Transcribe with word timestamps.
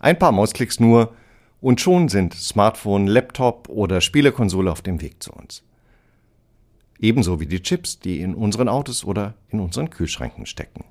Ein 0.00 0.18
paar 0.18 0.32
Mausklicks 0.32 0.78
nur 0.80 1.12
und 1.60 1.80
schon 1.80 2.08
sind 2.08 2.34
Smartphone, 2.34 3.06
Laptop 3.06 3.68
oder 3.68 4.00
Spielekonsole 4.00 4.70
auf 4.70 4.80
dem 4.80 5.00
Weg 5.00 5.22
zu 5.22 5.32
uns. 5.32 5.64
Ebenso 7.00 7.40
wie 7.40 7.46
die 7.46 7.62
Chips, 7.62 7.98
die 7.98 8.20
in 8.20 8.34
unseren 8.34 8.68
Autos 8.68 9.04
oder 9.04 9.34
in 9.50 9.60
unseren 9.60 9.90
Kühlschränken 9.90 10.46
stecken. 10.46 10.84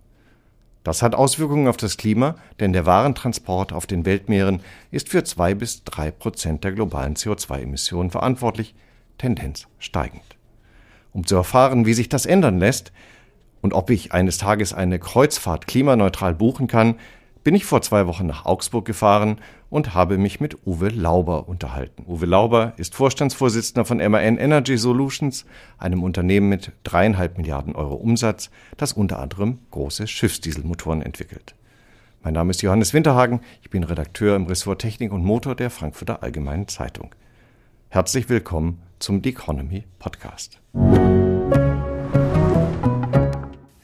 Das 0.83 1.01
hat 1.01 1.15
Auswirkungen 1.15 1.67
auf 1.67 1.77
das 1.77 1.97
Klima, 1.97 2.35
denn 2.59 2.71
der 2.71 2.85
Warentransport 2.85 3.73
auf 3.73 3.87
den 3.87 4.05
Weltmeeren 4.05 4.61
ist 4.91 5.09
für 5.09 5.23
zwei 5.23 5.53
bis 5.53 5.83
drei 5.83 6.11
Prozent 6.11 6.63
der 6.63 6.71
globalen 6.73 7.15
CO2-Emissionen 7.15 8.09
verantwortlich, 8.09 8.75
Tendenz 9.17 9.67
steigend. 9.79 10.37
Um 11.11 11.25
zu 11.25 11.35
erfahren, 11.35 11.85
wie 11.85 11.93
sich 11.93 12.09
das 12.09 12.25
ändern 12.25 12.59
lässt 12.59 12.91
und 13.61 13.73
ob 13.73 13.89
ich 13.89 14.13
eines 14.13 14.37
Tages 14.37 14.73
eine 14.73 14.99
Kreuzfahrt 14.99 15.67
klimaneutral 15.67 16.33
buchen 16.33 16.67
kann, 16.67 16.95
bin 17.43 17.55
ich 17.55 17.63
vor 17.63 17.81
zwei 17.81 18.07
Wochen 18.07 18.25
nach 18.25 18.45
Augsburg 18.45 18.83
gefahren 18.83 19.37
und 19.69 19.93
habe 19.93 20.17
mich 20.17 20.41
mit 20.41 20.57
Uwe 20.67 20.89
Lauber 20.89 21.47
unterhalten. 21.47 22.03
Uwe 22.05 22.25
Lauber 22.25 22.73
ist 22.75 22.93
Vorstandsvorsitzender 22.93 23.85
von 23.85 23.99
MAN 23.99 24.37
Energy 24.37 24.77
Solutions, 24.77 25.45
einem 25.77 26.03
Unternehmen 26.03 26.49
mit 26.49 26.73
dreieinhalb 26.83 27.37
Milliarden 27.37 27.73
Euro 27.73 27.95
Umsatz, 27.95 28.49
das 28.75 28.91
unter 28.91 29.19
anderem 29.19 29.59
große 29.71 30.07
Schiffsdieselmotoren 30.07 31.01
entwickelt. 31.01 31.55
Mein 32.21 32.33
Name 32.33 32.51
ist 32.51 32.61
Johannes 32.61 32.93
Winterhagen, 32.93 33.39
ich 33.61 33.69
bin 33.69 33.85
Redakteur 33.85 34.35
im 34.35 34.47
Ressort 34.47 34.81
Technik 34.81 35.13
und 35.13 35.23
Motor 35.23 35.55
der 35.55 35.69
Frankfurter 35.69 36.23
Allgemeinen 36.23 36.67
Zeitung. 36.67 37.15
Herzlich 37.87 38.27
willkommen 38.27 38.81
zum 38.99 39.23
The 39.23 39.29
Economy 39.29 39.85
Podcast. 39.99 40.59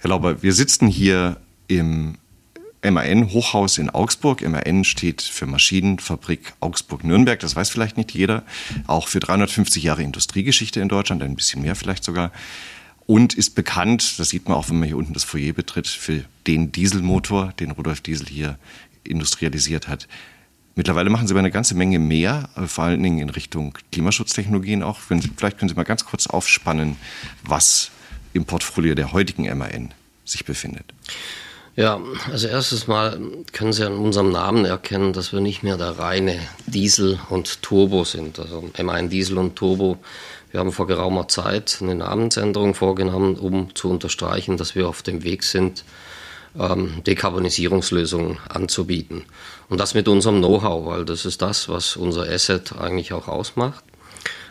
Herr 0.04 0.10
Lauber, 0.10 0.44
wir 0.44 0.52
sitzen 0.52 0.90
hier 0.90 1.38
im 1.68 2.18
MAN 2.84 3.32
Hochhaus 3.32 3.78
in 3.78 3.90
Augsburg. 3.90 4.42
MAN 4.42 4.84
steht 4.84 5.22
für 5.22 5.46
Maschinenfabrik 5.46 6.56
Augsburg-Nürnberg. 6.60 7.40
Das 7.40 7.56
weiß 7.56 7.70
vielleicht 7.70 7.96
nicht 7.96 8.12
jeder. 8.12 8.44
Auch 8.86 9.08
für 9.08 9.22
350 9.22 9.82
Jahre 9.82 10.04
Industriegeschichte 10.04 10.82
in 10.82 10.90
Deutschland, 10.90 11.24
ein 11.24 11.38
bisschen 11.38 11.62
mehr 11.62 11.78
vielleicht 11.78 12.04
sogar. 12.04 12.34
Und 13.06 13.34
ist 13.34 13.52
bekannt, 13.52 14.20
das 14.20 14.28
sieht 14.28 14.50
man 14.50 14.58
auch, 14.58 14.68
wenn 14.68 14.78
man 14.78 14.90
hier 14.90 14.98
unten 14.98 15.14
das 15.14 15.24
Foyer 15.24 15.54
betritt, 15.54 15.88
für 15.88 16.26
den 16.48 16.74
Dieselmotor, 16.74 17.54
den 17.54 17.72
Rudolf 17.72 18.02
Diesel 18.02 18.28
hier 18.28 18.60
industrialisiert 19.06 19.88
hat. 19.88 20.10
Mittlerweile 20.76 21.10
machen 21.10 21.28
Sie 21.28 21.34
aber 21.34 21.40
eine 21.40 21.50
ganze 21.50 21.76
Menge 21.76 22.00
mehr, 22.00 22.50
äh, 22.58 22.68
vor 22.68 22.84
allen 22.84 23.02
Dingen 23.02 23.20
in 23.20 23.30
Richtung 23.30 23.78
Klimaschutztechnologien 23.94 24.84
auch. 24.84 25.00
Vielleicht 25.00 25.60
können 25.60 25.70
Sie 25.70 25.76
mal 25.76 25.84
ganz 25.84 26.04
kurz 26.04 26.28
aufspannen, 26.28 26.98
was 27.44 27.90
im 28.34 28.46
Portfolio 28.46 28.96
der 28.96 29.14
heutigen 29.14 29.46
MAN 29.58 29.94
sich 30.26 30.46
befindet. 30.46 30.86
Ja, 31.76 32.00
also 32.32 32.48
erstes 32.48 32.88
Mal 32.88 33.20
können 33.52 33.74
Sie 33.74 33.84
an 33.84 33.94
unserem 33.94 34.32
Namen 34.32 34.66
erkennen, 34.66 35.12
dass 35.12 35.34
wir 35.34 35.40
nicht 35.40 35.64
mehr 35.64 35.76
der 35.76 35.98
reine 35.98 36.40
Diesel 36.68 37.20
und 37.30 37.64
Turbo 37.64 38.04
sind. 38.04 38.38
Also 38.38 38.70
M1 38.78 39.08
Diesel 39.08 39.40
und 39.40 39.56
Turbo. 39.56 39.98
Wir 40.52 40.60
haben 40.60 40.72
vor 40.72 40.86
geraumer 40.86 41.28
Zeit 41.28 41.80
eine 41.82 41.96
Namensänderung 41.96 42.76
vorgenommen, 42.76 43.36
um 43.38 43.74
zu 43.74 43.90
unterstreichen, 43.90 44.58
dass 44.58 44.76
wir 44.76 44.88
auf 44.88 45.02
dem 45.02 45.24
Weg 45.24 45.42
sind, 45.42 45.84
ähm, 46.60 47.04
Dekarbonisierungslösungen 47.08 48.38
anzubieten. 48.50 49.24
Und 49.68 49.80
das 49.80 49.96
mit 49.96 50.08
unserem 50.08 50.38
Know-how, 50.38 50.86
weil 50.86 51.06
das 51.06 51.26
ist 51.26 51.42
das, 51.42 51.70
was 51.70 51.96
unser 51.96 52.30
Asset 52.30 52.74
eigentlich 52.80 53.14
auch 53.14 53.28
ausmacht. 53.28 53.84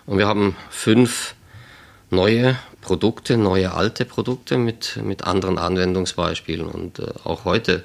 Und 0.06 0.19
wir 0.19 0.27
haben 0.27 0.56
fünf 0.70 1.36
neue 2.10 2.56
Produkte, 2.83 3.38
neue 3.38 3.72
alte 3.72 4.05
Produkte 4.05 4.58
mit, 4.58 4.98
mit 5.02 5.25
anderen 5.25 5.56
Anwendungsbeispielen. 5.56 6.66
Und 6.66 6.98
äh, 6.98 7.06
auch 7.25 7.47
heute 7.47 7.84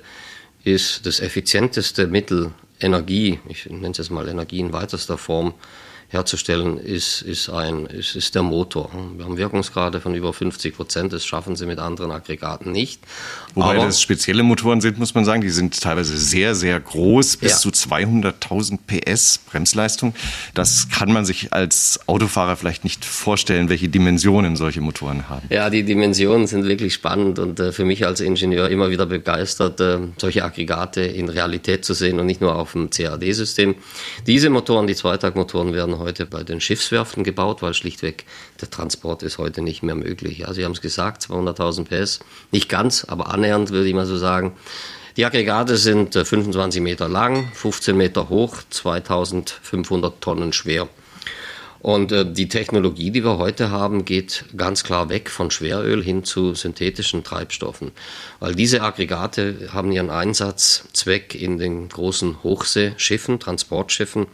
ist 0.65 1.05
das 1.05 1.21
effizienteste 1.21 2.07
Mittel 2.07 2.51
Energie, 2.79 3.39
ich 3.47 3.65
nenne 3.67 3.91
es 3.91 3.97
jetzt 3.97 4.11
mal 4.11 4.27
Energie 4.27 4.59
in 4.59 4.73
weitester 4.73 5.17
Form, 5.17 5.53
herzustellen, 6.09 6.77
ist, 6.77 7.21
ist, 7.21 7.49
ein, 7.49 7.85
ist, 7.85 8.15
ist 8.15 8.33
der 8.33 8.43
Motor. 8.43 8.89
Wir 9.17 9.25
haben 9.25 9.37
Wirkungsgrade 9.37 9.99
von 9.99 10.15
über 10.15 10.31
50 10.31 10.75
Prozent, 10.75 11.11
das 11.11 11.25
schaffen 11.25 11.57
sie 11.57 11.65
mit 11.65 11.79
anderen 11.79 12.11
Aggregaten 12.11 12.71
nicht. 12.71 13.01
Wobei 13.55 13.75
Aber, 13.75 13.85
das 13.85 14.01
spezielle 14.01 14.43
Motoren 14.43 14.79
sind, 14.79 14.99
muss 14.99 15.13
man 15.15 15.25
sagen, 15.25 15.41
die 15.41 15.49
sind 15.49 15.81
teilweise 15.81 16.15
sehr, 16.15 16.55
sehr 16.55 16.79
groß, 16.79 17.37
bis 17.37 17.51
ja. 17.51 17.57
zu 17.57 17.69
200.000 17.69 18.79
PS 18.87 19.39
Bremsleistung. 19.39 20.13
Das 20.53 20.87
kann 20.89 21.11
man 21.11 21.25
sich 21.25 21.51
als 21.51 21.99
Autofahrer 22.07 22.55
vielleicht 22.55 22.85
nicht 22.85 23.03
vorstellen, 23.03 23.67
welche 23.67 23.89
Dimensionen 23.89 24.55
solche 24.55 24.79
Motoren 24.79 25.27
haben. 25.27 25.47
Ja, 25.49 25.69
die 25.69 25.83
Dimensionen 25.83 26.47
sind 26.47 26.65
wirklich 26.65 26.93
spannend 26.93 27.37
und 27.37 27.59
äh, 27.59 27.73
für 27.73 27.83
mich 27.83 28.05
als 28.05 28.21
Ingenieur 28.21 28.69
immer 28.69 28.89
wieder 28.89 29.07
begeistert, 29.07 29.81
äh, 29.81 29.99
solche 30.17 30.45
Aggregate 30.45 31.01
in 31.01 31.27
Realität 31.27 31.83
zu 31.83 31.93
sehen 31.93 32.19
und 32.19 32.27
nicht 32.27 32.39
nur 32.39 32.55
auf 32.55 32.71
dem 32.71 32.89
CAD-System. 32.89 33.75
Diese 34.25 34.49
Motoren, 34.49 34.87
die 34.87 34.95
Zweitaktmotoren, 34.95 35.73
werden 35.73 35.96
heute 35.99 36.25
bei 36.25 36.43
den 36.43 36.61
Schiffswerften 36.61 37.23
gebaut, 37.23 37.61
weil 37.61 37.73
schlichtweg 37.73 38.25
der 38.61 38.69
Transport 38.69 39.23
ist 39.23 39.37
heute 39.37 39.61
nicht 39.61 39.83
mehr 39.83 39.95
möglich. 39.95 40.39
Ja, 40.39 40.53
Sie 40.53 40.65
haben 40.65 40.73
es 40.73 40.81
gesagt, 40.81 41.23
200.000 41.23 41.85
PS, 41.85 42.19
nicht 42.51 42.69
ganz, 42.69 43.05
aber 43.05 43.33
annähernd 43.33 43.71
würde 43.71 43.87
ich 43.87 43.93
mal 43.93 44.05
so 44.05 44.17
sagen. 44.17 44.53
Die 45.17 45.25
Aggregate 45.25 45.77
sind 45.77 46.13
25 46.13 46.79
äh, 46.79 46.83
Meter 46.83 47.09
lang, 47.09 47.51
15 47.53 47.97
Meter 47.97 48.29
hoch, 48.29 48.57
2500 48.69 50.21
Tonnen 50.21 50.53
schwer. 50.53 50.87
Und 51.79 52.11
äh, 52.11 52.31
die 52.31 52.49
Technologie, 52.49 53.11
die 53.11 53.23
wir 53.23 53.37
heute 53.37 53.71
haben, 53.71 54.05
geht 54.05 54.45
ganz 54.55 54.83
klar 54.83 55.09
weg 55.09 55.29
von 55.29 55.51
Schweröl 55.51 56.03
hin 56.03 56.23
zu 56.23 56.53
synthetischen 56.53 57.23
Treibstoffen. 57.23 57.91
Weil 58.39 58.55
diese 58.55 58.81
Aggregate 58.81 59.69
haben 59.71 59.91
ihren 59.91 60.09
Einsatzzweck 60.09 61.35
in 61.35 61.57
den 61.57 61.89
großen 61.89 62.43
Hochseeschiffen, 62.43 63.39
Transportschiffen 63.39 64.27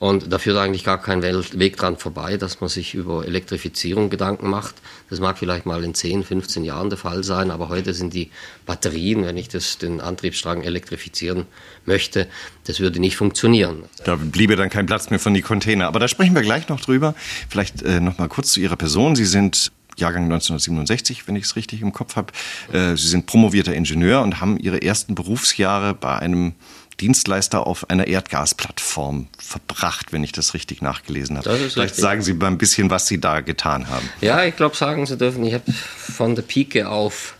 und 0.00 0.32
da 0.32 0.38
führt 0.38 0.56
eigentlich 0.56 0.82
gar 0.82 1.00
kein 1.00 1.22
Weg 1.22 1.76
dran 1.76 1.98
vorbei, 1.98 2.38
dass 2.38 2.62
man 2.62 2.70
sich 2.70 2.94
über 2.94 3.26
Elektrifizierung 3.26 4.08
Gedanken 4.08 4.48
macht. 4.48 4.76
Das 5.10 5.20
mag 5.20 5.36
vielleicht 5.36 5.66
mal 5.66 5.84
in 5.84 5.94
10, 5.94 6.24
15 6.24 6.64
Jahren 6.64 6.88
der 6.88 6.98
Fall 6.98 7.22
sein, 7.22 7.50
aber 7.50 7.68
heute 7.68 7.92
sind 7.92 8.14
die 8.14 8.30
Batterien, 8.64 9.26
wenn 9.26 9.36
ich 9.36 9.48
das, 9.48 9.76
den 9.76 10.00
Antriebsstrang 10.00 10.62
elektrifizieren 10.62 11.44
möchte, 11.84 12.28
das 12.64 12.80
würde 12.80 12.98
nicht 12.98 13.16
funktionieren. 13.16 13.84
Da 14.04 14.16
bliebe 14.16 14.56
dann 14.56 14.70
kein 14.70 14.86
Platz 14.86 15.10
mehr 15.10 15.20
von 15.20 15.34
die 15.34 15.42
Container. 15.42 15.86
Aber 15.86 16.00
da 16.00 16.08
sprechen 16.08 16.34
wir 16.34 16.42
gleich 16.42 16.70
noch 16.70 16.80
drüber. 16.80 17.14
Vielleicht 17.50 17.82
äh, 17.82 18.00
noch 18.00 18.16
mal 18.16 18.28
kurz 18.28 18.52
zu 18.52 18.60
Ihrer 18.60 18.76
Person. 18.76 19.16
Sie 19.16 19.26
sind 19.26 19.70
Jahrgang 19.98 20.24
1967, 20.24 21.28
wenn 21.28 21.36
ich 21.36 21.44
es 21.44 21.56
richtig 21.56 21.82
im 21.82 21.92
Kopf 21.92 22.16
habe. 22.16 22.32
Äh, 22.72 22.96
Sie 22.96 23.06
sind 23.06 23.26
promovierter 23.26 23.74
Ingenieur 23.74 24.22
und 24.22 24.40
haben 24.40 24.58
Ihre 24.58 24.80
ersten 24.80 25.14
Berufsjahre 25.14 25.92
bei 25.92 26.18
einem 26.18 26.54
Dienstleister 27.00 27.66
auf 27.66 27.88
einer 27.88 28.06
Erdgasplattform 28.06 29.28
verbracht, 29.38 30.12
wenn 30.12 30.22
ich 30.22 30.32
das 30.32 30.54
richtig 30.54 30.82
nachgelesen 30.82 31.38
habe. 31.38 31.48
Vielleicht 31.48 31.76
richtig. 31.76 32.02
sagen 32.02 32.22
Sie 32.22 32.34
mal 32.34 32.48
ein 32.48 32.58
bisschen, 32.58 32.90
was 32.90 33.06
Sie 33.06 33.20
da 33.20 33.40
getan 33.40 33.88
haben. 33.88 34.08
Ja, 34.20 34.44
ich 34.44 34.56
glaube, 34.56 34.76
sagen 34.76 35.06
zu 35.06 35.16
dürfen, 35.16 35.44
ich 35.44 35.54
habe 35.54 35.72
von 35.72 36.34
der 36.34 36.42
Pike 36.42 36.88
auf 36.88 37.34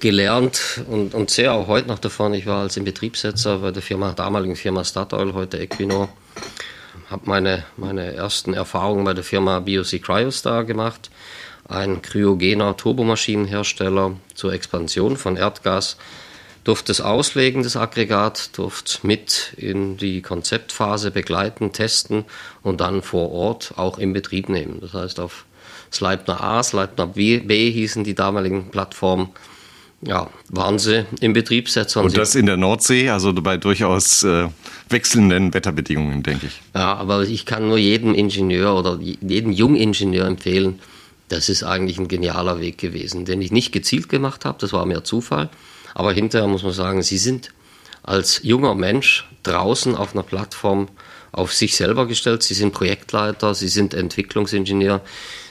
gelernt 0.00 0.82
und, 0.88 1.14
und 1.14 1.30
sehr 1.30 1.52
auch 1.52 1.68
heute 1.68 1.88
noch 1.88 1.98
davon. 1.98 2.34
Ich 2.34 2.46
war 2.46 2.62
als 2.62 2.76
Inbetriebssetzer 2.76 3.58
bei 3.58 3.70
der 3.70 3.82
Firma, 3.82 4.12
damaligen 4.12 4.56
Firma 4.56 4.84
Statoil, 4.84 5.32
heute 5.32 5.58
Equinor. 5.58 6.08
Habe 7.08 7.22
meine, 7.26 7.64
meine 7.76 8.12
ersten 8.14 8.52
Erfahrungen 8.52 9.04
bei 9.04 9.14
der 9.14 9.24
Firma 9.24 9.60
BioC 9.60 10.02
Cryostar 10.02 10.64
gemacht, 10.64 11.10
ein 11.68 12.02
kryogener 12.02 12.76
Turbomaschinenhersteller 12.76 14.16
zur 14.34 14.52
Expansion 14.52 15.16
von 15.16 15.36
Erdgas 15.36 15.96
durfte 16.66 16.90
es 16.90 17.00
auslegen, 17.00 17.62
das 17.62 17.76
Aggregat, 17.76 18.50
durfte 18.58 19.06
mit 19.06 19.52
in 19.56 19.96
die 19.98 20.20
Konzeptphase 20.20 21.12
begleiten, 21.12 21.72
testen 21.72 22.24
und 22.62 22.80
dann 22.80 23.02
vor 23.02 23.30
Ort 23.30 23.74
auch 23.76 23.98
in 23.98 24.12
Betrieb 24.12 24.48
nehmen. 24.48 24.78
Das 24.80 24.92
heißt, 24.92 25.20
auf 25.20 25.44
Sleipner 25.92 26.42
A, 26.42 26.64
Sleipner 26.64 27.06
B, 27.06 27.38
B 27.38 27.70
hießen 27.70 28.02
die 28.02 28.16
damaligen 28.16 28.72
Plattformen, 28.72 29.28
ja, 30.02 30.28
waren 30.48 30.80
sie 30.80 31.06
im 31.20 31.34
Betriebssetzer. 31.34 32.02
Und 32.02 32.16
das 32.16 32.34
in 32.34 32.46
der 32.46 32.56
Nordsee, 32.56 33.10
also 33.10 33.32
bei 33.32 33.56
durchaus 33.58 34.24
äh, 34.24 34.48
wechselnden 34.88 35.54
Wetterbedingungen, 35.54 36.24
denke 36.24 36.46
ich. 36.46 36.60
Ja, 36.74 36.94
aber 36.94 37.22
ich 37.22 37.46
kann 37.46 37.68
nur 37.68 37.78
jedem 37.78 38.12
Ingenieur 38.12 38.74
oder 38.74 38.98
jedem 39.00 39.52
Jungingenieur 39.52 40.26
empfehlen, 40.26 40.80
das 41.28 41.48
ist 41.48 41.62
eigentlich 41.62 41.98
ein 41.98 42.08
genialer 42.08 42.60
Weg 42.60 42.78
gewesen, 42.78 43.24
den 43.24 43.40
ich 43.40 43.52
nicht 43.52 43.70
gezielt 43.70 44.08
gemacht 44.08 44.44
habe, 44.44 44.58
das 44.60 44.72
war 44.72 44.84
mehr 44.84 45.04
Zufall. 45.04 45.48
Aber 45.96 46.12
hinterher 46.12 46.46
muss 46.46 46.62
man 46.62 46.72
sagen, 46.72 47.02
sie 47.02 47.16
sind 47.16 47.52
als 48.02 48.40
junger 48.42 48.74
Mensch 48.74 49.26
draußen 49.44 49.96
auf 49.96 50.12
einer 50.12 50.22
Plattform 50.22 50.88
auf 51.32 51.54
sich 51.54 51.74
selber 51.74 52.06
gestellt. 52.06 52.42
Sie 52.42 52.52
sind 52.52 52.74
Projektleiter, 52.74 53.54
sie 53.54 53.68
sind 53.68 53.94
Entwicklungsingenieur, 53.94 55.00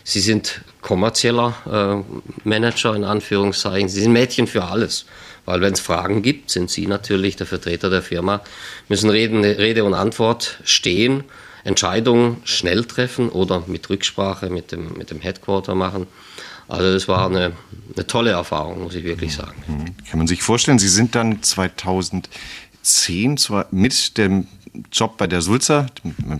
sie 0.04 0.20
sind 0.20 0.62
kommerzieller 0.84 1.56
äh, 1.66 2.48
Manager 2.48 2.96
in 2.96 3.06
Anführungszeichen, 3.06 3.90
sie 3.90 4.02
sind 4.02 4.14
Mädchen 4.14 4.46
für 4.46 4.66
alles. 4.66 5.08
Weil 5.46 5.62
wenn 5.62 5.74
es 5.74 5.80
Fragen 5.80 6.22
gibt, 6.22 6.52
sind 6.52 6.70
sie 6.70 6.86
natürlich 6.86 7.36
der 7.38 7.48
Vertreter 7.48 7.90
der 7.90 8.04
Firma, 8.04 8.42
müssen 8.88 9.10
Reden, 9.10 9.44
Rede 9.44 9.84
und 9.84 9.96
Antwort 9.96 10.60
stehen, 10.64 11.24
Entscheidungen 11.64 12.38
schnell 12.44 12.86
treffen 12.86 13.30
oder 13.30 13.64
mit 13.66 13.90
Rücksprache 13.90 14.52
mit 14.52 14.72
dem, 14.72 14.94
mit 14.96 15.10
dem 15.10 15.22
Headquarter 15.22 15.74
machen. 15.74 16.06
Also 16.68 16.94
das 16.94 17.08
war 17.08 17.28
eine, 17.28 17.54
eine 17.96 18.08
tolle 18.08 18.32
Erfahrung, 18.32 18.82
muss 18.84 18.96
ich 18.96 19.04
wirklich 19.04 19.36
sagen. 19.36 19.62
Mhm. 19.68 19.98
Kann 20.10 20.18
man 20.18 20.28
sich 20.28 20.42
vorstellen, 20.42 20.80
Sie 20.80 20.90
sind 20.90 21.16
dann 21.16 21.44
2010 21.44 23.38
zwar 23.38 23.68
mit 23.72 24.18
dem 24.18 24.48
Job 24.92 25.18
bei 25.18 25.28
der 25.28 25.42
Sulzer, 25.42 25.88
dem 26.04 26.40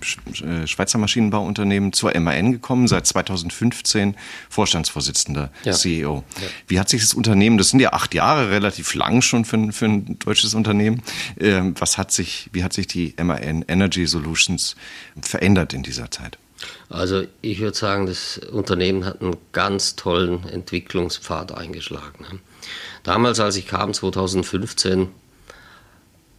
äh, 0.64 0.68
Schweizer 0.68 0.98
Maschinenbauunternehmen, 0.98 1.94
zur 1.94 2.18
MAN 2.20 2.52
gekommen, 2.52 2.88
seit 2.88 3.08
2015 3.08 4.16
Vorstandsvorsitzender, 4.50 5.52
ja. 5.64 5.74
CEO. 5.74 6.24
Ja. 6.42 6.48
Wie 6.68 6.80
hat 6.80 6.90
sich 6.90 7.02
das 7.02 7.14
Unternehmen, 7.14 7.58
das 7.58 7.70
sind 7.70 7.80
ja 7.80 7.94
acht 7.94 8.14
Jahre, 8.14 8.50
relativ 8.50 8.94
lang 8.94 9.22
schon 9.22 9.46
für, 9.46 9.72
für 9.72 9.86
ein 9.86 10.20
deutsches 10.20 10.54
Unternehmen, 10.54 11.02
ähm, 11.40 11.76
was 11.80 11.98
hat 11.98 12.12
sich, 12.12 12.50
wie 12.52 12.64
hat 12.64 12.74
sich 12.74 12.88
die 12.88 13.16
MAN 13.22 13.64
Energy 13.68 14.06
Solutions 14.06 14.76
verändert 15.22 15.74
in 15.74 15.84
dieser 15.84 16.12
Zeit? 16.12 16.38
Also 16.90 17.24
ich 17.42 17.60
würde 17.60 17.78
sagen, 17.78 18.06
das 18.06 18.38
Unternehmen 18.38 19.06
hat 19.06 19.22
einen 19.22 19.38
ganz 19.52 19.96
tollen 19.96 20.48
Entwicklungspfad 20.48 21.52
eingeschlagen. 21.52 22.42
Damals, 23.04 23.40
als 23.40 23.56
ich 23.56 23.68
kam, 23.68 23.94
2015, 23.94 25.10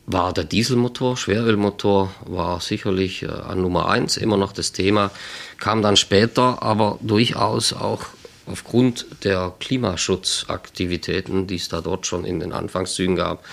war 0.06 0.32
der 0.32 0.44
Dieselmotor, 0.44 1.16
Schwerölmotor 1.16 2.14
war 2.24 2.60
sicherlich 2.60 3.24
äh, 3.24 3.26
an 3.26 3.60
Nummer 3.60 3.88
eins 3.88 4.16
immer 4.16 4.36
noch 4.36 4.52
das 4.52 4.72
Thema, 4.72 5.10
kam 5.58 5.82
dann 5.82 5.96
später, 5.96 6.62
aber 6.62 6.98
durchaus 7.02 7.72
auch 7.72 8.04
aufgrund 8.46 9.06
der 9.24 9.52
Klimaschutzaktivitäten, 9.58 11.48
die 11.48 11.56
es 11.56 11.68
da 11.68 11.80
dort 11.80 12.06
schon 12.06 12.24
in 12.24 12.38
den 12.38 12.52
Anfangszügen 12.52 13.16
gab, 13.16 13.44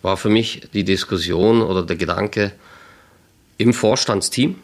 war 0.00 0.16
für 0.16 0.30
mich 0.30 0.62
die 0.72 0.84
Diskussion 0.84 1.60
oder 1.60 1.82
der 1.82 1.96
Gedanke 1.96 2.52
im 3.58 3.74
Vorstandsteam, 3.74 4.56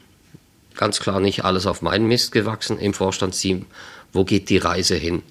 ganz 0.77 1.01
klar 1.01 1.21
nicht 1.21 1.45
alles 1.45 1.67
auf 1.67 1.83
meinen 1.83 2.07
Mist 2.07 2.33
gewachsen, 2.33 2.79
im 2.79 2.95
Vorstandsteam, 2.95 3.67
wo 4.13 4.25
geht 4.25 4.49
die 4.49 4.59
Reise 4.59 4.95
hin? 4.97 5.23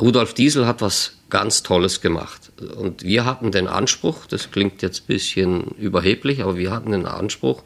Rudolf 0.00 0.32
Diesel 0.34 0.66
hat 0.66 0.80
was 0.80 1.12
ganz 1.28 1.62
Tolles 1.62 2.00
gemacht. 2.00 2.52
Und 2.76 3.02
wir 3.02 3.24
hatten 3.24 3.52
den 3.52 3.68
Anspruch, 3.68 4.26
das 4.26 4.50
klingt 4.50 4.82
jetzt 4.82 5.02
ein 5.02 5.06
bisschen 5.06 5.62
überheblich, 5.78 6.42
aber 6.42 6.56
wir 6.56 6.70
hatten 6.70 6.92
den 6.92 7.06
Anspruch, 7.06 7.62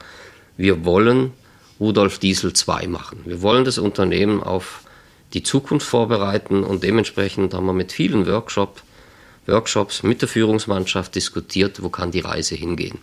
wir 0.56 0.85
wollen 0.85 1.33
Rudolf 1.81 2.19
Diesel 2.19 2.53
2 2.53 2.87
machen. 2.87 3.21
Wir 3.25 3.43
wollen 3.43 3.65
das 3.65 3.79
Unternehmen 3.79 4.43
auf 4.43 4.83
die 5.33 5.43
Zukunft 5.43 5.87
vorbereiten 5.87 6.62
und 6.62 6.83
dementsprechend 6.83 7.55
haben 7.55 7.67
wir 7.67 7.73
mit 7.73 7.93
vielen 7.93 8.27
Workshop, 8.27 8.83
Workshops 9.47 10.03
mit 10.03 10.23
der 10.23 10.29
Führungsmannschaft 10.29 11.15
diskutiert, 11.15 11.83
wo 11.83 11.89
kann 11.89 12.12
die 12.12 12.21
Reise 12.21 12.55
hingehen. 12.55 12.99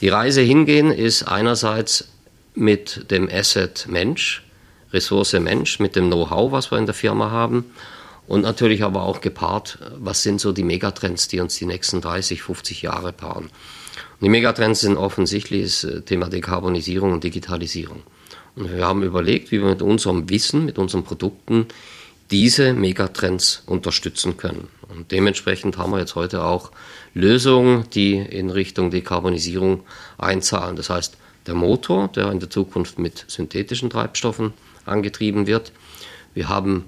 Die 0.00 0.08
Reise 0.08 0.40
hingehen 0.40 0.90
ist 0.90 1.24
einerseits 1.24 2.08
mit 2.54 3.10
dem 3.10 3.28
Asset 3.30 3.86
Mensch, 3.88 4.44
Ressource 4.92 5.32
Mensch, 5.34 5.78
mit 5.78 5.96
dem 5.96 6.06
Know-how, 6.06 6.52
was 6.52 6.70
wir 6.70 6.78
in 6.78 6.86
der 6.86 6.94
Firma 6.94 7.30
haben 7.30 7.64
und 8.26 8.42
natürlich 8.42 8.82
aber 8.82 9.02
auch 9.02 9.20
gepaart, 9.20 9.78
was 9.98 10.22
sind 10.22 10.40
so 10.40 10.52
die 10.52 10.62
Megatrends, 10.62 11.28
die 11.28 11.40
uns 11.40 11.56
die 11.56 11.66
nächsten 11.66 12.00
30, 12.00 12.42
50 12.42 12.82
Jahre 12.82 13.12
paaren. 13.12 13.50
Die 14.20 14.28
Megatrends 14.28 14.80
sind 14.80 14.96
offensichtlich 14.96 15.64
das 15.64 15.84
äh, 15.84 16.02
Thema 16.02 16.28
Dekarbonisierung 16.28 17.12
und 17.12 17.24
Digitalisierung. 17.24 18.02
Und 18.54 18.72
wir 18.72 18.86
haben 18.86 19.02
überlegt, 19.02 19.50
wie 19.50 19.60
wir 19.60 19.70
mit 19.70 19.82
unserem 19.82 20.30
Wissen, 20.30 20.64
mit 20.64 20.78
unseren 20.78 21.02
Produkten 21.02 21.66
diese 22.30 22.72
Megatrends 22.72 23.62
unterstützen 23.66 24.36
können. 24.36 24.68
Und 24.88 25.10
dementsprechend 25.10 25.76
haben 25.76 25.90
wir 25.90 25.98
jetzt 25.98 26.14
heute 26.14 26.44
auch 26.44 26.70
Lösungen, 27.14 27.84
die 27.94 28.14
in 28.16 28.50
Richtung 28.50 28.90
Dekarbonisierung 28.90 29.82
einzahlen. 30.18 30.76
Das 30.76 30.88
heißt, 30.88 31.16
der 31.46 31.54
Motor, 31.54 32.08
der 32.08 32.30
in 32.30 32.40
der 32.40 32.50
Zukunft 32.50 32.98
mit 32.98 33.24
synthetischen 33.28 33.90
Treibstoffen 33.90 34.52
angetrieben 34.84 35.46
wird. 35.46 35.72
Wir 36.34 36.48
haben 36.48 36.84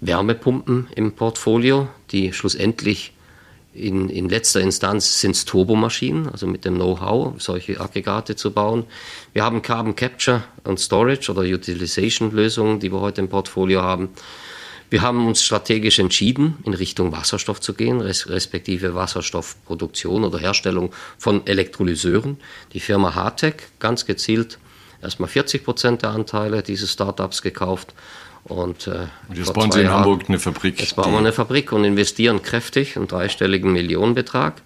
Wärmepumpen 0.00 0.88
im 0.94 1.12
Portfolio, 1.12 1.88
die 2.10 2.32
schlussendlich 2.32 3.12
in, 3.74 4.10
in 4.10 4.28
letzter 4.28 4.60
Instanz 4.60 5.20
sind 5.20 5.34
es 5.34 5.44
Turbomaschinen, 5.44 6.28
also 6.28 6.46
mit 6.46 6.64
dem 6.64 6.74
Know-how, 6.74 7.40
solche 7.40 7.80
Aggregate 7.80 8.36
zu 8.36 8.50
bauen. 8.50 8.84
Wir 9.32 9.44
haben 9.44 9.62
Carbon 9.62 9.96
Capture 9.96 10.44
und 10.64 10.78
Storage 10.78 11.30
oder 11.30 11.42
Utilization 11.42 12.32
Lösungen, 12.32 12.80
die 12.80 12.92
wir 12.92 13.00
heute 13.00 13.22
im 13.22 13.28
Portfolio 13.28 13.82
haben. 13.82 14.10
Wir 14.92 15.00
haben 15.00 15.26
uns 15.26 15.42
strategisch 15.42 15.98
entschieden, 15.98 16.58
in 16.64 16.74
Richtung 16.74 17.12
Wasserstoff 17.12 17.62
zu 17.62 17.72
gehen, 17.72 18.02
respektive 18.02 18.94
Wasserstoffproduktion 18.94 20.22
oder 20.22 20.38
Herstellung 20.38 20.92
von 21.16 21.46
Elektrolyseuren. 21.46 22.36
Die 22.74 22.80
Firma 22.80 23.14
Hartec 23.14 23.70
ganz 23.78 24.04
gezielt 24.04 24.58
erstmal 25.00 25.30
40 25.30 25.64
Prozent 25.64 26.02
der 26.02 26.10
Anteile 26.10 26.62
dieses 26.62 26.92
Startups 26.92 27.40
gekauft 27.40 27.94
und, 28.44 28.86
äh, 28.86 29.06
und 29.28 29.38
jetzt 29.38 29.54
bauen 29.54 29.72
Sie 29.72 29.80
in 29.80 29.86
Jahren, 29.86 30.00
Hamburg 30.00 30.24
eine 30.28 30.38
Fabrik. 30.38 30.78
Jetzt 30.78 30.94
bauen 30.94 31.10
wir 31.10 31.18
eine 31.20 31.32
Fabrik 31.32 31.72
und 31.72 31.84
investieren 31.84 32.42
kräftig, 32.42 32.98
einen 32.98 33.08
dreistelligen 33.08 33.72
Millionenbetrag 33.72 34.60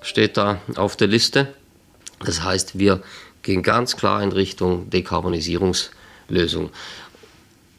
steht 0.00 0.38
da 0.38 0.62
auf 0.76 0.96
der 0.96 1.08
Liste. 1.08 1.52
Das 2.24 2.42
heißt, 2.42 2.78
wir 2.78 3.02
gehen 3.42 3.62
ganz 3.62 3.98
klar 3.98 4.22
in 4.22 4.32
Richtung 4.32 4.88
Dekarbonisierungslösung. 4.88 6.70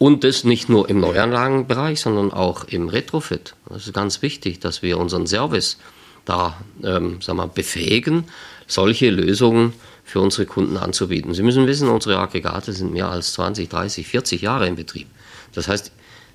Und 0.01 0.24
das 0.24 0.44
nicht 0.44 0.68
nur 0.68 0.89
im 0.89 1.00
Neuanlagenbereich, 1.00 2.01
sondern 2.01 2.33
auch 2.33 2.63
im 2.63 2.89
Retrofit. 2.89 3.53
Das 3.69 3.86
ist 3.86 3.94
ganz 3.94 4.24
wichtig, 4.24 4.59
dass 4.59 4.81
wir 4.81 4.98
unseren 4.98 5.27
Service 5.27 5.77
da 6.25 6.59
ähm, 6.83 7.21
sagen 7.21 7.38
wir, 7.38 7.45
befähigen, 7.45 8.24
solche 8.65 9.12
Lösungen 9.12 9.74
für 10.03 10.19
unsere 10.19 10.48
Kunden 10.48 10.77
anzubieten. 10.77 11.36
Sie 11.36 11.44
müssen 11.44 11.68
wissen, 11.68 11.88
unsere 11.88 12.18
Aggregate 12.18 12.74
sind 12.74 12.94
mehr 12.94 13.09
als 13.09 13.33
20, 13.33 13.69
30, 13.69 14.07
40 14.07 14.42
Jahre 14.42 14.68
in 14.68 14.75
Betrieb. 14.75 15.06
Das 15.53 15.68
heißt, 15.68 15.92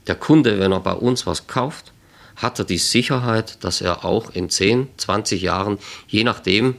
der 0.07 0.15
Kunde, 0.15 0.61
wenn 0.61 0.71
er 0.71 0.79
bei 0.79 0.93
uns 0.93 1.27
was 1.27 1.49
kauft, 1.49 1.93
hat 2.37 2.61
er 2.61 2.67
die 2.67 2.79
Sicherheit, 2.79 3.65
dass 3.65 3.81
er 3.81 4.05
auch 4.05 4.31
in 4.31 4.49
10, 4.49 4.91
20 4.97 5.43
Jahren, 5.43 5.79
je 6.07 6.23
nachdem, 6.23 6.77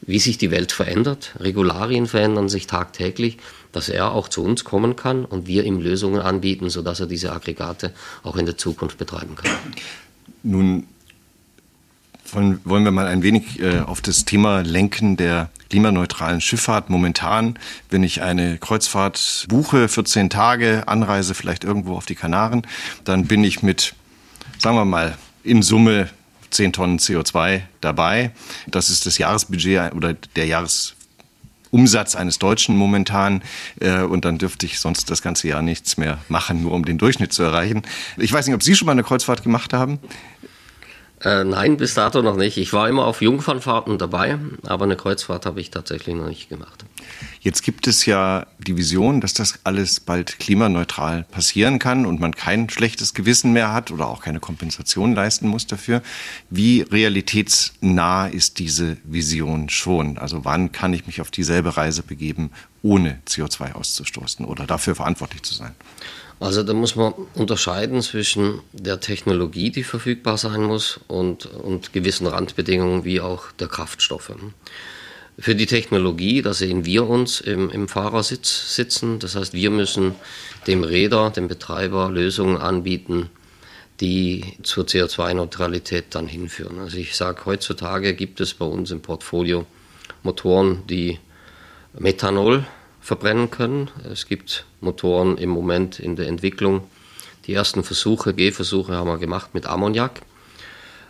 wie 0.00 0.18
sich 0.18 0.38
die 0.38 0.50
Welt 0.50 0.72
verändert, 0.72 1.34
Regularien 1.38 2.06
verändern 2.06 2.48
sich 2.48 2.66
tagtäglich, 2.66 3.36
dass 3.72 3.88
er 3.88 4.12
auch 4.12 4.28
zu 4.28 4.42
uns 4.42 4.64
kommen 4.64 4.96
kann 4.96 5.24
und 5.24 5.46
wir 5.46 5.64
ihm 5.64 5.80
Lösungen 5.80 6.20
anbieten, 6.20 6.70
sodass 6.70 7.00
er 7.00 7.06
diese 7.06 7.32
Aggregate 7.32 7.92
auch 8.22 8.36
in 8.36 8.46
der 8.46 8.56
Zukunft 8.56 8.98
betreiben 8.98 9.36
kann. 9.36 9.50
Nun 10.42 10.86
wollen, 12.32 12.60
wollen 12.64 12.84
wir 12.84 12.90
mal 12.90 13.06
ein 13.06 13.22
wenig 13.22 13.60
äh, 13.60 13.80
auf 13.80 14.00
das 14.00 14.24
Thema 14.24 14.60
lenken 14.60 15.16
der 15.16 15.50
klimaneutralen 15.68 16.40
Schifffahrt. 16.40 16.90
Momentan, 16.90 17.58
wenn 17.90 18.02
ich 18.02 18.22
eine 18.22 18.58
Kreuzfahrt 18.58 19.46
buche, 19.48 19.88
14 19.88 20.30
Tage, 20.30 20.84
Anreise 20.86 21.34
vielleicht 21.34 21.64
irgendwo 21.64 21.94
auf 21.94 22.06
die 22.06 22.14
Kanaren, 22.14 22.66
dann 23.04 23.26
bin 23.26 23.44
ich 23.44 23.62
mit, 23.62 23.94
sagen 24.58 24.76
wir 24.76 24.84
mal, 24.84 25.16
in 25.42 25.62
Summe 25.62 26.10
10 26.50 26.72
Tonnen 26.72 26.98
CO2 26.98 27.62
dabei. 27.80 28.32
Das 28.66 28.90
ist 28.90 29.06
das 29.06 29.18
Jahresbudget 29.18 29.94
oder 29.94 30.14
der 30.14 30.46
Jahres 30.46 30.96
Umsatz 31.70 32.16
eines 32.16 32.38
Deutschen 32.38 32.76
momentan 32.76 33.42
äh, 33.80 34.02
und 34.02 34.24
dann 34.24 34.38
dürfte 34.38 34.66
ich 34.66 34.80
sonst 34.80 35.10
das 35.10 35.22
ganze 35.22 35.48
Jahr 35.48 35.62
nichts 35.62 35.96
mehr 35.96 36.18
machen, 36.28 36.62
nur 36.62 36.72
um 36.72 36.84
den 36.84 36.98
Durchschnitt 36.98 37.32
zu 37.32 37.42
erreichen. 37.42 37.82
Ich 38.16 38.32
weiß 38.32 38.46
nicht, 38.46 38.54
ob 38.54 38.62
Sie 38.62 38.74
schon 38.74 38.86
mal 38.86 38.92
eine 38.92 39.04
Kreuzfahrt 39.04 39.42
gemacht 39.42 39.72
haben. 39.72 39.98
Äh, 41.22 41.44
nein, 41.44 41.76
bis 41.76 41.94
dato 41.94 42.22
noch 42.22 42.36
nicht. 42.36 42.56
Ich 42.56 42.72
war 42.72 42.88
immer 42.88 43.04
auf 43.04 43.20
Jungfernfahrten 43.20 43.98
dabei, 43.98 44.38
aber 44.66 44.84
eine 44.84 44.96
Kreuzfahrt 44.96 45.44
habe 45.44 45.60
ich 45.60 45.70
tatsächlich 45.70 46.14
noch 46.14 46.28
nicht 46.28 46.48
gemacht. 46.48 46.84
Jetzt 47.40 47.62
gibt 47.62 47.86
es 47.86 48.06
ja 48.06 48.46
die 48.58 48.76
Vision, 48.76 49.20
dass 49.20 49.34
das 49.34 49.60
alles 49.64 50.00
bald 50.00 50.38
klimaneutral 50.38 51.24
passieren 51.24 51.78
kann 51.78 52.06
und 52.06 52.20
man 52.20 52.34
kein 52.34 52.70
schlechtes 52.70 53.12
Gewissen 53.12 53.52
mehr 53.52 53.72
hat 53.72 53.90
oder 53.90 54.06
auch 54.06 54.22
keine 54.22 54.40
Kompensation 54.40 55.14
leisten 55.14 55.48
muss 55.48 55.66
dafür. 55.66 56.02
Wie 56.48 56.82
realitätsnah 56.82 58.26
ist 58.28 58.58
diese 58.58 58.96
Vision 59.04 59.68
schon? 59.68 60.16
Also 60.16 60.46
wann 60.46 60.72
kann 60.72 60.94
ich 60.94 61.06
mich 61.06 61.20
auf 61.20 61.30
dieselbe 61.30 61.76
Reise 61.76 62.02
begeben, 62.02 62.50
ohne 62.82 63.20
CO2 63.28 63.72
auszustoßen 63.72 64.46
oder 64.46 64.66
dafür 64.66 64.94
verantwortlich 64.94 65.42
zu 65.42 65.52
sein? 65.52 65.74
Also 66.40 66.62
da 66.62 66.72
muss 66.72 66.96
man 66.96 67.12
unterscheiden 67.34 68.00
zwischen 68.00 68.62
der 68.72 68.98
Technologie, 68.98 69.70
die 69.70 69.84
verfügbar 69.84 70.38
sein 70.38 70.62
muss, 70.62 70.98
und, 71.06 71.44
und 71.44 71.92
gewissen 71.92 72.26
Randbedingungen 72.26 73.04
wie 73.04 73.20
auch 73.20 73.52
der 73.52 73.68
Kraftstoffe. 73.68 74.32
Für 75.38 75.54
die 75.54 75.66
Technologie, 75.66 76.40
da 76.40 76.54
sehen 76.54 76.86
wir 76.86 77.06
uns 77.06 77.42
im, 77.42 77.68
im 77.68 77.88
Fahrersitz 77.88 78.74
sitzen. 78.74 79.18
Das 79.18 79.36
heißt, 79.36 79.52
wir 79.52 79.70
müssen 79.70 80.14
dem 80.66 80.82
Räder, 80.82 81.28
dem 81.28 81.46
Betreiber 81.46 82.10
Lösungen 82.10 82.56
anbieten, 82.56 83.28
die 84.00 84.56
zur 84.62 84.84
CO2-Neutralität 84.84 86.06
dann 86.10 86.26
hinführen. 86.26 86.78
Also 86.78 86.96
ich 86.96 87.16
sage, 87.16 87.42
heutzutage 87.44 88.14
gibt 88.14 88.40
es 88.40 88.54
bei 88.54 88.64
uns 88.64 88.90
im 88.90 89.02
Portfolio 89.02 89.66
Motoren, 90.22 90.86
die 90.88 91.18
Methanol 91.98 92.64
verbrennen 93.00 93.50
können. 93.50 93.90
Es 94.10 94.26
gibt 94.26 94.64
Motoren 94.80 95.38
im 95.38 95.50
Moment 95.50 95.98
in 95.98 96.16
der 96.16 96.28
Entwicklung. 96.28 96.82
Die 97.46 97.54
ersten 97.54 97.82
Versuche, 97.82 98.34
Gehversuche 98.34 98.94
haben 98.94 99.08
wir 99.08 99.18
gemacht 99.18 99.54
mit 99.54 99.66
Ammoniak. 99.66 100.20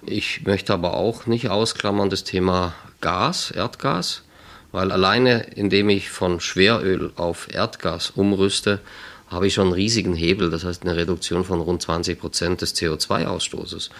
Ich 0.07 0.47
möchte 0.47 0.73
aber 0.73 0.95
auch 0.95 1.27
nicht 1.27 1.51
ausklammern 1.51 2.09
das 2.09 2.25
Thema 2.25 2.75
Gas, 3.01 3.51
Erdgas, 3.51 4.23
weil 4.73 4.93
alleine 4.93 5.43
indem 5.55 5.89
ich 5.89 6.11
von 6.11 6.41
Schweröl 6.41 7.13
auf 7.17 7.53
Erdgas 7.53 8.11
umrüste, 8.11 8.81
habe 9.29 9.47
ich 9.47 9.55
schon 9.55 9.67
einen 9.67 9.75
riesigen 9.75 10.15
Hebel, 10.15 10.51
das 10.51 10.65
heißt 10.65 10.83
eine 10.83 10.97
Reduktion 10.97 11.45
von 11.45 11.61
rund 11.61 11.83
20 11.83 12.19
Prozent 12.19 12.63
des 12.63 12.75
CO2-Ausstoßes. 12.75 13.91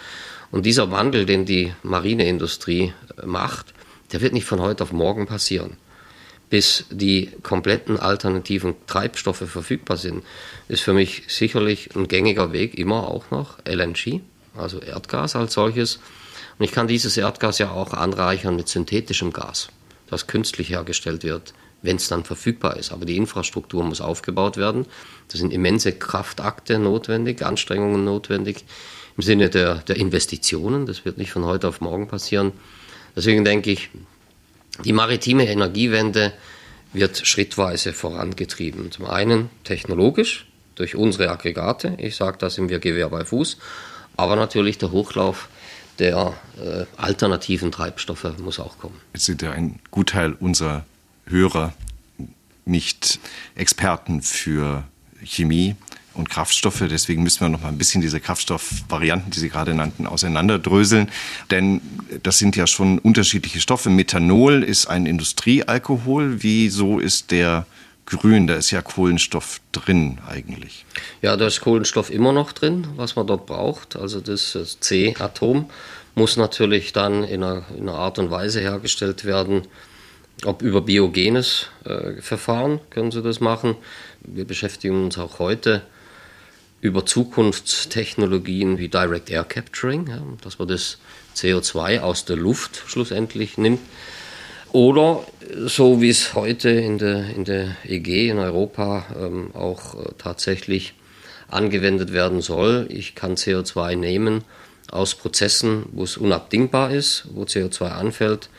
Und 0.51 0.65
dieser 0.65 0.91
Wandel, 0.91 1.25
den 1.25 1.45
die 1.45 1.73
Marineindustrie 1.83 2.93
macht, 3.25 3.73
der 4.11 4.21
wird 4.21 4.33
nicht 4.33 4.45
von 4.45 4.59
heute 4.59 4.83
auf 4.83 4.91
morgen 4.91 5.27
passieren. 5.27 5.77
Bis 6.51 6.83
die 6.89 7.31
kompletten 7.43 7.97
alternativen 7.97 8.75
Treibstoffe 8.85 9.37
verfügbar 9.47 9.95
sind, 9.95 10.21
ist 10.67 10.81
für 10.81 10.91
mich 10.91 11.23
sicherlich 11.29 11.95
ein 11.95 12.09
gängiger 12.09 12.51
Weg 12.51 12.77
immer 12.77 13.07
auch 13.07 13.31
noch 13.31 13.57
LNG, 13.65 14.19
also 14.55 14.79
Erdgas 14.79 15.37
als 15.37 15.53
solches. 15.53 16.01
Und 16.59 16.65
ich 16.65 16.73
kann 16.73 16.89
dieses 16.89 17.15
Erdgas 17.15 17.57
ja 17.59 17.71
auch 17.71 17.93
anreichern 17.93 18.57
mit 18.57 18.67
synthetischem 18.67 19.31
Gas, 19.31 19.69
das 20.09 20.27
künstlich 20.27 20.69
hergestellt 20.69 21.23
wird, 21.23 21.53
wenn 21.83 21.95
es 21.95 22.09
dann 22.09 22.25
verfügbar 22.25 22.75
ist. 22.75 22.91
Aber 22.91 23.05
die 23.05 23.15
Infrastruktur 23.15 23.85
muss 23.85 24.01
aufgebaut 24.01 24.57
werden. 24.57 24.85
Da 25.29 25.37
sind 25.37 25.53
immense 25.53 25.93
Kraftakte 25.93 26.79
notwendig, 26.79 27.45
Anstrengungen 27.45 28.03
notwendig 28.03 28.65
im 29.15 29.23
Sinne 29.23 29.49
der, 29.49 29.75
der 29.75 29.95
Investitionen. 29.95 30.85
Das 30.85 31.05
wird 31.05 31.17
nicht 31.17 31.31
von 31.31 31.45
heute 31.45 31.69
auf 31.69 31.79
morgen 31.79 32.09
passieren. 32.09 32.51
Deswegen 33.15 33.45
denke 33.45 33.71
ich, 33.71 33.89
die 34.83 34.93
maritime 34.93 35.47
Energiewende 35.47 36.33
wird 36.93 37.25
schrittweise 37.25 37.93
vorangetrieben. 37.93 38.91
Zum 38.91 39.05
einen 39.05 39.49
technologisch 39.63 40.47
durch 40.75 40.95
unsere 40.95 41.29
Aggregate. 41.29 41.95
Ich 41.97 42.15
sage, 42.15 42.37
da 42.37 42.49
sind 42.49 42.69
wir 42.69 42.79
Gewehr 42.79 43.09
bei 43.09 43.25
Fuß. 43.25 43.57
Aber 44.17 44.35
natürlich 44.35 44.77
der 44.77 44.91
Hochlauf 44.91 45.49
der 45.99 46.33
äh, 46.57 46.85
alternativen 46.97 47.71
Treibstoffe 47.71 48.37
muss 48.39 48.59
auch 48.59 48.77
kommen. 48.77 48.99
Jetzt 49.13 49.25
sind 49.25 49.41
ja 49.41 49.51
ein 49.51 49.79
Gutteil 49.91 50.33
unserer 50.33 50.85
Hörer 51.25 51.73
nicht 52.65 53.19
Experten 53.55 54.21
für 54.21 54.83
Chemie 55.23 55.75
und 56.13 56.29
Kraftstoffe. 56.29 56.83
Deswegen 56.89 57.23
müssen 57.23 57.41
wir 57.41 57.49
noch 57.49 57.61
mal 57.61 57.69
ein 57.69 57.77
bisschen 57.77 58.01
diese 58.01 58.19
Kraftstoffvarianten, 58.19 59.31
die 59.31 59.39
Sie 59.39 59.49
gerade 59.49 59.73
nannten, 59.73 60.07
auseinanderdröseln. 60.07 61.09
Denn 61.49 61.81
das 62.23 62.37
sind 62.37 62.55
ja 62.55 62.67
schon 62.67 62.99
unterschiedliche 62.99 63.61
Stoffe. 63.61 63.89
Methanol 63.89 64.63
ist 64.63 64.87
ein 64.87 65.05
Industriealkohol. 65.05 66.43
Wieso 66.43 66.99
ist 66.99 67.31
der 67.31 67.65
grün? 68.05 68.47
Da 68.47 68.55
ist 68.55 68.71
ja 68.71 68.81
Kohlenstoff 68.81 69.61
drin 69.71 70.19
eigentlich. 70.27 70.85
Ja, 71.21 71.37
da 71.37 71.47
ist 71.47 71.61
Kohlenstoff 71.61 72.09
immer 72.09 72.33
noch 72.33 72.51
drin, 72.51 72.87
was 72.95 73.15
man 73.15 73.27
dort 73.27 73.45
braucht. 73.45 73.95
Also 73.95 74.19
das 74.21 74.57
C-Atom 74.79 75.69
muss 76.15 76.37
natürlich 76.37 76.93
dann 76.93 77.23
in 77.23 77.43
einer, 77.43 77.63
in 77.77 77.87
einer 77.87 77.97
Art 77.97 78.19
und 78.19 78.31
Weise 78.31 78.59
hergestellt 78.59 79.23
werden, 79.23 79.63
ob 80.43 80.61
über 80.61 80.81
biogenes 80.81 81.67
äh, 81.85 82.21
Verfahren 82.21 82.79
können 82.89 83.11
Sie 83.11 83.21
das 83.21 83.39
machen. 83.39 83.75
Wir 84.21 84.45
beschäftigen 84.45 85.05
uns 85.05 85.17
auch 85.17 85.39
heute 85.39 85.83
über 86.81 87.05
Zukunftstechnologien 87.05 88.79
wie 88.79 88.89
Direct 88.89 89.29
Air 89.29 89.43
Capturing, 89.43 90.07
ja, 90.07 90.21
dass 90.43 90.59
man 90.59 90.67
das 90.67 90.97
CO2 91.35 92.01
aus 92.01 92.25
der 92.25 92.35
Luft 92.35 92.83
schlussendlich 92.87 93.57
nimmt. 93.57 93.79
Oder 94.71 95.23
so 95.65 96.01
wie 96.01 96.09
es 96.09 96.33
heute 96.33 96.69
in 96.69 96.97
der, 96.97 97.29
in 97.29 97.45
der 97.45 97.75
EG 97.83 98.29
in 98.29 98.39
Europa 98.39 99.05
ähm, 99.19 99.51
auch 99.53 99.95
äh, 99.95 100.13
tatsächlich 100.17 100.93
angewendet 101.49 102.13
werden 102.13 102.41
soll. 102.41 102.87
Ich 102.89 103.13
kann 103.13 103.35
CO2 103.35 103.95
nehmen 103.95 104.43
aus 104.89 105.15
Prozessen, 105.15 105.83
wo 105.91 106.03
es 106.03 106.17
unabdingbar 106.17 106.91
ist, 106.91 107.25
wo 107.33 107.43
CO2 107.43 107.89
anfällt 107.89 108.49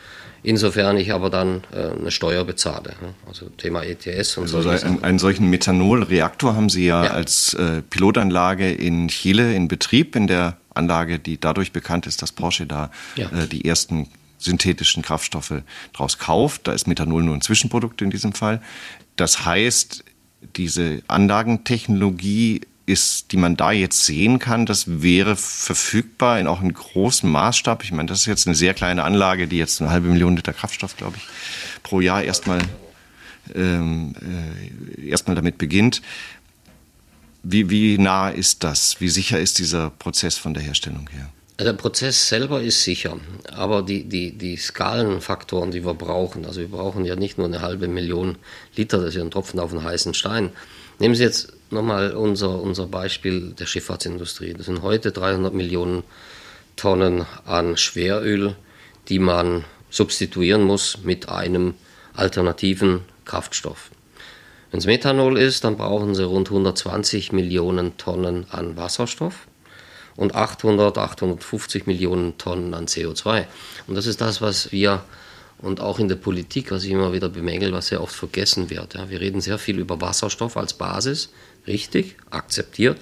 Insofern 0.43 0.97
ich 0.97 1.13
aber 1.13 1.29
dann 1.29 1.63
äh, 1.71 1.97
eine 1.97 2.11
Steuer 2.11 2.43
bezahle. 2.43 2.95
Ne? 3.01 3.13
Also 3.27 3.47
Thema 3.57 3.83
ETS 3.83 4.37
und 4.37 4.43
also 4.43 4.61
so. 4.61 4.69
Einen, 4.69 5.03
einen 5.03 5.19
solchen 5.19 5.49
Methanolreaktor 5.49 6.55
haben 6.55 6.69
Sie 6.69 6.85
ja, 6.85 7.05
ja. 7.05 7.11
als 7.11 7.53
äh, 7.53 7.81
Pilotanlage 7.81 8.71
in 8.71 9.07
Chile 9.07 9.55
in 9.55 9.69
Betrieb, 9.69 10.15
in 10.15 10.27
der 10.27 10.57
Anlage, 10.73 11.19
die 11.19 11.39
dadurch 11.39 11.71
bekannt 11.71 12.07
ist, 12.07 12.21
dass 12.21 12.33
Porsche 12.33 12.65
da 12.65 12.91
ja. 13.15 13.29
äh, 13.29 13.47
die 13.47 13.63
ersten 13.63 14.09
synthetischen 14.37 15.01
Kraftstoffe 15.01 15.61
draus 15.93 16.17
kauft. 16.17 16.67
Da 16.67 16.73
ist 16.73 16.87
Methanol 16.87 17.23
nur 17.23 17.35
ein 17.35 17.41
Zwischenprodukt 17.41 18.01
in 18.01 18.09
diesem 18.09 18.33
Fall. 18.33 18.61
Das 19.15 19.45
heißt, 19.45 20.03
diese 20.57 21.01
Anlagentechnologie 21.07 22.61
ist, 22.85 23.31
die 23.31 23.37
man 23.37 23.55
da 23.55 23.71
jetzt 23.71 24.05
sehen 24.05 24.39
kann, 24.39 24.65
das 24.65 25.01
wäre 25.01 25.35
verfügbar 25.35 26.39
in 26.39 26.47
auch 26.47 26.61
in 26.61 26.73
großem 26.73 27.31
Maßstab. 27.31 27.83
Ich 27.83 27.91
meine, 27.91 28.07
das 28.07 28.21
ist 28.21 28.25
jetzt 28.25 28.45
eine 28.45 28.55
sehr 28.55 28.73
kleine 28.73 29.03
Anlage, 29.03 29.47
die 29.47 29.57
jetzt 29.57 29.81
eine 29.81 29.89
halbe 29.89 30.09
Million 30.09 30.35
Liter 30.35 30.53
Kraftstoff, 30.53 30.97
glaube 30.97 31.17
ich, 31.17 31.23
pro 31.83 32.01
Jahr 32.01 32.23
erstmal 32.23 32.59
ähm, 33.55 34.15
äh, 34.97 35.07
erstmal 35.07 35.35
damit 35.35 35.57
beginnt. 35.57 36.01
Wie, 37.43 37.69
wie 37.69 37.97
nah 37.97 38.29
ist 38.29 38.63
das? 38.63 39.01
Wie 39.01 39.09
sicher 39.09 39.39
ist 39.39 39.59
dieser 39.59 39.89
Prozess 39.89 40.37
von 40.37 40.53
der 40.53 40.63
Herstellung 40.63 41.09
her? 41.09 41.29
Der 41.59 41.73
Prozess 41.73 42.29
selber 42.29 42.61
ist 42.61 42.83
sicher, 42.83 43.17
aber 43.51 43.83
die, 43.83 44.05
die, 44.05 44.35
die 44.35 44.57
Skalenfaktoren, 44.57 45.69
die 45.69 45.85
wir 45.85 45.93
brauchen, 45.93 46.45
also 46.45 46.61
wir 46.61 46.67
brauchen 46.67 47.05
ja 47.05 47.15
nicht 47.15 47.37
nur 47.37 47.45
eine 47.45 47.61
halbe 47.61 47.87
Million 47.87 48.37
Liter, 48.75 48.97
das 48.97 49.09
ist 49.09 49.15
ja 49.15 49.21
ein 49.21 49.29
Tropfen 49.29 49.59
auf 49.59 49.71
einen 49.71 49.83
heißen 49.83 50.15
Stein. 50.15 50.49
Nehmen 50.99 51.15
Sie 51.15 51.23
jetzt 51.23 51.53
nochmal 51.71 52.11
unser, 52.11 52.61
unser 52.61 52.87
Beispiel 52.87 53.53
der 53.57 53.65
Schifffahrtsindustrie. 53.65 54.53
Das 54.53 54.67
sind 54.67 54.81
heute 54.81 55.11
300 55.11 55.53
Millionen 55.53 56.03
Tonnen 56.75 57.25
an 57.45 57.77
Schweröl, 57.77 58.55
die 59.09 59.19
man 59.19 59.65
substituieren 59.89 60.63
muss 60.63 60.99
mit 61.03 61.29
einem 61.29 61.75
alternativen 62.13 63.01
Kraftstoff. 63.25 63.91
Wenn 64.71 64.79
es 64.79 64.85
Methanol 64.85 65.37
ist, 65.37 65.63
dann 65.63 65.77
brauchen 65.77 66.15
sie 66.15 66.23
rund 66.23 66.49
120 66.49 67.31
Millionen 67.31 67.97
Tonnen 67.97 68.47
an 68.49 68.75
Wasserstoff 68.75 69.47
und 70.15 70.35
800, 70.35 70.97
850 70.97 71.85
Millionen 71.85 72.37
Tonnen 72.37 72.73
an 72.73 72.87
CO2. 72.87 73.45
Und 73.87 73.95
das 73.95 74.07
ist 74.07 74.21
das, 74.21 74.41
was 74.41 74.71
wir 74.71 75.03
und 75.63 75.79
auch 75.79 75.97
in 75.97 76.09
der 76.09 76.17
Politik, 76.17 76.71
was 76.71 76.83
ich 76.83 76.91
immer 76.91 77.13
wieder 77.13 77.29
bemängel, 77.29 77.71
was 77.71 77.87
sehr 77.87 78.01
oft 78.01 78.13
vergessen 78.13 78.69
wird. 78.69 78.95
Ja, 78.95 79.09
wir 79.09 79.21
reden 79.21 79.39
sehr 79.39 79.57
viel 79.57 79.79
über 79.79 80.01
Wasserstoff 80.01 80.57
als 80.57 80.73
Basis, 80.73 81.29
richtig, 81.65 82.17
akzeptiert, 82.29 82.99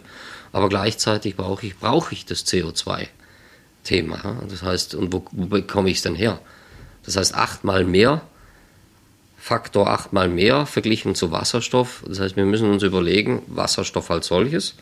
aber 0.51 0.69
gleichzeitig 0.69 1.35
brauche 1.35 1.65
ich, 1.65 1.77
brauche 1.77 2.13
ich 2.13 2.23
das 2.25 2.45
CO2-Thema. 2.45 4.21
Ja? 4.23 4.37
Das 4.47 4.61
heißt, 4.61 4.93
und 4.93 5.11
wo, 5.11 5.25
wo 5.31 5.47
bekomme 5.47 5.89
ich 5.89 5.97
es 5.97 6.03
denn 6.03 6.13
her? 6.13 6.39
Das 7.03 7.17
heißt, 7.17 7.33
achtmal 7.33 7.83
mehr, 7.83 8.21
Faktor 9.39 9.89
achtmal 9.89 10.29
mehr 10.29 10.67
verglichen 10.67 11.15
zu 11.15 11.31
Wasserstoff. 11.31 12.03
Das 12.07 12.19
heißt, 12.19 12.35
wir 12.35 12.45
müssen 12.45 12.69
uns 12.69 12.83
überlegen, 12.83 13.41
Wasserstoff 13.47 14.11
als 14.11 14.27
solches, 14.27 14.75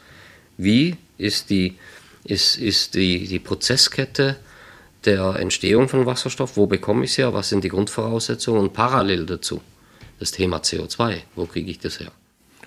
wie 0.57 0.97
ist 1.17 1.49
die, 1.49 1.77
ist, 2.25 2.57
ist 2.57 2.95
die, 2.95 3.25
die 3.25 3.39
Prozesskette, 3.39 4.35
der 5.05 5.35
Entstehung 5.37 5.87
von 5.87 6.05
Wasserstoff, 6.05 6.57
wo 6.57 6.67
bekomme 6.67 7.05
ich 7.05 7.11
es 7.11 7.17
her, 7.17 7.33
was 7.33 7.49
sind 7.49 7.63
die 7.63 7.69
Grundvoraussetzungen 7.69 8.61
und 8.61 8.73
parallel 8.73 9.25
dazu 9.25 9.61
das 10.19 10.31
Thema 10.31 10.57
CO2, 10.57 11.17
wo 11.35 11.45
kriege 11.45 11.71
ich 11.71 11.79
das 11.79 11.99
her? 11.99 12.11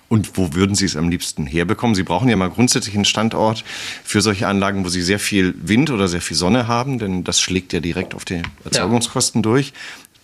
Und 0.09 0.37
wo 0.37 0.53
würden 0.53 0.75
Sie 0.75 0.85
es 0.85 0.95
am 0.95 1.09
liebsten 1.09 1.47
herbekommen? 1.47 1.95
Sie 1.95 2.03
brauchen 2.03 2.29
ja 2.29 2.35
mal 2.35 2.49
grundsätzlich 2.49 2.93
einen 2.93 3.05
Standort 3.05 3.63
für 4.03 4.21
solche 4.21 4.47
Anlagen, 4.47 4.85
wo 4.85 4.89
Sie 4.89 5.01
sehr 5.01 5.17
viel 5.17 5.55
Wind 5.57 5.89
oder 5.89 6.07
sehr 6.07 6.21
viel 6.21 6.37
Sonne 6.37 6.67
haben, 6.67 6.99
denn 6.99 7.23
das 7.23 7.41
schlägt 7.41 7.73
ja 7.73 7.79
direkt 7.79 8.13
auf 8.13 8.23
die 8.23 8.43
Erzeugungskosten 8.63 9.39
ja. 9.39 9.43
durch. 9.43 9.73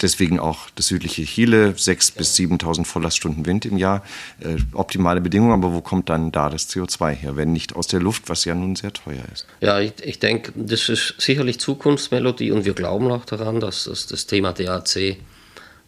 Deswegen 0.02 0.40
auch 0.40 0.70
das 0.76 0.88
südliche 0.88 1.24
Chile, 1.26 1.74
6.000 1.78 2.18
bis 2.18 2.36
7.000 2.36 2.86
Volllaststunden 2.86 3.46
Wind 3.46 3.66
im 3.66 3.78
Jahr. 3.78 4.04
Äh, 4.40 4.58
optimale 4.74 5.20
Bedingungen, 5.22 5.54
aber 5.54 5.74
wo 5.74 5.82
kommt 5.82 6.10
dann 6.10 6.32
da 6.32 6.50
das 6.50 6.70
CO2 6.70 7.12
her, 7.12 7.36
wenn 7.36 7.52
nicht 7.52 7.76
aus 7.76 7.88
der 7.88 8.00
Luft, 8.00 8.30
was 8.30 8.46
ja 8.46 8.56
nun 8.56 8.76
sehr 8.76 8.94
teuer 8.94 9.24
ist? 9.34 9.46
Ja, 9.60 9.80
ich, 9.80 9.94
ich 10.02 10.20
denke, 10.20 10.54
das 10.56 10.88
ist 10.88 11.16
sicherlich 11.18 11.60
Zukunftsmelodie 11.60 12.52
und 12.52 12.66
wir 12.66 12.74
glauben 12.74 13.12
auch 13.12 13.26
daran, 13.26 13.60
dass, 13.60 13.86
dass 13.86 14.08
das 14.08 14.26
Thema 14.26 14.54
DAC 14.54 15.18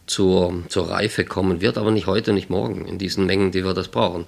zur, 0.08 0.64
zur 0.68 0.90
Reife 0.90 1.24
kommen 1.24 1.62
wird, 1.62 1.78
aber 1.78 1.92
nicht 1.92 2.08
heute, 2.08 2.34
nicht 2.34 2.50
morgen, 2.50 2.86
in 2.86 2.98
diesen 2.98 3.26
Mengen, 3.26 3.52
die 3.52 3.64
wir 3.64 3.74
das 3.74 3.88
brauchen. 3.88 4.26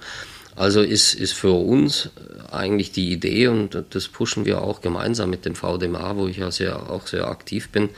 Also 0.56 0.82
ist, 0.82 1.14
ist 1.14 1.32
für 1.32 1.52
uns 1.52 2.10
eigentlich 2.50 2.92
die 2.92 3.12
Idee, 3.12 3.48
und 3.48 3.84
das 3.90 4.08
pushen 4.08 4.44
wir 4.44 4.62
auch 4.62 4.80
gemeinsam 4.80 5.30
mit 5.30 5.44
dem 5.44 5.56
VDMA, 5.56 6.16
wo 6.16 6.28
ich 6.28 6.36
ja 6.36 6.50
sehr, 6.50 6.90
auch 6.90 7.06
sehr 7.06 7.26
aktiv 7.26 7.70
bin, 7.70 7.90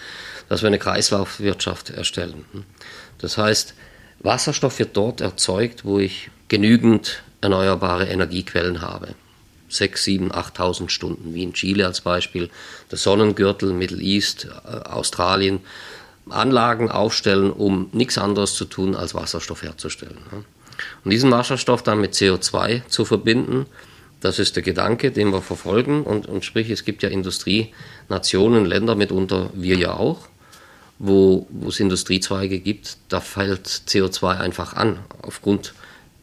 dass 0.49 0.63
wir 0.63 0.69
eine 0.69 0.79
Kreislaufwirtschaft 0.79 1.91
erstellen. 1.91 2.45
Das 3.19 3.39
heißt, 3.39 3.75
Wasserstoff 4.21 4.79
wird 4.79 4.97
dort 4.97 5.21
erzeugt, 5.21 5.85
wo 5.85 5.99
ich 5.99 6.31
genügend 6.49 7.23
erneuerbare 7.41 8.07
Energiequellen 8.07 8.81
habe. 8.81 9.15
6, 9.69 10.05
7, 10.05 10.33
8.000 10.33 10.89
Stunden, 10.91 11.35
wie 11.35 11.43
in 11.43 11.53
Chile 11.53 11.87
als 11.87 12.01
Beispiel, 12.01 12.51
der 12.91 12.99
Sonnengürtel, 12.99 13.73
Middle 13.73 14.01
East, 14.01 14.47
äh, 14.65 14.89
Australien, 14.89 15.61
Anlagen 16.29 16.91
aufstellen, 16.91 17.53
um 17.53 17.89
nichts 17.93 18.19
anderes 18.19 18.55
zu 18.55 18.65
tun, 18.65 18.95
als 18.95 19.15
Wasserstoff 19.15 19.63
herzustellen. 19.63 20.19
Und 21.05 21.11
diesen 21.11 21.31
Wasserstoff 21.31 21.83
dann 21.83 22.01
mit 22.01 22.15
CO2 22.15 22.87
zu 22.89 23.05
verbinden, 23.05 23.67
das 24.21 24.39
ist 24.39 24.57
der 24.57 24.63
Gedanke, 24.63 25.13
den 25.13 25.31
wir 25.31 25.43
verfolgen. 25.43 26.03
Und, 26.03 26.27
und 26.27 26.45
sprich, 26.45 26.71
es 26.71 26.85
gibt 26.85 27.03
ja 27.03 27.09
Industrienationen, 27.09 28.65
Länder 28.65 28.95
mitunter, 28.95 29.51
wir 29.55 29.77
ja 29.77 29.95
auch, 29.95 30.29
wo, 30.99 31.47
wo 31.51 31.69
es 31.69 31.81
Industriezweige 31.81 32.61
gibt, 32.61 32.97
da 33.09 33.21
fällt 33.21 33.67
CO2 33.67 34.39
einfach 34.39 34.75
an, 34.75 35.01
aufgrund 35.23 35.75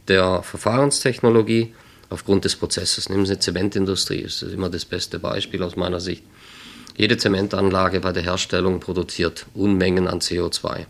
der 0.08 0.44
Verfahrenstechnologie, 0.44 1.74
aufgrund 2.10 2.46
des 2.46 2.56
Prozesses. 2.56 3.10
Nehmen 3.10 3.26
Sie 3.26 3.34
die 3.34 3.40
Zementindustrie, 3.40 4.24
das 4.24 4.42
ist 4.42 4.54
immer 4.54 4.70
das 4.70 4.86
beste 4.86 5.20
Beispiel 5.20 5.64
aus 5.64 5.76
meiner 5.76 6.00
Sicht. 6.00 6.24
Jede 6.96 7.18
Zementanlage 7.18 8.00
bei 8.02 8.12
der 8.12 8.24
Herstellung 8.24 8.80
produziert 8.80 9.46
Unmengen 9.54 10.08
an 10.08 10.20
CO2. 10.20 10.86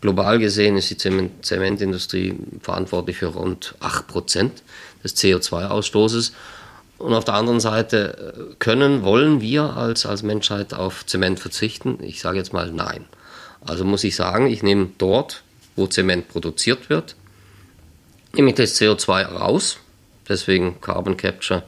Global 0.00 0.38
gesehen 0.38 0.76
ist 0.76 0.90
die 0.90 0.96
Zementindustrie 0.96 2.34
verantwortlich 2.60 3.18
für 3.18 3.26
rund 3.26 3.74
8% 3.80 4.50
des 5.04 5.16
CO2-Ausstoßes. 5.16 6.32
Und 7.02 7.14
auf 7.14 7.24
der 7.24 7.34
anderen 7.34 7.58
Seite 7.58 8.36
äh, 8.38 8.54
können, 8.60 9.02
wollen 9.02 9.40
wir 9.40 9.76
als, 9.76 10.06
als 10.06 10.22
Menschheit 10.22 10.72
auf 10.72 11.04
Zement 11.04 11.40
verzichten? 11.40 11.98
Ich 12.00 12.20
sage 12.20 12.38
jetzt 12.38 12.52
mal 12.52 12.70
nein. 12.70 13.06
Also 13.60 13.84
muss 13.84 14.04
ich 14.04 14.14
sagen, 14.14 14.46
ich 14.46 14.62
nehme 14.62 14.88
dort, 14.98 15.42
wo 15.74 15.88
Zement 15.88 16.28
produziert 16.28 16.90
wird, 16.90 17.16
nehme 18.34 18.50
ich 18.50 18.54
das 18.54 18.80
CO2 18.80 19.24
raus, 19.24 19.78
deswegen 20.28 20.80
Carbon 20.80 21.16
Capture 21.16 21.64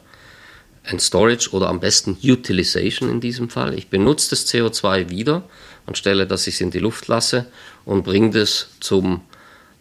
and 0.85 1.01
Storage 1.01 1.49
oder 1.51 1.67
am 1.67 1.81
besten 1.81 2.17
Utilization 2.23 3.09
in 3.09 3.19
diesem 3.19 3.49
Fall. 3.49 3.73
Ich 3.73 3.89
benutze 3.89 4.29
das 4.29 4.47
CO2 4.47 5.09
wieder 5.09 5.43
anstelle, 5.85 6.27
dass 6.27 6.47
ich 6.47 6.55
es 6.55 6.61
in 6.61 6.71
die 6.71 6.79
Luft 6.79 7.09
lasse 7.09 7.47
und 7.83 8.03
bringe 8.03 8.29
das 8.29 8.69
zum, 8.79 9.19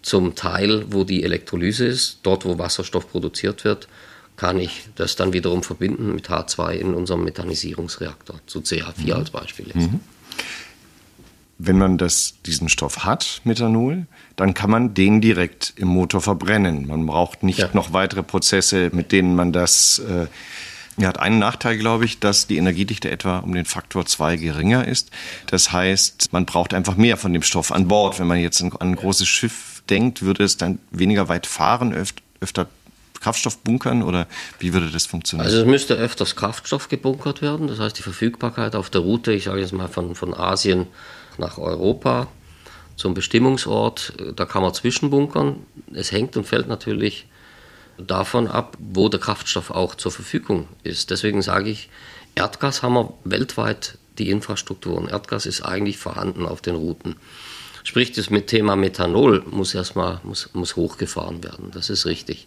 zum 0.03 0.35
Teil, 0.35 0.87
wo 0.89 1.05
die 1.05 1.23
Elektrolyse 1.23 1.87
ist, 1.87 2.19
dort 2.25 2.45
wo 2.45 2.59
Wasserstoff 2.59 3.09
produziert 3.09 3.65
wird, 3.65 3.87
kann 4.37 4.59
ich 4.59 4.89
das 4.97 5.17
dann 5.17 5.33
wiederum 5.33 5.63
verbinden 5.63 6.15
mit 6.15 6.29
H2 6.29 6.73
in 6.73 6.95
unserem 6.95 7.25
Methanisierungsreaktor, 7.25 8.41
zu 8.47 8.61
CH4 8.61 9.05
mhm. 9.05 9.13
als 9.13 9.31
Beispiel. 9.31 9.67
Mhm. 9.75 10.01
Wenn 11.59 11.79
man 11.79 11.99
das, 11.99 12.35
diesen 12.45 12.69
Stoff 12.69 13.05
hat, 13.05 13.41
Methanol, 13.45 14.07
dann 14.35 14.55
kann 14.55 14.71
man 14.71 14.95
den 14.95 15.21
direkt 15.21 15.75
im 15.77 15.87
Motor 15.87 16.21
verbrennen. 16.21 16.89
Man 16.89 17.07
braucht 17.07 17.45
nicht 17.45 17.61
ja. 17.61 17.71
noch 17.73 17.93
weitere 17.93 18.25
Prozesse, 18.25 18.91
mit 18.93 19.13
denen 19.13 19.37
man 19.37 19.53
das 19.53 20.01
äh, 20.01 20.27
er 20.97 21.09
hat 21.09 21.19
einen 21.19 21.39
Nachteil, 21.39 21.77
glaube 21.77 22.05
ich, 22.05 22.21
dass 22.21 22.47
die 22.47 22.57
Energiedichte 22.57 23.11
etwa 23.11 23.39
um 23.39 23.53
den 23.53 23.65
Faktor 23.65 24.07
2 24.07 24.37
geringer 24.37 24.87
ist. 24.87 25.11
Das 25.47 25.73
heißt, 25.73 26.33
man 26.33 26.47
braucht 26.47 26.73
einfach 26.73 26.97
mehr 26.97 27.17
von 27.17 27.33
dem 27.33 27.43
Stoff 27.43 27.73
an 27.73 27.89
Bord. 27.89 28.21
Wenn 28.21 28.29
man 28.29 28.39
jetzt 28.39 28.63
an 28.63 28.73
ein 28.81 28.95
großes 28.95 29.27
Schiff 29.27 29.83
denkt, 29.91 30.23
würde 30.23 30.45
es 30.45 30.57
dann 30.57 30.79
weniger 30.91 31.29
weit 31.29 31.47
fahren, 31.47 31.93
öfter 32.41 32.69
Kraftstoff 33.25 33.57
bunkern 33.59 34.03
oder 34.03 34.27
wie 34.59 34.75
würde 34.75 34.91
das 34.91 35.07
funktionieren? 35.07 35.47
Also 35.47 35.61
es 35.61 35.67
müsste 35.67 35.95
öfters 35.95 36.37
Kraftstoff 36.37 36.91
gebunkert 36.91 37.41
werden. 37.41 37.69
Das 37.69 37.81
heißt, 37.81 37.97
die 37.97 38.03
Verfügbarkeit 38.03 38.77
auf 38.77 38.91
der 38.91 39.01
Route, 39.01 39.33
ich 39.33 39.45
sage 39.45 39.61
jetzt 39.61 39.73
mal 39.73 39.89
von, 39.89 40.15
von 40.15 40.35
Asien 40.35 40.89
nach 41.39 41.57
Europa 41.57 42.27
zum 42.97 43.15
Bestimmungsort, 43.15 44.13
da 44.37 44.45
kann 44.45 44.61
man 44.61 44.75
zwischenbunkern. 44.75 45.57
Es 45.95 46.13
hängt 46.13 46.37
und 46.37 46.47
fällt 46.47 46.69
natürlich 46.69 47.27
davon 47.97 48.47
ab, 48.47 48.77
wo 48.79 49.09
der 49.09 49.21
Kraftstoff 49.21 49.71
auch 49.71 49.95
zur 49.95 50.13
Verfügung 50.13 50.69
ist. 50.83 51.11
Deswegen 51.11 51.41
sage 51.41 51.71
ich, 51.71 51.89
Erdgas 52.35 52.83
haben 52.83 52.93
wir 52.93 53.15
weltweit 53.25 53.97
die 54.19 54.29
Infrastrukturen. 54.29 55.09
Erdgas 55.09 55.47
ist 55.47 55.63
eigentlich 55.63 55.97
vorhanden 55.97 56.45
auf 56.45 56.61
den 56.61 56.75
Routen. 56.75 57.17
Sprich, 57.85 58.13
das 58.13 58.29
mit 58.29 58.49
Thema 58.49 58.77
Methanol 58.77 59.45
muss 59.51 59.75
erstmal 59.75 60.21
muss, 60.25 60.51
muss 60.53 60.77
hochgefahren 60.77 61.43
werden. 61.43 61.71
Das 61.73 61.89
ist 61.89 62.05
richtig. 62.05 62.47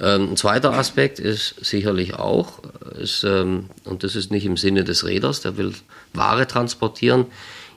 Ähm, 0.00 0.32
ein 0.32 0.36
zweiter 0.36 0.72
Aspekt 0.72 1.18
ist 1.18 1.54
sicherlich 1.64 2.14
auch, 2.14 2.60
ist, 2.98 3.24
ähm, 3.24 3.70
und 3.84 4.04
das 4.04 4.16
ist 4.16 4.30
nicht 4.30 4.46
im 4.46 4.56
Sinne 4.56 4.84
des 4.84 5.04
Räders, 5.04 5.40
der 5.40 5.56
will 5.56 5.74
Ware 6.12 6.46
transportieren. 6.46 7.26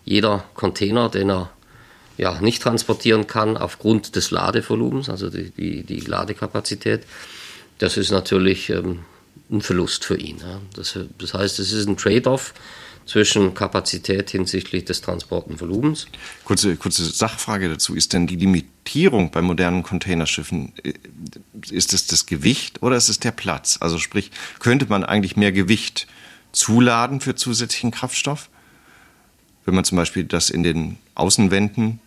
Jeder 0.04 0.44
Container, 0.54 1.10
den 1.10 1.30
er 1.30 1.50
ja, 2.18 2.40
nicht 2.40 2.62
transportieren 2.62 3.28
kann 3.28 3.58
aufgrund 3.58 4.16
des 4.16 4.32
Ladevolumens, 4.32 5.10
also 5.10 5.30
die, 5.30 5.50
die, 5.52 5.84
die 5.84 6.00
Ladekapazität, 6.00 7.02
das 7.80 7.98
ist 7.98 8.12
natürlich 8.12 8.70
ähm, 8.70 9.00
ein 9.52 9.62
Verlust 9.62 10.06
für 10.06 10.18
ihn. 10.18 10.42
Das, 10.76 10.98
heißt, 11.34 11.60
es 11.60 11.72
ist 11.74 11.88
ein 11.88 11.98
Trade-off 11.98 12.54
zwischen 13.06 13.54
Kapazität 13.54 14.32
hinsichtlich 14.32 14.86
des 14.86 15.02
Transportenvolumens. 15.02 16.08
Kurze, 16.44 16.76
kurze 16.76 17.06
Sachfrage 17.06 17.70
dazu. 17.70 17.96
Ist 17.96 18.14
denn 18.14 18.28
die 18.28 18.36
Limitierung 18.36 19.32
bei 19.32 19.42
modernen 19.42 19.84
Containerschiffen, 19.84 20.74
äh, 20.84 20.94
ist 21.70 21.94
es 21.94 22.08
das 22.08 22.26
Gewicht 22.26 22.82
oder 22.82 22.98
ist 22.98 23.10
es 23.10 23.20
der 23.20 23.32
Platz? 23.32 23.78
Also 23.80 24.00
sprich, 24.00 24.32
könnte 24.60 24.88
man 24.88 25.04
eigentlich 25.04 25.38
mehr 25.38 25.52
Gewicht 25.52 26.08
zuladen 26.52 27.22
für 27.22 27.36
zusätzlichen 27.36 27.92
Kraftstoff? 27.92 28.50
Wenn 29.66 29.76
man 29.76 29.84
zum 29.84 29.98
Beispiel 29.98 30.24
das 30.24 30.50
in 30.50 30.64
den 30.64 30.98
Außenwänden 31.16 32.00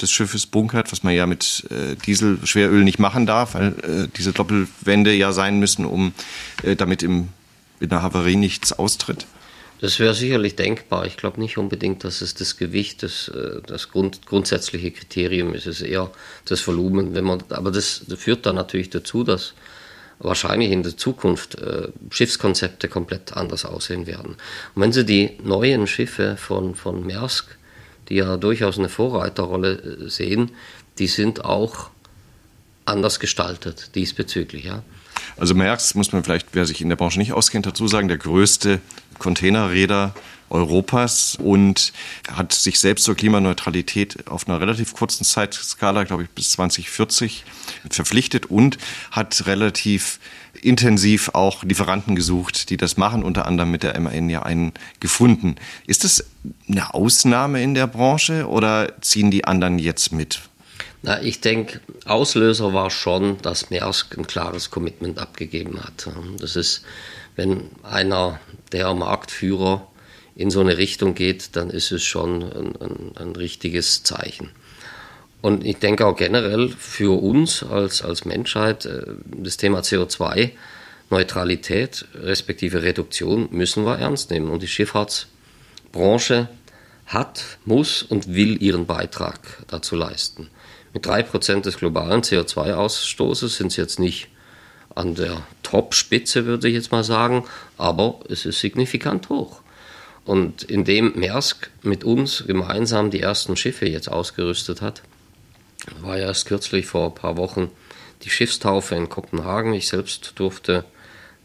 des 0.00 0.10
Schiffes 0.10 0.46
bunkert, 0.46 0.90
was 0.92 1.02
man 1.02 1.14
ja 1.14 1.26
mit 1.26 1.66
äh, 1.70 1.96
Diesel, 1.96 2.38
Schweröl 2.44 2.84
nicht 2.84 2.98
machen 2.98 3.26
darf, 3.26 3.54
weil 3.54 3.74
äh, 3.82 4.08
diese 4.16 4.32
Doppelwände 4.32 5.12
ja 5.14 5.32
sein 5.32 5.58
müssen, 5.58 5.84
um 5.84 6.12
äh, 6.62 6.76
damit 6.76 7.02
im, 7.02 7.28
in 7.80 7.88
der 7.88 8.02
Havarie 8.02 8.36
nichts 8.36 8.72
austritt? 8.72 9.26
Das 9.82 9.98
wäre 9.98 10.14
sicherlich 10.14 10.54
denkbar. 10.54 11.06
Ich 11.06 11.16
glaube 11.16 11.40
nicht 11.40 11.58
unbedingt, 11.58 12.04
dass 12.04 12.20
es 12.20 12.34
das 12.34 12.56
Gewicht 12.56 13.02
das, 13.02 13.26
äh, 13.26 13.60
das 13.66 13.90
Grund, 13.90 14.24
grundsätzliche 14.26 14.92
Kriterium 14.92 15.54
ist. 15.54 15.66
Es 15.66 15.80
ist 15.80 15.88
eher 15.88 16.12
das 16.44 16.64
Volumen. 16.68 17.16
Wenn 17.16 17.24
man, 17.24 17.42
aber 17.48 17.72
das, 17.72 18.02
führt 18.16 18.46
dann 18.46 18.54
natürlich 18.54 18.90
dazu, 18.90 19.24
dass 19.24 19.54
wahrscheinlich 20.20 20.70
in 20.70 20.84
der 20.84 20.96
Zukunft 20.96 21.56
äh, 21.56 21.88
Schiffskonzepte 22.10 22.86
komplett 22.86 23.32
anders 23.36 23.64
aussehen 23.64 24.06
werden. 24.06 24.36
Und 24.76 24.82
wenn 24.82 24.92
Sie 24.92 25.04
die 25.04 25.32
neuen 25.42 25.88
Schiffe 25.88 26.36
von, 26.36 26.76
von 26.76 27.04
Maersk 27.04 27.58
die 28.08 28.16
ja 28.16 28.36
durchaus 28.36 28.78
eine 28.78 28.88
Vorreiterrolle 28.88 29.72
äh, 30.04 30.08
sehen, 30.08 30.52
die 30.98 31.08
sind 31.08 31.44
auch 31.44 31.90
anders 32.84 33.18
gestaltet 33.18 33.94
diesbezüglich. 33.94 34.64
Ja. 34.64 34.82
Also 35.36 35.54
Merckx 35.54 35.94
muss 35.94 36.12
man 36.12 36.22
vielleicht, 36.22 36.48
wer 36.52 36.66
sich 36.66 36.80
in 36.80 36.88
der 36.88 36.96
Branche 36.96 37.18
nicht 37.18 37.32
auskennt, 37.32 37.66
dazu 37.66 37.88
sagen, 37.88 38.08
der 38.08 38.18
größte 38.18 38.80
Containerräder 39.22 40.14
Europas 40.50 41.36
und 41.36 41.92
hat 42.30 42.52
sich 42.52 42.78
selbst 42.78 43.04
zur 43.04 43.14
Klimaneutralität 43.14 44.28
auf 44.28 44.46
einer 44.46 44.60
relativ 44.60 44.92
kurzen 44.92 45.24
Zeitskala, 45.24 46.04
glaube 46.04 46.24
ich, 46.24 46.30
bis 46.30 46.50
2040 46.50 47.44
verpflichtet 47.88 48.46
und 48.46 48.76
hat 49.10 49.46
relativ 49.46 50.20
intensiv 50.60 51.30
auch 51.32 51.64
Lieferanten 51.64 52.14
gesucht, 52.14 52.68
die 52.68 52.76
das 52.76 52.96
machen, 52.96 53.22
unter 53.22 53.46
anderem 53.46 53.70
mit 53.70 53.82
der 53.82 53.98
MAN 53.98 54.28
ja 54.28 54.42
einen 54.42 54.72
gefunden. 55.00 55.56
Ist 55.86 56.04
das 56.04 56.24
eine 56.68 56.92
Ausnahme 56.92 57.62
in 57.62 57.74
der 57.74 57.86
Branche 57.86 58.46
oder 58.46 59.00
ziehen 59.00 59.30
die 59.30 59.44
anderen 59.44 59.78
jetzt 59.78 60.12
mit? 60.12 60.42
Na, 61.00 61.20
ich 61.22 61.40
denke, 61.40 61.80
Auslöser 62.04 62.74
war 62.74 62.90
schon, 62.90 63.40
dass 63.42 63.70
Maersk 63.70 64.16
ein 64.18 64.26
klares 64.26 64.70
Commitment 64.70 65.18
abgegeben 65.18 65.82
hat. 65.82 66.08
Das 66.38 66.54
ist, 66.54 66.84
wenn 67.34 67.70
einer 67.82 68.38
der 68.72 68.92
Marktführer 68.94 69.86
in 70.34 70.50
so 70.50 70.60
eine 70.60 70.78
Richtung 70.78 71.14
geht, 71.14 71.56
dann 71.56 71.70
ist 71.70 71.92
es 71.92 72.02
schon 72.02 72.42
ein, 72.42 72.76
ein, 72.80 73.12
ein 73.16 73.36
richtiges 73.36 74.02
Zeichen. 74.02 74.50
Und 75.42 75.64
ich 75.66 75.78
denke 75.78 76.06
auch 76.06 76.16
generell 76.16 76.68
für 76.68 77.20
uns 77.20 77.62
als, 77.62 78.02
als 78.02 78.24
Menschheit, 78.24 78.86
äh, 78.86 79.02
das 79.24 79.56
Thema 79.56 79.80
CO2, 79.80 80.52
Neutralität 81.10 82.06
respektive 82.14 82.82
Reduktion 82.82 83.48
müssen 83.50 83.84
wir 83.84 83.98
ernst 83.98 84.30
nehmen. 84.30 84.48
Und 84.48 84.62
die 84.62 84.68
Schifffahrtsbranche 84.68 86.48
hat, 87.06 87.58
muss 87.66 88.02
und 88.02 88.34
will 88.34 88.62
ihren 88.62 88.86
Beitrag 88.86 89.40
dazu 89.66 89.94
leisten. 89.94 90.48
Mit 90.94 91.06
3% 91.06 91.60
des 91.62 91.76
globalen 91.76 92.22
CO2-Ausstoßes 92.22 93.56
sind 93.56 93.72
sie 93.72 93.80
jetzt 93.80 93.98
nicht 93.98 94.28
an 94.94 95.14
der 95.14 95.42
Top-Spitze, 95.62 96.46
würde 96.46 96.68
ich 96.68 96.74
jetzt 96.74 96.92
mal 96.92 97.04
sagen, 97.04 97.44
aber 97.78 98.20
es 98.28 98.46
ist 98.46 98.60
signifikant 98.60 99.28
hoch. 99.28 99.60
Und 100.24 100.62
indem 100.62 101.18
Maersk 101.18 101.70
mit 101.82 102.04
uns 102.04 102.44
gemeinsam 102.46 103.10
die 103.10 103.20
ersten 103.20 103.56
Schiffe 103.56 103.88
jetzt 103.88 104.08
ausgerüstet 104.08 104.80
hat, 104.80 105.02
war 106.00 106.16
ja 106.16 106.26
erst 106.26 106.46
kürzlich 106.46 106.86
vor 106.86 107.06
ein 107.06 107.14
paar 107.14 107.36
Wochen 107.36 107.70
die 108.22 108.30
Schiffstaufe 108.30 108.94
in 108.94 109.08
Kopenhagen. 109.08 109.74
Ich 109.74 109.88
selbst 109.88 110.34
durfte 110.36 110.84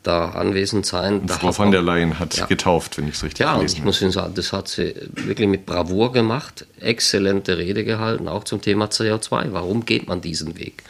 da 0.03 0.29
anwesend 0.29 0.86
sein. 0.86 1.21
Und 1.21 1.31
Frau 1.31 1.51
von 1.51 1.71
der 1.71 1.81
Leyen 1.81 2.17
hat 2.19 2.38
ja. 2.38 2.45
getauft, 2.45 2.97
wenn 2.97 3.07
ich 3.07 3.15
es 3.15 3.23
richtig 3.23 3.39
Ja, 3.39 3.55
und 3.55 3.71
ich 3.71 3.83
muss 3.83 4.01
Ihnen 4.01 4.12
sagen, 4.12 4.33
das 4.36 4.53
hat 4.53 4.67
sie 4.67 4.95
wirklich 5.10 5.47
mit 5.47 5.65
Bravour 5.65 6.13
gemacht. 6.13 6.65
Exzellente 6.79 7.57
Rede 7.57 7.83
gehalten, 7.83 8.27
auch 8.27 8.43
zum 8.45 8.62
Thema 8.62 8.86
CO2. 8.86 9.47
Warum 9.51 9.86
geht 9.86 10.07
man 10.07 10.21
diesen 10.21 10.57
Weg? 10.57 10.83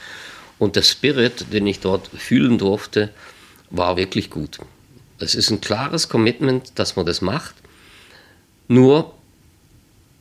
Und 0.60 0.76
der 0.76 0.82
Spirit, 0.82 1.54
den 1.54 1.67
ich 1.67 1.80
dort 1.80 2.08
fühlen 2.08 2.58
durfte, 2.58 3.12
war 3.70 3.98
wirklich 3.98 4.30
gut. 4.30 4.60
Es 5.20 5.36
ist 5.36 5.50
ein 5.50 5.62
klares 5.62 6.10
Commitment, 6.10 6.72
dass 6.76 6.96
man 6.96 7.06
das 7.06 7.22
macht. 7.22 7.56
Nur 8.67 9.13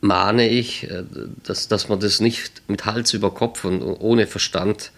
mahne 0.01 0.49
ich, 0.49 0.91
äh, 0.91 1.05
dass, 1.43 1.69
dass 1.69 1.89
man 1.89 2.01
das 2.01 2.21
nicht 2.21 2.63
mit 2.69 2.85
Hals 2.85 3.13
über 3.13 3.33
Kopf 3.33 3.65
und 3.65 3.83
ohne 3.83 4.27
Verstand 4.27 4.93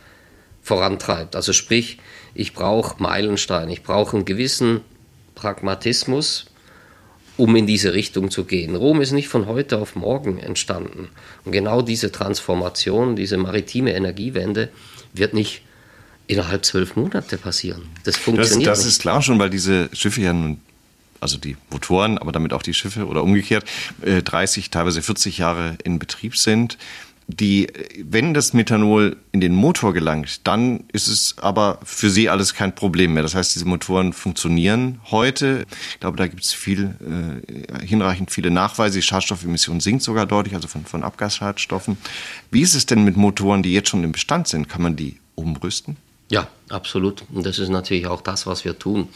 vorantreibt. 0.62 1.34
Also 1.34 1.52
sprich, 1.52 1.98
ich 2.34 2.52
brauche 2.52 3.02
Meilensteine, 3.02 3.72
ich 3.72 3.82
brauche 3.82 4.16
einen 4.16 4.24
gewissen 4.24 4.82
Pragmatismus, 5.34 6.46
um 7.36 7.54
in 7.56 7.66
diese 7.66 7.94
Richtung 7.94 8.30
zu 8.30 8.44
gehen. 8.44 8.74
Rom 8.74 9.00
ist 9.00 9.12
nicht 9.12 9.28
von 9.28 9.46
heute 9.46 9.78
auf 9.78 9.94
morgen 9.94 10.38
entstanden. 10.38 11.08
Und 11.44 11.52
genau 11.52 11.82
diese 11.82 12.10
Transformation, 12.10 13.16
diese 13.16 13.36
maritime 13.36 13.94
Energiewende 13.94 14.70
wird 15.12 15.34
nicht 15.34 15.62
innerhalb 16.26 16.64
zwölf 16.64 16.96
Monate 16.96 17.38
passieren. 17.38 17.88
Das 18.04 18.16
funktioniert. 18.16 18.70
Das, 18.70 18.80
das 18.80 18.86
ist 18.86 19.00
klar 19.00 19.22
schon, 19.22 19.38
weil 19.38 19.50
diese 19.50 19.88
Schiffe 19.92 20.20
ja 20.20 20.32
nun 20.32 20.60
also 21.20 21.36
die 21.36 21.56
Motoren, 21.70 22.18
aber 22.18 22.32
damit 22.32 22.52
auch 22.52 22.62
die 22.62 22.74
Schiffe 22.74 23.06
oder 23.06 23.22
umgekehrt, 23.24 23.64
30, 24.02 24.66
äh, 24.66 24.68
teilweise 24.68 25.02
40 25.02 25.38
Jahre 25.38 25.76
in 25.82 25.98
Betrieb 25.98 26.36
sind 26.36 26.78
die, 27.30 27.68
wenn 28.02 28.32
das 28.32 28.54
Methanol 28.54 29.18
in 29.32 29.40
den 29.40 29.54
Motor 29.54 29.92
gelangt, 29.92 30.46
dann 30.46 30.84
ist 30.92 31.08
es 31.08 31.36
aber 31.38 31.78
für 31.84 32.08
sie 32.08 32.30
alles 32.30 32.54
kein 32.54 32.74
Problem 32.74 33.12
mehr. 33.12 33.22
Das 33.22 33.34
heißt, 33.34 33.54
diese 33.54 33.66
Motoren 33.66 34.14
funktionieren 34.14 35.00
heute. 35.10 35.66
Ich 35.92 36.00
glaube, 36.00 36.16
da 36.16 36.26
gibt 36.26 36.42
es 36.42 36.54
viel, 36.54 36.94
äh, 37.00 37.86
hinreichend 37.86 38.30
viele 38.30 38.50
Nachweise. 38.50 38.98
Die 38.98 39.02
Schadstoffemission 39.02 39.80
sinkt 39.80 40.02
sogar 40.02 40.24
deutlich, 40.24 40.54
also 40.54 40.68
von, 40.68 40.86
von 40.86 41.04
Abgasschadstoffen. 41.04 41.98
Wie 42.50 42.62
ist 42.62 42.74
es 42.74 42.86
denn 42.86 43.04
mit 43.04 43.18
Motoren, 43.18 43.62
die 43.62 43.74
jetzt 43.74 43.90
schon 43.90 44.04
im 44.04 44.12
Bestand 44.12 44.48
sind? 44.48 44.70
Kann 44.70 44.80
man 44.80 44.96
die 44.96 45.20
umrüsten? 45.34 45.98
Ja, 46.30 46.48
absolut. 46.70 47.24
Und 47.30 47.44
das 47.44 47.58
ist 47.58 47.68
natürlich 47.68 48.06
auch 48.06 48.22
das, 48.22 48.46
was 48.46 48.64
wir 48.64 48.78
tun, 48.78 49.08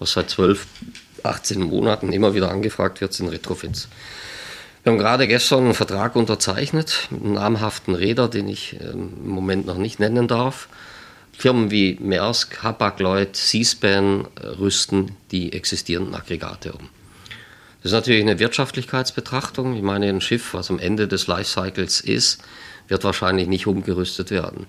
was 0.00 0.12
seit 0.12 0.28
12, 0.28 0.66
18 1.22 1.62
Monaten 1.62 2.12
immer 2.12 2.34
wieder 2.34 2.50
angefragt 2.50 3.00
wird, 3.00 3.12
sind 3.12 3.28
Retrofits. 3.28 3.88
Wir 4.82 4.92
haben 4.92 4.98
gerade 4.98 5.28
gestern 5.28 5.64
einen 5.64 5.74
Vertrag 5.74 6.16
unterzeichnet 6.16 7.08
mit 7.10 7.22
einem 7.22 7.34
namhaften 7.34 7.94
Räder, 7.94 8.28
den 8.28 8.48
ich 8.48 8.76
ähm, 8.80 9.12
im 9.22 9.28
Moment 9.28 9.66
noch 9.66 9.76
nicht 9.76 10.00
nennen 10.00 10.26
darf. 10.26 10.68
Firmen 11.32 11.70
wie 11.70 11.98
Maersk, 12.00 12.62
Hapag-Lloyd, 12.62 13.36
Seaspan 13.36 14.26
äh, 14.40 14.46
rüsten 14.46 15.16
die 15.32 15.52
existierenden 15.52 16.14
Aggregate 16.14 16.72
um. 16.72 16.88
Das 17.82 17.92
ist 17.92 17.96
natürlich 17.96 18.22
eine 18.22 18.38
Wirtschaftlichkeitsbetrachtung. 18.38 19.76
Ich 19.76 19.82
meine, 19.82 20.08
ein 20.08 20.22
Schiff, 20.22 20.54
was 20.54 20.70
am 20.70 20.78
Ende 20.78 21.08
des 21.08 21.26
Lifecycles 21.26 22.00
ist, 22.00 22.42
wird 22.88 23.04
wahrscheinlich 23.04 23.48
nicht 23.48 23.66
umgerüstet 23.66 24.30
werden. 24.30 24.66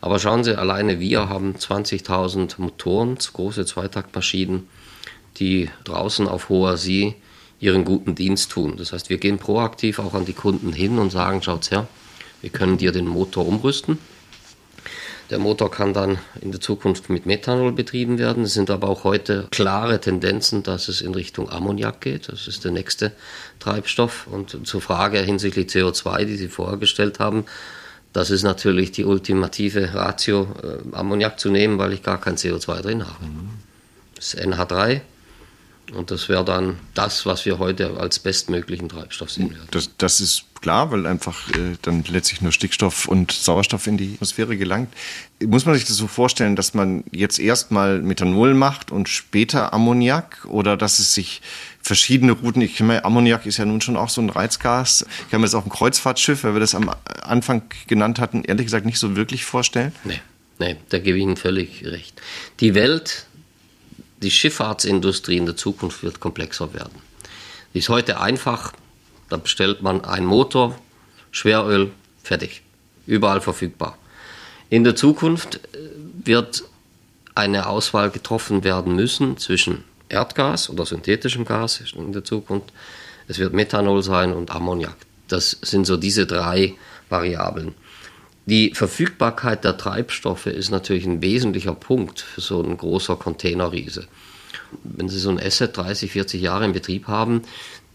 Aber 0.00 0.20
schauen 0.20 0.44
Sie, 0.44 0.56
alleine 0.56 1.00
wir 1.00 1.28
haben 1.28 1.56
20.000 1.56 2.54
Motoren, 2.58 3.16
große 3.16 3.66
Zweitaktmaschinen, 3.66 4.68
die 5.38 5.68
draußen 5.82 6.28
auf 6.28 6.48
hoher 6.48 6.76
See 6.76 7.16
ihren 7.60 7.84
guten 7.84 8.14
Dienst 8.14 8.50
tun. 8.50 8.76
Das 8.76 8.92
heißt, 8.92 9.10
wir 9.10 9.18
gehen 9.18 9.38
proaktiv 9.38 9.98
auch 9.98 10.14
an 10.14 10.24
die 10.24 10.32
Kunden 10.32 10.72
hin 10.72 10.98
und 10.98 11.10
sagen, 11.10 11.42
schaut's 11.42 11.70
her, 11.70 11.88
wir 12.40 12.50
können 12.50 12.78
dir 12.78 12.92
den 12.92 13.06
Motor 13.06 13.46
umrüsten. 13.46 13.98
Der 15.30 15.38
Motor 15.38 15.70
kann 15.70 15.92
dann 15.92 16.18
in 16.40 16.52
der 16.52 16.60
Zukunft 16.60 17.10
mit 17.10 17.26
Methanol 17.26 17.72
betrieben 17.72 18.18
werden. 18.18 18.44
Es 18.44 18.54
sind 18.54 18.70
aber 18.70 18.88
auch 18.88 19.04
heute 19.04 19.46
klare 19.50 20.00
Tendenzen, 20.00 20.62
dass 20.62 20.88
es 20.88 21.02
in 21.02 21.14
Richtung 21.14 21.50
Ammoniak 21.50 22.00
geht. 22.00 22.32
Das 22.32 22.48
ist 22.48 22.64
der 22.64 22.72
nächste 22.72 23.12
Treibstoff. 23.58 24.26
Und 24.26 24.66
zur 24.66 24.80
Frage 24.80 25.18
hinsichtlich 25.18 25.66
CO2, 25.66 26.24
die 26.24 26.36
Sie 26.36 26.48
vorher 26.48 26.78
gestellt 26.78 27.18
haben, 27.18 27.44
das 28.14 28.30
ist 28.30 28.42
natürlich 28.42 28.90
die 28.90 29.04
ultimative 29.04 29.92
Ratio, 29.92 30.48
äh, 30.62 30.96
Ammoniak 30.96 31.38
zu 31.38 31.50
nehmen, 31.50 31.78
weil 31.78 31.92
ich 31.92 32.02
gar 32.02 32.18
kein 32.18 32.36
CO2 32.36 32.80
drin 32.80 33.06
habe. 33.06 33.26
Das 34.14 34.32
ist 34.32 34.40
NH3, 34.40 35.02
und 35.92 36.10
das 36.10 36.28
wäre 36.28 36.44
dann 36.44 36.78
das, 36.94 37.26
was 37.26 37.44
wir 37.46 37.58
heute 37.58 37.96
als 37.98 38.18
bestmöglichen 38.18 38.88
Treibstoff 38.88 39.30
sehen 39.30 39.50
werden. 39.50 39.68
Das, 39.70 39.90
das 39.96 40.20
ist 40.20 40.44
klar, 40.60 40.90
weil 40.90 41.06
einfach 41.06 41.48
äh, 41.50 41.76
dann 41.82 42.04
letztlich 42.08 42.40
nur 42.40 42.52
Stickstoff 42.52 43.06
und 43.06 43.32
Sauerstoff 43.32 43.86
in 43.86 43.96
die 43.96 44.14
Atmosphäre 44.14 44.56
gelangt. 44.56 44.92
Muss 45.44 45.66
man 45.66 45.74
sich 45.74 45.84
das 45.84 45.96
so 45.96 46.06
vorstellen, 46.06 46.56
dass 46.56 46.74
man 46.74 47.04
jetzt 47.12 47.38
erstmal 47.38 48.00
Methanol 48.02 48.54
macht 48.54 48.90
und 48.90 49.08
später 49.08 49.72
Ammoniak 49.72 50.46
oder 50.46 50.76
dass 50.76 50.98
es 50.98 51.14
sich 51.14 51.40
verschiedene 51.80 52.32
Routen, 52.32 52.62
ich 52.62 52.80
meine, 52.80 53.04
Ammoniak 53.04 53.46
ist 53.46 53.56
ja 53.56 53.64
nun 53.64 53.80
schon 53.80 53.96
auch 53.96 54.10
so 54.10 54.20
ein 54.20 54.30
Reizgas. 54.30 55.06
Ich 55.24 55.30
kann 55.30 55.40
mir 55.40 55.46
das 55.46 55.54
auf 55.54 55.64
dem 55.64 55.72
Kreuzfahrtschiff, 55.72 56.44
weil 56.44 56.54
wir 56.54 56.60
das 56.60 56.74
am 56.74 56.90
Anfang 57.22 57.62
genannt 57.86 58.18
hatten, 58.18 58.44
ehrlich 58.44 58.66
gesagt 58.66 58.84
nicht 58.84 58.98
so 58.98 59.16
wirklich 59.16 59.44
vorstellen. 59.44 59.92
Nee, 60.04 60.20
nee, 60.58 60.76
da 60.88 60.98
gebe 60.98 61.18
ich 61.18 61.22
Ihnen 61.22 61.36
völlig 61.36 61.84
recht. 61.84 62.20
Die 62.60 62.74
Welt 62.74 63.27
die 64.22 64.30
Schifffahrtsindustrie 64.30 65.36
in 65.36 65.46
der 65.46 65.56
Zukunft 65.56 66.02
wird 66.02 66.20
komplexer 66.20 66.74
werden. 66.74 67.00
Die 67.74 67.78
ist 67.78 67.88
heute 67.88 68.20
einfach, 68.20 68.72
da 69.28 69.36
bestellt 69.36 69.82
man 69.82 70.04
einen 70.04 70.26
Motor, 70.26 70.78
Schweröl, 71.30 71.90
fertig. 72.22 72.62
Überall 73.06 73.40
verfügbar. 73.40 73.96
In 74.70 74.84
der 74.84 74.96
Zukunft 74.96 75.56
äh, 75.56 75.78
wird 76.24 76.64
eine 77.34 77.66
Auswahl 77.66 78.10
getroffen 78.10 78.64
werden 78.64 78.96
müssen 78.96 79.38
zwischen 79.38 79.84
Erdgas 80.08 80.68
oder 80.68 80.84
synthetischem 80.84 81.44
Gas 81.44 81.82
in 81.94 82.12
der 82.12 82.24
Zukunft. 82.24 82.72
Es 83.28 83.38
wird 83.38 83.52
Methanol 83.52 84.02
sein 84.02 84.32
und 84.32 84.50
Ammoniak. 84.50 84.96
Das 85.28 85.50
sind 85.62 85.86
so 85.86 85.96
diese 85.96 86.26
drei 86.26 86.74
Variablen. 87.08 87.74
Die 88.48 88.72
Verfügbarkeit 88.72 89.62
der 89.64 89.76
Treibstoffe 89.76 90.46
ist 90.46 90.70
natürlich 90.70 91.04
ein 91.04 91.20
wesentlicher 91.20 91.74
Punkt 91.74 92.20
für 92.20 92.40
so 92.40 92.62
ein 92.62 92.78
großer 92.78 93.16
Containerriese. 93.16 94.06
Wenn 94.82 95.10
Sie 95.10 95.18
so 95.18 95.28
ein 95.28 95.38
Asset 95.38 95.76
30, 95.76 96.12
40 96.12 96.40
Jahre 96.40 96.64
in 96.64 96.72
Betrieb 96.72 97.08
haben, 97.08 97.42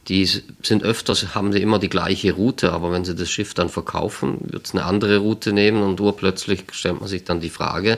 die 0.10 0.24
sind 0.28 0.84
öfters, 0.84 1.34
haben 1.34 1.54
sie 1.54 1.62
immer 1.62 1.80
die 1.80 1.90
gleiche 1.90 2.34
Route, 2.34 2.72
aber 2.72 2.92
wenn 2.92 3.04
sie 3.04 3.16
das 3.16 3.32
Schiff 3.32 3.56
dann 3.56 3.70
verkaufen, 3.70 4.38
wird 4.44 4.68
es 4.68 4.74
eine 4.74 4.86
andere 4.86 5.18
Route 5.18 5.54
nehmen 5.54 5.82
und 5.82 6.00
urplötzlich 6.00 6.66
stellt 6.72 7.00
man 7.00 7.10
sich 7.10 7.24
dann 7.24 7.40
die 7.40 7.50
Frage, 7.50 7.98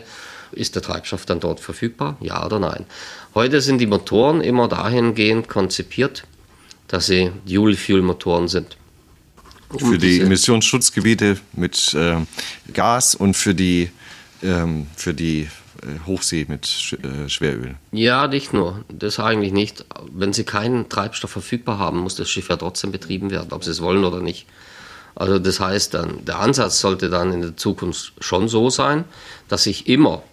ist 0.54 0.76
der 0.76 0.82
Treibstoff 0.82 1.26
dann 1.26 1.42
dort 1.42 1.60
verfügbar? 1.60 2.16
Ja 2.22 2.46
oder 2.46 2.60
nein? 2.60 2.86
Heute 3.34 3.60
sind 3.60 3.80
die 3.80 3.88
Motoren 3.88 4.40
immer 4.40 4.70
dahingehend 4.70 5.50
konzipiert, 5.50 6.24
dass 6.88 7.08
sie 7.08 7.32
Dual-Fuel-Motoren 7.46 8.48
sind 8.48 8.78
für 9.78 9.98
die 9.98 10.22
Emissionsschutzgebiete 10.22 11.38
mit 11.54 11.94
äh, 11.94 12.18
Gas 12.74 13.16
und 13.16 13.36
für 13.36 13.54
die, 13.54 13.90
ähm, 14.44 14.88
für 14.96 15.14
die 15.14 15.50
äh, 15.82 16.06
Hochsee 16.06 16.46
mit 16.48 16.66
Sch 16.66 16.94
äh, 16.94 17.30
Schweröl. 17.30 17.76
Ja, 17.92 18.28
nicht 18.28 18.54
nur. 18.54 18.86
Das 18.90 19.20
eigentlich 19.20 19.54
nicht. 19.54 19.86
Wenn 20.12 20.34
Sie 20.34 20.44
keinen 20.44 20.90
Treibstoff 20.90 21.32
verfügbar 21.32 21.80
haben, 21.80 22.00
muss 22.00 22.16
das 22.16 22.30
Schiff 22.30 22.50
ja 22.50 22.58
trotzdem 22.58 22.92
betrieben 22.92 23.32
werden, 23.32 23.52
ob 23.52 23.64
Sie 23.64 23.72
es 23.72 23.82
wollen 23.82 24.04
oder 24.04 24.22
nicht. 24.22 24.46
Also 25.16 25.40
das 25.40 25.60
heißt 25.60 25.94
dann, 25.94 26.26
der 26.26 26.40
Ansatz 26.40 26.80
sollte 26.80 27.10
dann 27.10 27.32
in 27.32 27.42
der 27.42 27.58
Zukunft 27.58 28.14
schon 28.20 28.50
so 28.50 28.70
sein, 28.70 29.06
dass 29.48 29.66
ich 29.66 29.88
immer 29.88 30.24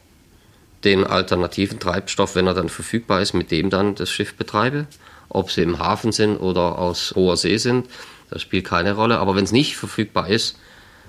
den 0.82 1.04
alternativen 1.04 1.78
Treibstoff, 1.78 2.34
wenn 2.34 2.48
er 2.48 2.54
dann 2.54 2.68
verfügbar 2.68 3.20
ist, 3.20 3.32
mit 3.32 3.52
dem 3.52 3.70
dann 3.70 3.94
das 3.94 4.10
Schiff 4.10 4.34
betreibe. 4.34 4.86
Ob 5.28 5.50
sie 5.50 5.62
im 5.62 5.78
Hafen 5.78 6.12
sind 6.12 6.36
oder 6.36 6.78
aus 6.78 7.14
hoher 7.14 7.36
See 7.36 7.56
sind, 7.56 7.86
das 8.32 8.42
spielt 8.42 8.64
keine 8.64 8.94
Rolle. 8.94 9.18
Aber 9.18 9.36
wenn 9.36 9.44
es 9.44 9.52
nicht 9.52 9.76
verfügbar 9.76 10.28
ist, 10.28 10.58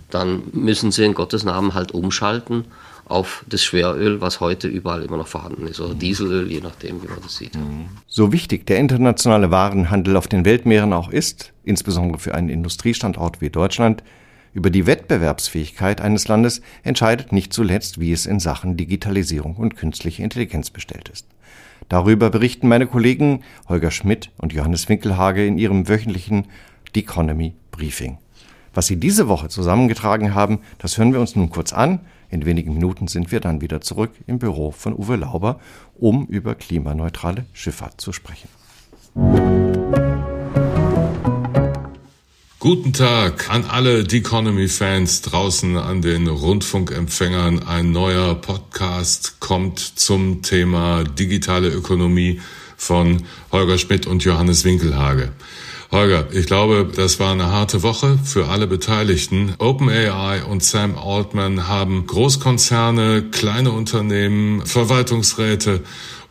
dann 0.10 0.44
müssen 0.52 0.92
sie 0.92 1.06
in 1.06 1.14
Gottes 1.14 1.44
Namen 1.44 1.74
halt 1.74 1.92
umschalten 1.92 2.66
auf 3.06 3.44
das 3.50 3.64
Schweröl, 3.64 4.22
was 4.22 4.40
heute 4.40 4.68
überall 4.68 5.04
immer 5.04 5.18
noch 5.18 5.28
vorhanden 5.28 5.68
ist, 5.68 5.80
oder 5.80 5.94
Dieselöl, 5.94 6.50
je 6.50 6.62
nachdem, 6.62 7.04
wie 7.04 7.08
man 7.08 7.20
das 7.22 7.36
sieht. 7.36 7.56
Mhm. 7.56 7.88
So 8.08 8.32
wichtig 8.32 8.66
der 8.66 8.78
internationale 8.78 9.52
Warenhandel 9.52 10.16
auf 10.16 10.28
den 10.28 10.46
Weltmeeren 10.46 10.94
auch 10.94 11.10
ist, 11.10 11.52
insbesondere 11.64 12.20
für 12.20 12.34
einen 12.34 12.50
Industriestandort 12.50 13.42
wie 13.42 13.50
Deutschland, 13.50 14.04
über 14.54 14.70
die 14.70 14.86
Wettbewerbsfähigkeit 14.86 16.00
eines 16.00 16.28
Landes 16.28 16.62
entscheidet 16.84 17.32
nicht 17.32 17.52
zuletzt, 17.54 18.00
wie 18.00 18.12
es 18.12 18.28
in 18.28 18.40
Sachen 18.40 18.78
Digitalisierung 18.78 19.56
und 19.56 19.76
künstliche 19.76 20.22
Intelligenz 20.22 20.70
bestellt 20.70 21.10
ist. 21.10 21.26
Darüber 21.90 22.30
berichten 22.30 22.68
meine 22.68 22.88
Kollegen 22.88 23.44
Holger 23.68 23.92
Schmidt 23.92 24.30
und 24.38 24.54
Johannes 24.54 24.88
Winkelhage 24.88 25.46
in 25.46 25.58
ihrem 25.58 25.90
wöchentlichen 25.90 26.46
The 26.94 27.02
Economy 27.02 27.54
Briefing. 27.72 28.18
Was 28.74 28.88
Sie 28.88 28.98
diese 28.98 29.28
Woche 29.28 29.50
zusammengetragen 29.50 30.34
haben, 30.34 30.60
das 30.80 30.98
hören 30.98 31.14
wir 31.14 31.20
uns 31.20 31.36
nun 31.36 31.50
kurz 31.50 31.74
an. 31.74 32.00
In 32.30 32.46
wenigen 32.46 32.74
Minuten 32.74 33.08
sind 33.08 33.32
wir 33.32 33.40
dann 33.40 33.62
wieder 33.62 33.82
zurück 33.82 34.12
im 34.26 34.40
Büro 34.40 34.72
von 34.72 34.94
Uwe 34.94 35.18
Lauber, 35.18 35.60
um 35.96 36.26
über 36.26 36.56
klimaneutrale 36.56 37.46
Schifffahrt 37.54 38.02
zu 38.02 38.12
sprechen. 38.12 38.50
Guten 42.60 42.94
Tag 42.94 43.50
an 43.52 43.66
alle 43.66 44.10
The 44.10 44.20
Economy-Fans 44.20 45.22
draußen 45.22 45.78
an 45.78 46.02
den 46.02 46.28
Rundfunkempfängern. 46.28 47.68
Ein 47.68 47.92
neuer 47.92 48.36
Podcast 48.36 49.40
kommt 49.40 49.80
zum 49.80 50.42
Thema 50.42 51.04
digitale 51.04 51.68
Ökonomie 51.68 52.40
von 52.78 53.24
Holger 53.52 53.78
Schmidt 53.78 54.08
und 54.08 54.24
Johannes 54.24 54.64
Winkelhage. 54.64 55.34
Holger, 55.94 56.26
ich 56.32 56.48
glaube, 56.48 56.90
das 56.92 57.20
war 57.20 57.34
eine 57.34 57.52
harte 57.52 57.84
Woche 57.84 58.18
für 58.24 58.48
alle 58.48 58.66
Beteiligten. 58.66 59.54
OpenAI 59.60 60.44
und 60.44 60.64
Sam 60.64 60.98
Altman 60.98 61.68
haben 61.68 62.08
Großkonzerne, 62.08 63.26
kleine 63.30 63.72
Unternehmen, 63.72 64.66
Verwaltungsräte 64.66 65.82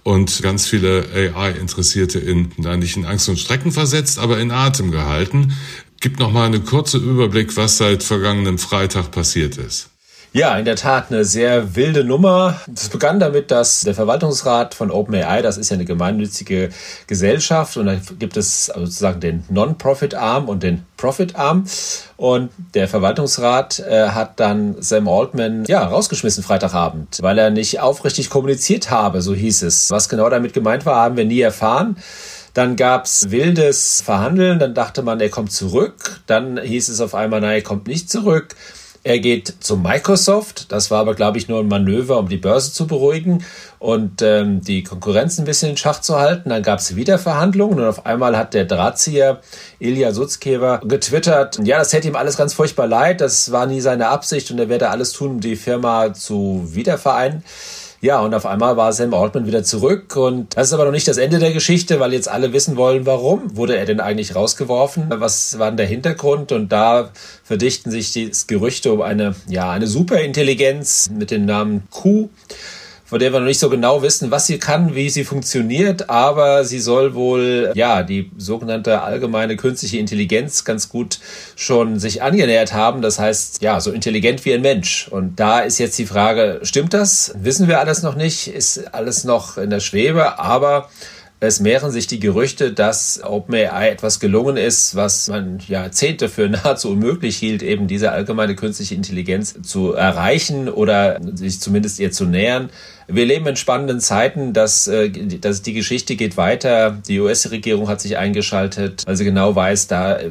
und 0.02 0.42
ganz 0.42 0.66
viele 0.66 1.06
AI-Interessierte 1.14 2.18
in, 2.18 2.50
nicht 2.56 2.96
in 2.96 3.04
Angst 3.04 3.28
und 3.28 3.38
Strecken 3.38 3.70
versetzt, 3.70 4.18
aber 4.18 4.40
in 4.40 4.50
Atem 4.50 4.90
gehalten. 4.90 5.56
Gib 6.00 6.18
noch 6.18 6.32
mal 6.32 6.46
einen 6.46 6.64
kurzen 6.64 7.08
Überblick, 7.08 7.56
was 7.56 7.76
seit 7.76 8.02
vergangenem 8.02 8.58
Freitag 8.58 9.12
passiert 9.12 9.58
ist. 9.58 9.91
Ja, 10.34 10.56
in 10.56 10.64
der 10.64 10.76
Tat 10.76 11.10
eine 11.10 11.26
sehr 11.26 11.76
wilde 11.76 12.04
Nummer. 12.04 12.58
Es 12.74 12.88
begann 12.88 13.20
damit, 13.20 13.50
dass 13.50 13.82
der 13.82 13.94
Verwaltungsrat 13.94 14.74
von 14.74 14.90
OpenAI, 14.90 15.42
das 15.42 15.58
ist 15.58 15.68
ja 15.68 15.74
eine 15.74 15.84
gemeinnützige 15.84 16.70
Gesellschaft, 17.06 17.76
und 17.76 17.84
da 17.84 17.96
gibt 18.18 18.38
es 18.38 18.66
sozusagen 18.66 19.20
den 19.20 19.44
Non-Profit-Arm 19.50 20.48
und 20.48 20.62
den 20.62 20.86
Profit-Arm. 20.96 21.66
Und 22.16 22.48
der 22.72 22.88
Verwaltungsrat 22.88 23.80
äh, 23.80 24.08
hat 24.08 24.40
dann 24.40 24.76
Sam 24.80 25.06
Altman 25.06 25.66
ja 25.66 25.84
rausgeschmissen 25.84 26.42
Freitagabend, 26.42 27.18
weil 27.20 27.36
er 27.36 27.50
nicht 27.50 27.80
aufrichtig 27.80 28.30
kommuniziert 28.30 28.90
habe, 28.90 29.20
so 29.20 29.34
hieß 29.34 29.62
es. 29.64 29.90
Was 29.90 30.08
genau 30.08 30.30
damit 30.30 30.54
gemeint 30.54 30.86
war, 30.86 30.96
haben 30.96 31.18
wir 31.18 31.26
nie 31.26 31.42
erfahren. 31.42 31.98
Dann 32.54 32.76
gab's 32.76 33.30
wildes 33.30 34.00
Verhandeln, 34.00 34.58
dann 34.58 34.72
dachte 34.72 35.02
man, 35.02 35.20
er 35.20 35.28
kommt 35.28 35.52
zurück. 35.52 36.22
Dann 36.26 36.58
hieß 36.58 36.88
es 36.88 37.02
auf 37.02 37.14
einmal, 37.14 37.42
nein, 37.42 37.56
er 37.56 37.62
kommt 37.62 37.86
nicht 37.86 38.08
zurück. 38.08 38.56
Er 39.04 39.18
geht 39.18 39.52
zu 39.58 39.76
Microsoft. 39.76 40.70
Das 40.70 40.92
war 40.92 41.00
aber, 41.00 41.14
glaube 41.14 41.36
ich, 41.36 41.48
nur 41.48 41.58
ein 41.58 41.66
Manöver, 41.66 42.18
um 42.18 42.28
die 42.28 42.36
Börse 42.36 42.72
zu 42.72 42.86
beruhigen 42.86 43.44
und 43.80 44.22
ähm, 44.22 44.60
die 44.60 44.84
Konkurrenz 44.84 45.38
ein 45.38 45.44
bisschen 45.44 45.70
in 45.70 45.76
Schach 45.76 46.00
zu 46.00 46.20
halten. 46.20 46.50
Dann 46.50 46.62
gab 46.62 46.78
es 46.78 46.94
wieder 46.94 47.18
Verhandlungen 47.18 47.80
und 47.80 47.84
auf 47.84 48.06
einmal 48.06 48.36
hat 48.36 48.54
der 48.54 48.64
Drahtzieher 48.64 49.40
Ilya 49.80 50.12
Sutzkever 50.12 50.82
getwittert, 50.84 51.58
ja, 51.64 51.78
das 51.78 51.92
hätte 51.92 52.06
ihm 52.06 52.16
alles 52.16 52.36
ganz 52.36 52.54
furchtbar 52.54 52.86
leid, 52.86 53.20
das 53.20 53.50
war 53.50 53.66
nie 53.66 53.80
seine 53.80 54.08
Absicht 54.08 54.52
und 54.52 54.58
er 54.60 54.68
werde 54.68 54.90
alles 54.90 55.12
tun, 55.12 55.32
um 55.32 55.40
die 55.40 55.56
Firma 55.56 56.14
zu 56.14 56.68
wiedervereinen. 56.68 57.42
Ja, 58.02 58.18
und 58.18 58.34
auf 58.34 58.46
einmal 58.46 58.76
war 58.76 58.92
Sam 58.92 59.14
Altman 59.14 59.46
wieder 59.46 59.62
zurück. 59.62 60.16
Und 60.16 60.56
das 60.56 60.66
ist 60.66 60.72
aber 60.72 60.84
noch 60.86 60.90
nicht 60.90 61.06
das 61.06 61.18
Ende 61.18 61.38
der 61.38 61.52
Geschichte, 61.52 62.00
weil 62.00 62.12
jetzt 62.12 62.28
alle 62.28 62.52
wissen 62.52 62.76
wollen, 62.76 63.06
warum 63.06 63.56
wurde 63.56 63.76
er 63.76 63.86
denn 63.86 64.00
eigentlich 64.00 64.34
rausgeworfen? 64.34 65.04
Was 65.08 65.60
war 65.60 65.68
denn 65.70 65.76
der 65.76 65.86
Hintergrund? 65.86 66.50
Und 66.50 66.72
da 66.72 67.10
verdichten 67.44 67.92
sich 67.92 68.12
die 68.12 68.32
Gerüchte 68.48 68.92
um 68.92 69.02
eine, 69.02 69.36
ja, 69.46 69.70
eine 69.70 69.86
Superintelligenz 69.86 71.10
mit 71.16 71.30
dem 71.30 71.44
Namen 71.44 71.84
Q 71.92 72.28
von 73.12 73.18
der 73.18 73.30
wir 73.30 73.40
noch 73.40 73.46
nicht 73.46 73.60
so 73.60 73.68
genau 73.68 74.00
wissen, 74.00 74.30
was 74.30 74.46
sie 74.46 74.58
kann, 74.58 74.94
wie 74.94 75.10
sie 75.10 75.24
funktioniert, 75.24 76.08
aber 76.08 76.64
sie 76.64 76.80
soll 76.80 77.14
wohl, 77.14 77.70
ja, 77.74 78.02
die 78.02 78.30
sogenannte 78.38 79.02
allgemeine 79.02 79.58
künstliche 79.58 79.98
Intelligenz 79.98 80.64
ganz 80.64 80.88
gut 80.88 81.18
schon 81.54 81.98
sich 81.98 82.22
angenähert 82.22 82.72
haben. 82.72 83.02
Das 83.02 83.18
heißt, 83.18 83.60
ja, 83.60 83.80
so 83.80 83.92
intelligent 83.92 84.46
wie 84.46 84.54
ein 84.54 84.62
Mensch. 84.62 85.08
Und 85.10 85.38
da 85.38 85.60
ist 85.60 85.76
jetzt 85.76 85.98
die 85.98 86.06
Frage, 86.06 86.60
stimmt 86.62 86.94
das? 86.94 87.34
Wissen 87.36 87.68
wir 87.68 87.80
alles 87.80 88.02
noch 88.02 88.14
nicht, 88.14 88.48
ist 88.48 88.94
alles 88.94 89.24
noch 89.24 89.58
in 89.58 89.68
der 89.68 89.80
Schwebe, 89.80 90.38
aber 90.38 90.88
es 91.44 91.58
mehren 91.58 91.90
sich 91.90 92.06
die 92.06 92.20
Gerüchte, 92.20 92.72
dass 92.72 93.20
OpenAI 93.24 93.88
etwas 93.88 94.20
gelungen 94.20 94.56
ist, 94.56 94.94
was 94.94 95.26
man 95.26 95.58
Jahrzehnte 95.66 96.28
für 96.28 96.48
nahezu 96.48 96.90
unmöglich 96.90 97.36
hielt, 97.36 97.64
eben 97.64 97.88
diese 97.88 98.12
allgemeine 98.12 98.54
künstliche 98.54 98.94
Intelligenz 98.94 99.60
zu 99.60 99.92
erreichen 99.92 100.68
oder 100.68 101.18
sich 101.34 101.60
zumindest 101.60 101.98
ihr 101.98 102.12
zu 102.12 102.26
nähern. 102.26 102.70
Wir 103.14 103.26
leben 103.26 103.46
in 103.46 103.56
spannenden 103.56 104.00
Zeiten, 104.00 104.54
dass, 104.54 104.88
äh, 104.88 105.10
dass 105.10 105.60
die 105.60 105.74
Geschichte 105.74 106.16
geht 106.16 106.38
weiter. 106.38 106.96
Die 107.06 107.20
US-Regierung 107.20 107.86
hat 107.88 108.00
sich 108.00 108.16
eingeschaltet, 108.16 109.02
weil 109.06 109.16
sie 109.16 109.24
genau 109.24 109.54
weiß, 109.54 109.86
da 109.86 110.18
äh, 110.18 110.30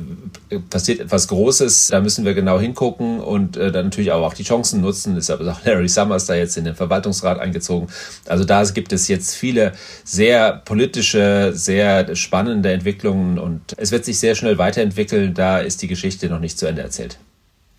passiert 0.68 1.00
etwas 1.00 1.28
Großes, 1.28 1.90
da 1.90 2.02
müssen 2.02 2.26
wir 2.26 2.34
genau 2.34 2.60
hingucken 2.60 3.20
und 3.20 3.56
äh, 3.56 3.72
dann 3.72 3.86
natürlich 3.86 4.12
auch 4.12 4.34
die 4.34 4.44
Chancen 4.44 4.82
nutzen. 4.82 5.16
Ist 5.16 5.30
aber 5.30 5.52
auch 5.52 5.60
Larry 5.66 5.88
Summers 5.88 6.26
da 6.26 6.34
jetzt 6.34 6.58
in 6.58 6.66
den 6.66 6.74
Verwaltungsrat 6.74 7.40
eingezogen. 7.40 7.88
Also 8.28 8.46
da 8.46 8.64
gibt 8.64 8.92
es 8.94 9.08
jetzt 9.08 9.36
viele 9.36 9.74
sehr 10.04 10.54
politische, 10.66 11.52
sehr 11.54 12.16
spannende 12.16 12.72
Entwicklungen 12.72 13.38
und 13.38 13.62
es 13.78 13.92
wird 13.92 14.06
sich 14.06 14.18
sehr 14.18 14.34
schnell 14.34 14.58
weiterentwickeln. 14.58 15.36
Da 15.36 15.60
ist 15.60 15.84
die 15.84 15.88
Geschichte 15.88 16.30
noch 16.30 16.40
nicht 16.40 16.58
zu 16.58 16.66
Ende 16.66 16.82
erzählt. 16.82 17.20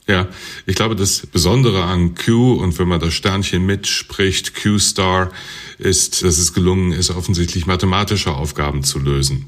Ja, 0.09 0.27
ich 0.67 0.75
glaube, 0.75 0.97
das 0.97 1.27
Besondere 1.27 1.85
an 1.85 2.17
Q 2.17 2.55
und 2.55 2.77
wenn 2.79 2.89
man 2.89 2.99
das 2.99 3.15
Sternchen 3.15 3.65
mitspricht, 3.65 4.61
Q-Star, 4.61 5.31
ist, 5.83 6.23
dass 6.23 6.39
es 6.39 6.53
gelungen 6.53 6.93
ist, 6.93 7.11
offensichtlich 7.11 7.67
mathematische 7.67 8.33
Aufgaben 8.33 8.85
zu 8.85 8.99
lösen. 8.99 9.47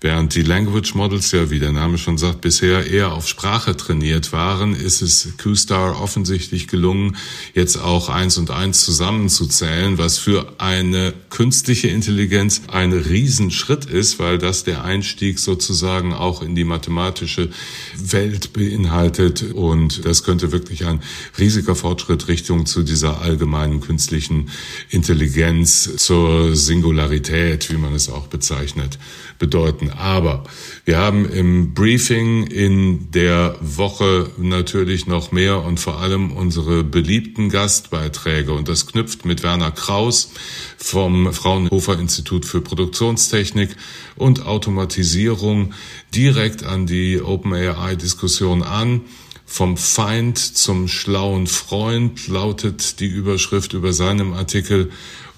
Während 0.00 0.34
die 0.34 0.42
Language 0.42 0.94
Models 0.94 1.30
ja, 1.32 1.50
wie 1.50 1.58
der 1.58 1.72
Name 1.72 1.98
schon 1.98 2.18
sagt, 2.18 2.40
bisher 2.40 2.86
eher 2.86 3.12
auf 3.12 3.28
Sprache 3.28 3.76
trainiert 3.76 4.32
waren, 4.32 4.74
ist 4.74 5.02
es 5.02 5.28
Q-Star 5.42 6.00
offensichtlich 6.00 6.68
gelungen, 6.68 7.16
jetzt 7.54 7.76
auch 7.76 8.08
eins 8.08 8.38
und 8.38 8.50
eins 8.50 8.84
zusammenzuzählen, 8.84 9.98
was 9.98 10.18
für 10.18 10.54
eine 10.58 11.12
künstliche 11.30 11.88
Intelligenz 11.88 12.62
ein 12.68 12.92
Riesenschritt 12.92 13.84
ist, 13.84 14.18
weil 14.18 14.38
das 14.38 14.64
der 14.64 14.84
Einstieg 14.84 15.38
sozusagen 15.38 16.12
auch 16.12 16.42
in 16.42 16.54
die 16.54 16.64
mathematische 16.64 17.50
Welt 17.96 18.52
beinhaltet 18.52 19.52
und 19.52 20.04
das 20.04 20.22
könnte 20.22 20.52
wirklich 20.52 20.86
ein 20.86 21.00
riesiger 21.38 21.74
Fortschritt 21.74 22.28
Richtung 22.28 22.66
zu 22.66 22.82
dieser 22.82 23.20
allgemeinen 23.20 23.80
künstlichen 23.80 24.50
Intelligenz, 24.90 25.73
zur 25.82 26.54
Singularität, 26.56 27.70
wie 27.70 27.76
man 27.76 27.94
es 27.94 28.08
auch 28.08 28.26
bezeichnet, 28.28 28.98
bedeuten. 29.38 29.90
Aber 29.90 30.44
wir 30.84 30.98
haben 30.98 31.28
im 31.28 31.74
Briefing 31.74 32.46
in 32.46 33.10
der 33.10 33.56
Woche 33.60 34.30
natürlich 34.38 35.06
noch 35.06 35.32
mehr 35.32 35.62
und 35.62 35.80
vor 35.80 36.00
allem 36.00 36.32
unsere 36.32 36.84
beliebten 36.84 37.48
Gastbeiträge. 37.48 38.52
Und 38.52 38.68
das 38.68 38.86
knüpft 38.86 39.24
mit 39.24 39.42
Werner 39.42 39.70
Kraus 39.70 40.30
vom 40.76 41.32
Fraunhofer 41.32 41.98
Institut 41.98 42.44
für 42.46 42.60
Produktionstechnik 42.60 43.76
und 44.16 44.46
Automatisierung 44.46 45.74
direkt 46.14 46.64
an 46.64 46.86
die 46.86 47.20
OpenAI-Diskussion 47.20 48.62
an. 48.62 49.02
Vom 49.46 49.76
Feind 49.76 50.38
zum 50.38 50.88
schlauen 50.88 51.46
Freund 51.46 52.28
lautet 52.28 52.98
die 53.00 53.06
Überschrift 53.06 53.72
über 53.74 53.92
seinem 53.92 54.32
Artikel. 54.32 54.90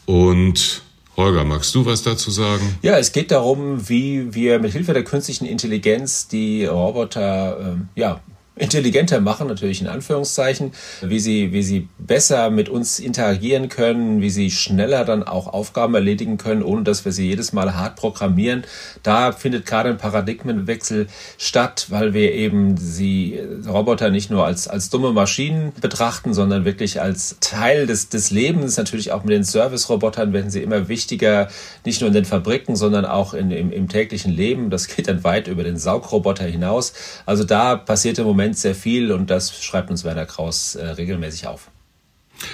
Und 0.06 0.82
Holger, 1.16 1.44
magst 1.44 1.74
du 1.74 1.84
was 1.84 2.02
dazu 2.02 2.30
sagen? 2.30 2.78
Ja, 2.82 2.98
es 2.98 3.12
geht 3.12 3.30
darum, 3.30 3.88
wie 3.88 4.34
wir 4.34 4.58
mit 4.58 4.72
Hilfe 4.72 4.92
der 4.92 5.04
künstlichen 5.04 5.46
Intelligenz 5.46 6.28
die 6.28 6.64
Roboter 6.64 7.58
ähm, 7.60 7.88
ja, 7.94 8.20
intelligenter 8.56 9.20
machen, 9.20 9.48
natürlich 9.48 9.82
in 9.82 9.86
Anführungszeichen, 9.86 10.72
wie 11.02 11.20
sie, 11.20 11.52
wie 11.52 11.62
sie 11.62 11.88
besser 11.98 12.48
mit 12.50 12.70
uns 12.70 12.98
interagieren 12.98 13.68
können, 13.68 14.22
wie 14.22 14.30
sie 14.30 14.50
schneller 14.50 15.04
dann 15.04 15.22
auch 15.22 15.46
Aufgaben 15.46 15.94
erledigen 15.94 16.38
können, 16.38 16.62
ohne 16.62 16.82
dass 16.82 17.04
wir 17.04 17.12
sie 17.12 17.28
jedes 17.28 17.52
Mal 17.52 17.74
hart 17.74 17.96
programmieren. 17.96 18.64
Da 19.02 19.32
findet 19.32 19.66
gerade 19.66 19.90
ein 19.90 19.98
Paradigmenwechsel 19.98 21.06
statt, 21.36 21.86
weil 21.90 22.14
wir 22.14 22.32
eben 22.32 22.78
sie 22.78 23.38
Roboter 23.68 24.10
nicht 24.10 24.30
nur 24.30 24.46
als, 24.46 24.68
als 24.68 24.88
dumme 24.88 25.12
Maschinen 25.12 25.72
betrachten, 25.80 26.32
sondern 26.32 26.64
wirklich 26.64 27.02
als 27.02 27.36
Teil 27.40 27.86
des, 27.86 28.08
des 28.08 28.30
Lebens. 28.30 28.78
Natürlich 28.78 29.12
auch 29.12 29.22
mit 29.22 29.34
den 29.34 29.44
Service-Robotern 29.44 30.32
werden 30.32 30.50
sie 30.50 30.62
immer 30.62 30.88
wichtiger, 30.88 31.48
nicht 31.84 32.00
nur 32.00 32.08
in 32.08 32.14
den 32.14 32.24
Fabriken, 32.24 32.74
sondern 32.74 33.04
auch 33.04 33.34
in, 33.34 33.50
im, 33.50 33.70
im 33.70 33.88
täglichen 33.88 34.32
Leben. 34.32 34.70
Das 34.70 34.88
geht 34.88 35.08
dann 35.08 35.24
weit 35.24 35.46
über 35.46 35.62
den 35.62 35.76
Saugroboter 35.76 36.44
hinaus. 36.44 36.94
Also 37.26 37.44
da 37.44 37.76
passiert 37.76 38.18
im 38.18 38.24
Moment 38.24 38.45
Moment 38.46 38.58
sehr 38.58 38.76
viel 38.76 39.10
und 39.10 39.28
das 39.28 39.60
schreibt 39.62 39.90
uns 39.90 40.04
Werner 40.04 40.24
Kraus 40.24 40.76
äh, 40.76 40.86
regelmäßig 40.86 41.48
auf. 41.48 41.68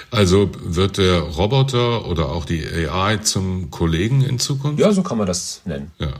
Also 0.09 0.49
wird 0.63 0.97
der 0.97 1.19
Roboter 1.19 2.07
oder 2.07 2.29
auch 2.29 2.45
die 2.45 2.65
AI 2.65 3.17
zum 3.17 3.69
Kollegen 3.69 4.21
in 4.23 4.39
Zukunft? 4.39 4.79
Ja, 4.79 4.91
so 4.91 5.03
kann 5.03 5.19
man 5.19 5.27
das 5.27 5.61
nennen. 5.65 5.91
Ja. 5.99 6.13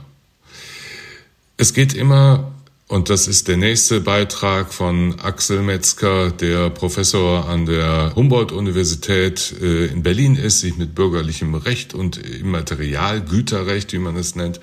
Es 1.56 1.72
geht 1.72 1.92
immer, 1.92 2.52
und 2.86 3.10
das 3.10 3.26
ist 3.26 3.48
der 3.48 3.56
nächste 3.56 4.00
Beitrag 4.00 4.72
von 4.72 5.18
Axel 5.20 5.62
Metzger, 5.62 6.30
der 6.30 6.70
Professor 6.70 7.48
an 7.48 7.66
der 7.66 8.12
Humboldt-Universität 8.14 9.54
äh, 9.60 9.86
in 9.86 10.04
Berlin 10.04 10.36
ist, 10.36 10.60
sich 10.60 10.76
mit 10.76 10.94
bürgerlichem 10.94 11.56
Recht 11.56 11.94
und 11.94 12.18
Immaterialgüterrecht, 12.18 13.92
wie 13.92 13.98
man 13.98 14.14
es 14.14 14.36
nennt, 14.36 14.60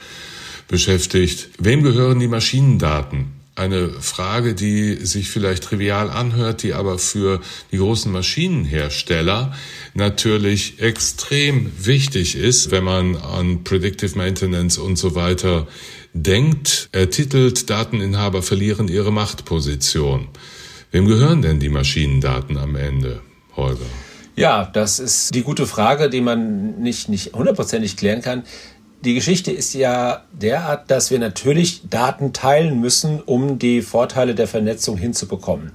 beschäftigt. 0.70 1.50
Wem 1.58 1.84
gehören 1.84 2.20
die 2.20 2.30
Maschinendaten? 2.30 3.41
Eine 3.56 3.90
Frage, 3.90 4.54
die 4.54 4.96
sich 4.96 5.30
vielleicht 5.30 5.64
trivial 5.64 6.10
anhört, 6.10 6.64
die 6.64 6.74
aber 6.74 6.98
für 6.98 7.42
die 7.72 7.78
großen 7.78 8.12
Maschinenhersteller 8.12 9.54
natürlich 9.94 10.80
extrem 10.80 11.72
wichtig 11.84 12.36
ist, 12.36 12.72
wenn 12.72 12.84
man 12.84 13.18
an 13.18 13.64
Predictive 13.64 14.18
Maintenance 14.18 14.78
und 14.78 14.98
so 14.98 15.16
weiter 15.16 15.68
denkt. 16.14 16.90
Er 16.92 17.10
titelt, 17.10 17.70
Dateninhaber 17.70 18.42
verlieren 18.42 18.88
ihre 18.88 19.12
Machtposition. 19.12 20.30
Wem 20.92 21.08
gehören 21.08 21.42
denn 21.42 21.60
die 21.60 21.70
Maschinendaten 21.70 22.58
am 22.58 22.76
Ende, 22.76 23.22
Holger? 23.56 23.86
Ja, 24.36 24.66
das 24.66 25.00
ist 25.00 25.36
die 25.36 25.44
gute 25.44 25.68
Frage, 25.68 26.10
die 26.10 26.22
man 26.22 26.82
nicht, 26.82 27.10
nicht 27.10 27.34
hundertprozentig 27.34 27.98
klären 27.98 28.22
kann. 28.22 28.44
Die 29.04 29.16
Geschichte 29.16 29.52
ist 29.52 29.74
ja 29.74 30.22
derart, 30.32 30.92
dass 30.92 31.10
wir 31.10 31.18
natürlich 31.18 31.90
Daten 31.90 32.34
teilen 32.34 32.80
müssen, 32.80 33.20
um 33.20 33.58
die 33.58 33.82
Vorteile 33.82 34.36
der 34.36 34.48
Vernetzung 34.48 34.98
hinzubekommen. 34.98 35.72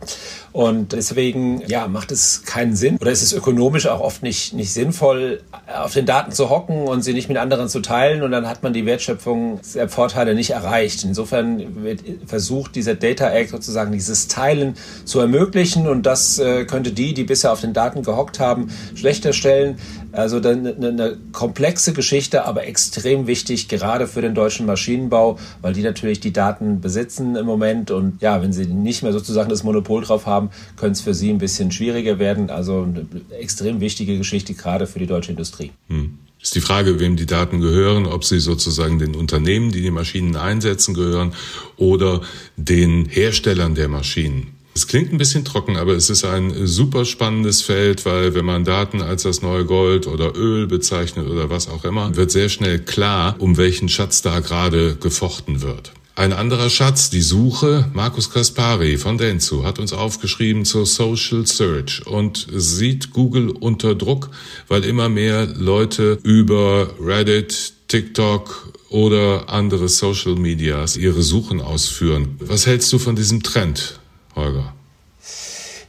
Und 0.52 0.92
deswegen, 0.92 1.60
ja, 1.66 1.86
macht 1.86 2.12
es 2.12 2.44
keinen 2.44 2.76
Sinn 2.76 2.96
oder 2.98 3.10
ist 3.10 3.22
es 3.22 3.34
ökonomisch 3.34 3.86
auch 3.88 4.00
oft 4.00 4.22
nicht, 4.22 4.54
nicht 4.54 4.72
sinnvoll, 4.72 5.42
auf 5.76 5.92
den 5.92 6.06
Daten 6.06 6.32
zu 6.32 6.48
hocken 6.48 6.88
und 6.88 7.02
sie 7.02 7.12
nicht 7.12 7.28
mit 7.28 7.36
anderen 7.36 7.68
zu 7.68 7.80
teilen 7.80 8.22
und 8.22 8.30
dann 8.30 8.48
hat 8.48 8.62
man 8.62 8.72
die 8.72 8.86
Wertschöpfung 8.86 9.60
der 9.74 9.88
Vorteile 9.88 10.34
nicht 10.34 10.50
erreicht. 10.50 11.04
Insofern 11.04 11.84
wird 11.84 12.00
versucht, 12.26 12.74
dieser 12.74 12.94
Data 12.94 13.28
Act 13.30 13.50
sozusagen 13.50 13.92
dieses 13.92 14.28
Teilen 14.28 14.76
zu 15.04 15.20
ermöglichen 15.20 15.88
und 15.88 16.04
das 16.06 16.38
äh, 16.38 16.64
könnte 16.64 16.92
die, 16.92 17.12
die 17.12 17.24
bisher 17.24 17.52
auf 17.52 17.60
den 17.60 17.74
Daten 17.74 18.02
gehockt 18.02 18.40
haben, 18.40 18.70
schlechter 18.94 19.34
stellen. 19.34 19.78
Also 20.16 20.38
eine, 20.38 20.74
eine 20.74 21.18
komplexe 21.32 21.92
Geschichte, 21.92 22.44
aber 22.46 22.66
extrem 22.66 23.26
wichtig, 23.26 23.68
gerade 23.68 24.06
für 24.06 24.22
den 24.22 24.34
deutschen 24.34 24.64
Maschinenbau, 24.64 25.38
weil 25.60 25.74
die 25.74 25.82
natürlich 25.82 26.20
die 26.20 26.32
Daten 26.32 26.80
besitzen 26.80 27.36
im 27.36 27.44
Moment 27.44 27.90
und 27.90 28.22
ja, 28.22 28.40
wenn 28.40 28.52
sie 28.52 28.64
nicht 28.64 29.02
mehr 29.02 29.12
sozusagen 29.12 29.50
das 29.50 29.62
Monopol 29.62 30.02
drauf 30.04 30.24
haben, 30.24 30.50
könnte 30.76 30.92
es 30.92 31.00
für 31.02 31.12
sie 31.12 31.30
ein 31.30 31.38
bisschen 31.38 31.70
schwieriger 31.70 32.18
werden. 32.18 32.48
Also 32.48 32.82
eine 32.82 33.06
extrem 33.38 33.80
wichtige 33.80 34.16
Geschichte 34.16 34.54
gerade 34.54 34.86
für 34.86 34.98
die 34.98 35.06
deutsche 35.06 35.32
Industrie. 35.32 35.72
Hm. 35.88 36.18
Ist 36.40 36.54
die 36.54 36.60
Frage, 36.60 37.00
wem 37.00 37.16
die 37.16 37.26
Daten 37.26 37.60
gehören, 37.60 38.06
ob 38.06 38.24
sie 38.24 38.40
sozusagen 38.40 38.98
den 38.98 39.16
Unternehmen, 39.16 39.72
die 39.72 39.82
die 39.82 39.90
Maschinen 39.90 40.36
einsetzen, 40.36 40.94
gehören 40.94 41.34
oder 41.76 42.20
den 42.56 43.06
Herstellern 43.06 43.74
der 43.74 43.88
Maschinen. 43.88 44.55
Es 44.76 44.86
klingt 44.86 45.10
ein 45.10 45.16
bisschen 45.16 45.46
trocken, 45.46 45.78
aber 45.78 45.94
es 45.94 46.10
ist 46.10 46.26
ein 46.26 46.66
super 46.66 47.06
spannendes 47.06 47.62
Feld, 47.62 48.04
weil 48.04 48.34
wenn 48.34 48.44
man 48.44 48.62
Daten 48.62 49.00
als 49.00 49.22
das 49.22 49.40
neue 49.40 49.64
Gold 49.64 50.06
oder 50.06 50.36
Öl 50.36 50.66
bezeichnet 50.66 51.30
oder 51.30 51.48
was 51.48 51.70
auch 51.70 51.86
immer, 51.86 52.14
wird 52.14 52.30
sehr 52.30 52.50
schnell 52.50 52.80
klar, 52.80 53.36
um 53.38 53.56
welchen 53.56 53.88
Schatz 53.88 54.20
da 54.20 54.40
gerade 54.40 54.96
gefochten 54.96 55.62
wird. 55.62 55.92
Ein 56.14 56.34
anderer 56.34 56.68
Schatz, 56.68 57.08
die 57.08 57.22
Suche. 57.22 57.90
Markus 57.94 58.28
Kaspari 58.30 58.98
von 58.98 59.16
Denzu 59.16 59.64
hat 59.64 59.78
uns 59.78 59.94
aufgeschrieben 59.94 60.66
zur 60.66 60.84
Social 60.84 61.46
Search 61.46 62.06
und 62.06 62.46
sieht 62.52 63.12
Google 63.12 63.52
unter 63.52 63.94
Druck, 63.94 64.28
weil 64.68 64.84
immer 64.84 65.08
mehr 65.08 65.46
Leute 65.46 66.18
über 66.22 66.90
Reddit, 67.00 67.72
TikTok 67.88 68.74
oder 68.90 69.48
andere 69.48 69.88
Social 69.88 70.34
Medias 70.34 70.98
ihre 70.98 71.22
Suchen 71.22 71.62
ausführen. 71.62 72.36
Was 72.40 72.66
hältst 72.66 72.92
du 72.92 72.98
von 72.98 73.16
diesem 73.16 73.42
Trend, 73.42 74.00
Holger? 74.36 74.72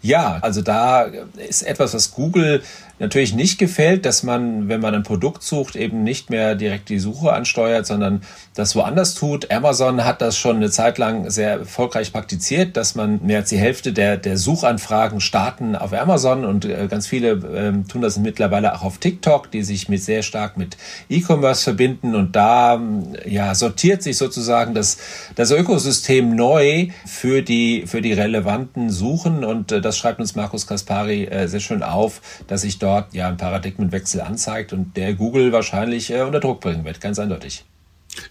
Ja, 0.02 0.40
also 0.42 0.62
da 0.62 1.04
ist 1.36 1.64
etwas, 1.64 1.94
was 1.94 2.12
Google 2.12 2.64
natürlich 3.00 3.34
nicht 3.36 3.60
gefällt, 3.60 4.06
dass 4.06 4.24
man, 4.24 4.68
wenn 4.70 4.82
man 4.82 4.96
ein 4.96 5.04
Produkt 5.04 5.44
sucht, 5.44 5.76
eben 5.76 6.04
nicht 6.04 6.30
mehr 6.30 6.56
direkt 6.56 6.90
die 6.90 7.00
Suche 7.00 7.34
ansteuert, 7.34 7.86
sondern 7.86 8.22
das 8.56 8.76
woanders 8.76 9.14
tut. 9.14 9.52
Amazon 9.52 10.04
hat 10.04 10.22
das 10.22 10.38
schon 10.38 10.58
eine 10.58 10.72
Zeit 10.72 10.98
lang 10.98 11.30
sehr 11.30 11.60
erfolgreich 11.60 12.12
praktiziert, 12.12 12.76
dass 12.76 12.96
man 12.96 13.20
mehr 13.24 13.40
als 13.40 13.50
die 13.50 13.58
Hälfte 13.58 13.94
der, 13.94 14.18
der 14.18 14.38
Suchanfragen 14.38 15.22
starten 15.22 15.76
auf 15.76 15.94
Amazon 15.94 16.44
und 16.44 16.66
äh, 16.66 16.88
ganz 16.90 17.08
viele 17.08 17.32
äh, 17.32 17.88
tun 17.88 18.02
das 18.02 18.18
mittlerweile 18.18 18.74
auch 18.74 18.84
auf 18.84 18.98
TikTok, 18.98 19.52
die 19.52 19.64
sich 19.64 19.90
mit 19.90 20.02
sehr 20.02 20.24
stark 20.24 20.58
mit 20.58 20.78
E-Commerce 21.10 21.64
verbinden 21.64 22.16
und 22.16 22.36
da 22.36 22.82
ja 23.26 23.54
sortiert 23.54 24.02
sich 24.02 24.18
sozusagen 24.18 24.74
das, 24.74 24.98
das 25.36 25.52
Ökosystem 25.52 26.36
neu 26.36 26.88
für 27.06 27.44
die, 27.44 27.84
für 27.86 28.02
die 28.02 28.14
relevanten 28.14 28.90
Suchen 28.90 29.44
und 29.44 29.72
äh, 29.72 29.82
das 29.82 29.98
schreibt 29.98 30.20
uns 30.20 30.36
Markus 30.36 30.66
Kaspari 30.66 31.26
äh, 31.26 31.48
sehr 31.48 31.60
schön 31.60 31.84
auf, 31.84 32.22
dass 32.48 32.62
sich 32.62 32.80
dort 32.80 32.87
dort 32.88 33.14
ja 33.14 33.28
ein 33.28 33.38
Paradigmenwechsel 33.38 34.22
anzeigt 34.22 34.72
und 34.72 34.96
der 34.96 35.14
Google 35.14 35.52
wahrscheinlich 35.52 36.10
äh, 36.12 36.22
unter 36.22 36.40
Druck 36.40 36.62
bringen 36.62 36.86
wird, 36.86 37.02
ganz 37.02 37.20
eindeutig. 37.20 37.66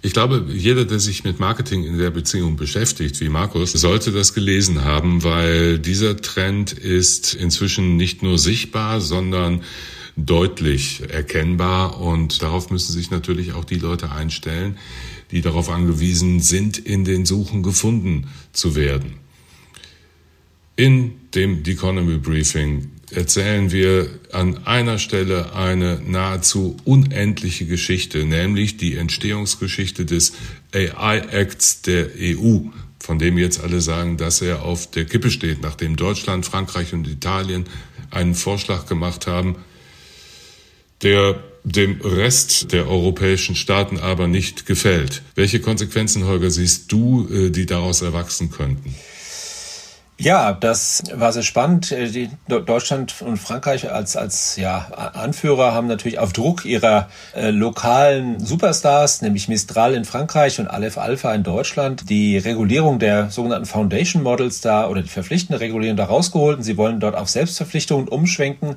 Ich 0.03 0.13
glaube, 0.13 0.47
jeder, 0.49 0.85
der 0.85 0.99
sich 0.99 1.23
mit 1.23 1.39
Marketing 1.39 1.85
in 1.85 1.99
der 1.99 2.11
Beziehung 2.11 2.57
beschäftigt, 2.57 3.21
wie 3.21 3.29
Markus, 3.29 3.73
sollte 3.73 4.11
das 4.11 4.35
gelesen 4.35 4.83
haben, 4.83 5.23
weil 5.23 5.79
dieser 5.79 6.17
Trend 6.17 6.73
ist 6.73 7.35
inzwischen 7.35 7.97
nicht 7.97 8.23
nur 8.23 8.39
sichtbar, 8.39 9.01
sondern 9.01 9.63
deutlich 10.17 11.03
erkennbar 11.11 12.01
und 12.01 12.43
darauf 12.43 12.71
müssen 12.71 12.93
sich 12.93 13.11
natürlich 13.11 13.53
auch 13.53 13.65
die 13.65 13.79
Leute 13.79 14.11
einstellen, 14.11 14.79
die 15.31 15.43
darauf 15.43 15.69
angewiesen 15.69 16.41
sind, 16.41 16.79
in 16.79 17.05
den 17.05 17.27
Suchen 17.27 17.63
gefunden 17.63 18.27
zu 18.53 18.75
werden. 18.75 19.19
In 20.75 21.13
dem 21.35 21.63
Economy 21.65 22.17
Briefing 22.19 22.91
erzählen 23.11 23.71
wir 23.71 24.09
an 24.33 24.67
einer 24.67 24.99
Stelle 24.99 25.55
eine 25.55 26.01
nahezu 26.05 26.77
unendliche 26.85 27.67
Geschichte, 27.67 28.25
nämlich 28.25 28.77
die 28.77 28.97
Entstehungsgeschichte 28.97 30.05
des 30.05 30.33
AI 30.75 31.19
Acts 31.19 31.83
der 31.83 32.09
EU, 32.19 32.59
von 33.01 33.19
dem 33.19 33.39
jetzt 33.39 33.61
alle 33.61 33.81
sagen, 33.81 34.17
dass 34.17 34.43
er 34.43 34.63
auf 34.63 34.91
der 34.91 35.05
Kippe 35.05 35.31
steht, 35.31 35.63
nachdem 35.63 35.97
Deutschland, 35.97 36.45
Frankreich 36.47 36.93
und 36.93 37.07
Italien 37.07 37.65
einen 38.11 38.35
Vorschlag 38.35 38.87
gemacht 38.87 39.27
haben, 39.27 39.57
der 41.03 41.43
dem 41.63 42.01
Rest 42.01 42.73
der 42.73 42.89
europäischen 42.89 43.57
Staaten 43.57 43.99
aber 43.99 44.29
nicht 44.29 44.67
gefällt. 44.67 45.23
Welche 45.35 45.61
Konsequenzen, 45.61 46.25
Holger, 46.25 46.51
siehst 46.51 46.93
du, 46.93 47.29
äh, 47.29 47.51
die 47.51 47.67
daraus 47.67 48.03
erwachsen 48.03 48.51
könnten? 48.51 48.95
Ja, 50.19 50.55
das 50.55 51.03
war 51.13 51.31
sehr 51.31 51.43
spannend. 51.43 51.93
Äh, 51.93 52.09
die 52.09 52.31
Deutschland 52.49 53.21
und 53.21 53.37
Frankreich 53.37 53.91
als, 53.91 54.17
als 54.17 54.57
ja, 54.57 54.87
Anführer 55.13 55.75
haben 55.75 55.89
natürlich 55.89 56.19
auf 56.19 56.33
Druck 56.33 56.65
ihrer 56.65 57.11
äh, 57.35 57.51
lokalen 57.51 58.41
Superstars, 58.41 59.21
nämlich 59.21 59.49
Mistral 59.49 59.95
in 59.95 60.07
Frankreich 60.07 60.59
und 60.59 60.69
Aleph 60.69 60.97
Alpha 60.97 61.35
in 61.35 61.43
Deutschland, 61.43 62.09
die 62.09 62.39
Regulierung 62.39 62.99
der 62.99 63.29
sogenannten 63.29 63.67
Foundation 63.67 64.23
Models 64.23 64.63
da 64.63 64.89
oder 64.89 65.03
die 65.03 65.11
verpflichtende 65.11 65.61
Regulierung 65.61 65.99
da 65.99 66.07
rausgeholt. 66.07 66.59
Und 66.59 66.63
sie 66.63 66.79
wollen 66.79 66.99
dort 66.99 67.15
auf 67.15 67.29
Selbstverpflichtungen 67.29 68.09
umschwenken 68.09 68.77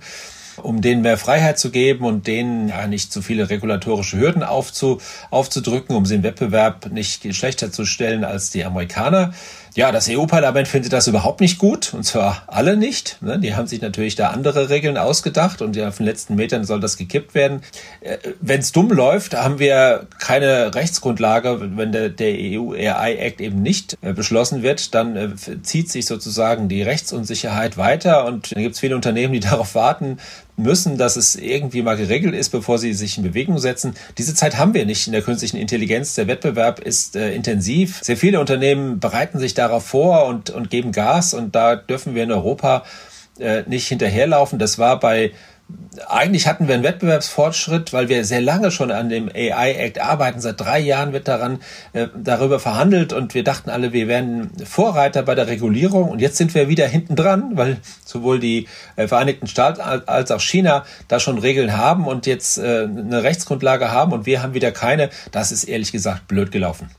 um 0.63 0.81
denen 0.81 1.01
mehr 1.01 1.17
Freiheit 1.17 1.59
zu 1.59 1.71
geben 1.71 2.05
und 2.05 2.27
denen 2.27 2.69
ja 2.69 2.87
nicht 2.87 3.11
zu 3.11 3.21
viele 3.21 3.49
regulatorische 3.49 4.17
Hürden 4.17 4.43
aufzu, 4.43 4.99
aufzudrücken, 5.29 5.95
um 5.95 6.05
sie 6.05 6.15
im 6.15 6.23
Wettbewerb 6.23 6.91
nicht 6.91 7.33
schlechter 7.35 7.71
zu 7.71 7.85
stellen 7.85 8.23
als 8.23 8.49
die 8.49 8.65
Amerikaner. 8.65 9.33
Ja, 9.75 9.91
das 9.91 10.09
EU-Parlament 10.09 10.67
findet 10.67 10.93
das 10.93 11.07
überhaupt 11.07 11.41
nicht 11.41 11.59
gut, 11.59 11.93
und 11.93 12.03
zwar 12.03 12.43
alle 12.47 12.75
nicht. 12.75 13.21
Ne? 13.21 13.39
Die 13.39 13.55
haben 13.55 13.67
sich 13.67 13.81
natürlich 13.81 14.15
da 14.15 14.29
andere 14.29 14.69
Regeln 14.69 14.97
ausgedacht 14.97 15.61
und 15.61 15.75
ja, 15.75 15.89
auf 15.89 15.97
den 15.97 16.05
letzten 16.05 16.35
Metern 16.35 16.63
soll 16.63 16.79
das 16.79 16.97
gekippt 16.97 17.35
werden. 17.35 17.61
Äh, 18.01 18.17
Wenn 18.41 18.61
es 18.61 18.71
dumm 18.71 18.91
läuft, 18.91 19.35
haben 19.35 19.59
wir 19.59 20.07
keine 20.17 20.73
Rechtsgrundlage. 20.73 21.77
Wenn 21.77 21.91
der, 21.91 22.13
EU-AI-Act 22.19 23.41
eben 23.41 23.61
nicht 23.61 23.97
äh, 24.01 24.13
beschlossen 24.13 24.63
wird, 24.63 24.93
dann 24.95 25.15
äh, 25.15 25.29
zieht 25.61 25.89
sich 25.89 26.05
sozusagen 26.05 26.67
die 26.67 26.81
Rechtsunsicherheit 26.81 27.77
weiter 27.77 28.25
und 28.25 28.55
dann 28.55 28.63
gibt 28.63 28.75
es 28.75 28.79
viele 28.79 28.95
Unternehmen, 28.95 29.33
die 29.33 29.39
darauf 29.49 29.75
warten, 29.75 30.17
müssen, 30.59 30.97
dass 30.97 31.15
es 31.15 31.35
irgendwie 31.35 31.81
mal 31.81 31.97
geregelt 31.97 32.35
ist, 32.35 32.49
bevor 32.49 32.77
sie 32.77 32.93
sich 32.93 33.17
in 33.17 33.23
Bewegung 33.23 33.57
setzen. 33.57 33.95
Diese 34.17 34.35
Zeit 34.35 34.57
haben 34.57 34.73
wir 34.73 34.85
nicht 34.85 35.07
in 35.07 35.13
der 35.13 35.21
künstlichen 35.21 35.57
Intelligenz. 35.57 36.15
Der 36.15 36.27
Wettbewerb 36.27 36.79
ist 36.79 37.15
äh, 37.15 37.33
intensiv. 37.33 37.99
Sehr 38.03 38.17
viele 38.17 38.39
Unternehmen 38.39 38.99
bereiten 38.99 39.39
sich 39.39 39.53
darauf 39.53 39.85
vor 39.85 40.25
und, 40.25 40.49
und 40.49 40.69
geben 40.69 40.91
Gas 40.91 41.33
und 41.33 41.55
da 41.55 41.75
dürfen 41.75 42.15
wir 42.15 42.23
in 42.23 42.31
Europa 42.31 42.83
äh, 43.39 43.63
nicht 43.67 43.87
hinterherlaufen. 43.87 44.59
Das 44.59 44.77
war 44.77 44.99
bei 44.99 45.31
eigentlich 46.07 46.47
hatten 46.47 46.67
wir 46.67 46.75
einen 46.75 46.83
Wettbewerbsfortschritt, 46.83 47.93
weil 47.93 48.09
wir 48.09 48.23
sehr 48.25 48.41
lange 48.41 48.71
schon 48.71 48.91
an 48.91 49.09
dem 49.09 49.29
AI 49.29 49.73
Act 49.73 49.99
arbeiten. 49.99 50.39
Seit 50.39 50.59
drei 50.59 50.79
Jahren 50.79 51.13
wird 51.13 51.27
daran 51.27 51.59
äh, 51.93 52.07
darüber 52.15 52.59
verhandelt 52.59 53.13
und 53.13 53.33
wir 53.33 53.43
dachten 53.43 53.69
alle, 53.69 53.93
wir 53.93 54.07
wären 54.07 54.51
Vorreiter 54.63 55.23
bei 55.23 55.35
der 55.35 55.47
Regulierung 55.47 56.09
und 56.09 56.21
jetzt 56.21 56.37
sind 56.37 56.53
wir 56.53 56.69
wieder 56.69 56.87
hinten 56.87 57.15
dran, 57.15 57.51
weil 57.55 57.77
sowohl 58.05 58.39
die 58.39 58.67
äh, 58.95 59.07
Vereinigten 59.07 59.47
Staaten 59.47 59.81
als 59.81 60.31
auch 60.31 60.41
China 60.41 60.85
da 61.07 61.19
schon 61.19 61.37
Regeln 61.37 61.75
haben 61.75 62.07
und 62.07 62.25
jetzt 62.25 62.57
äh, 62.57 62.83
eine 62.83 63.23
Rechtsgrundlage 63.23 63.91
haben 63.91 64.13
und 64.13 64.25
wir 64.25 64.41
haben 64.41 64.53
wieder 64.53 64.71
keine. 64.71 65.09
Das 65.31 65.51
ist 65.51 65.63
ehrlich 65.63 65.91
gesagt 65.91 66.27
blöd 66.27 66.51
gelaufen. 66.51 66.89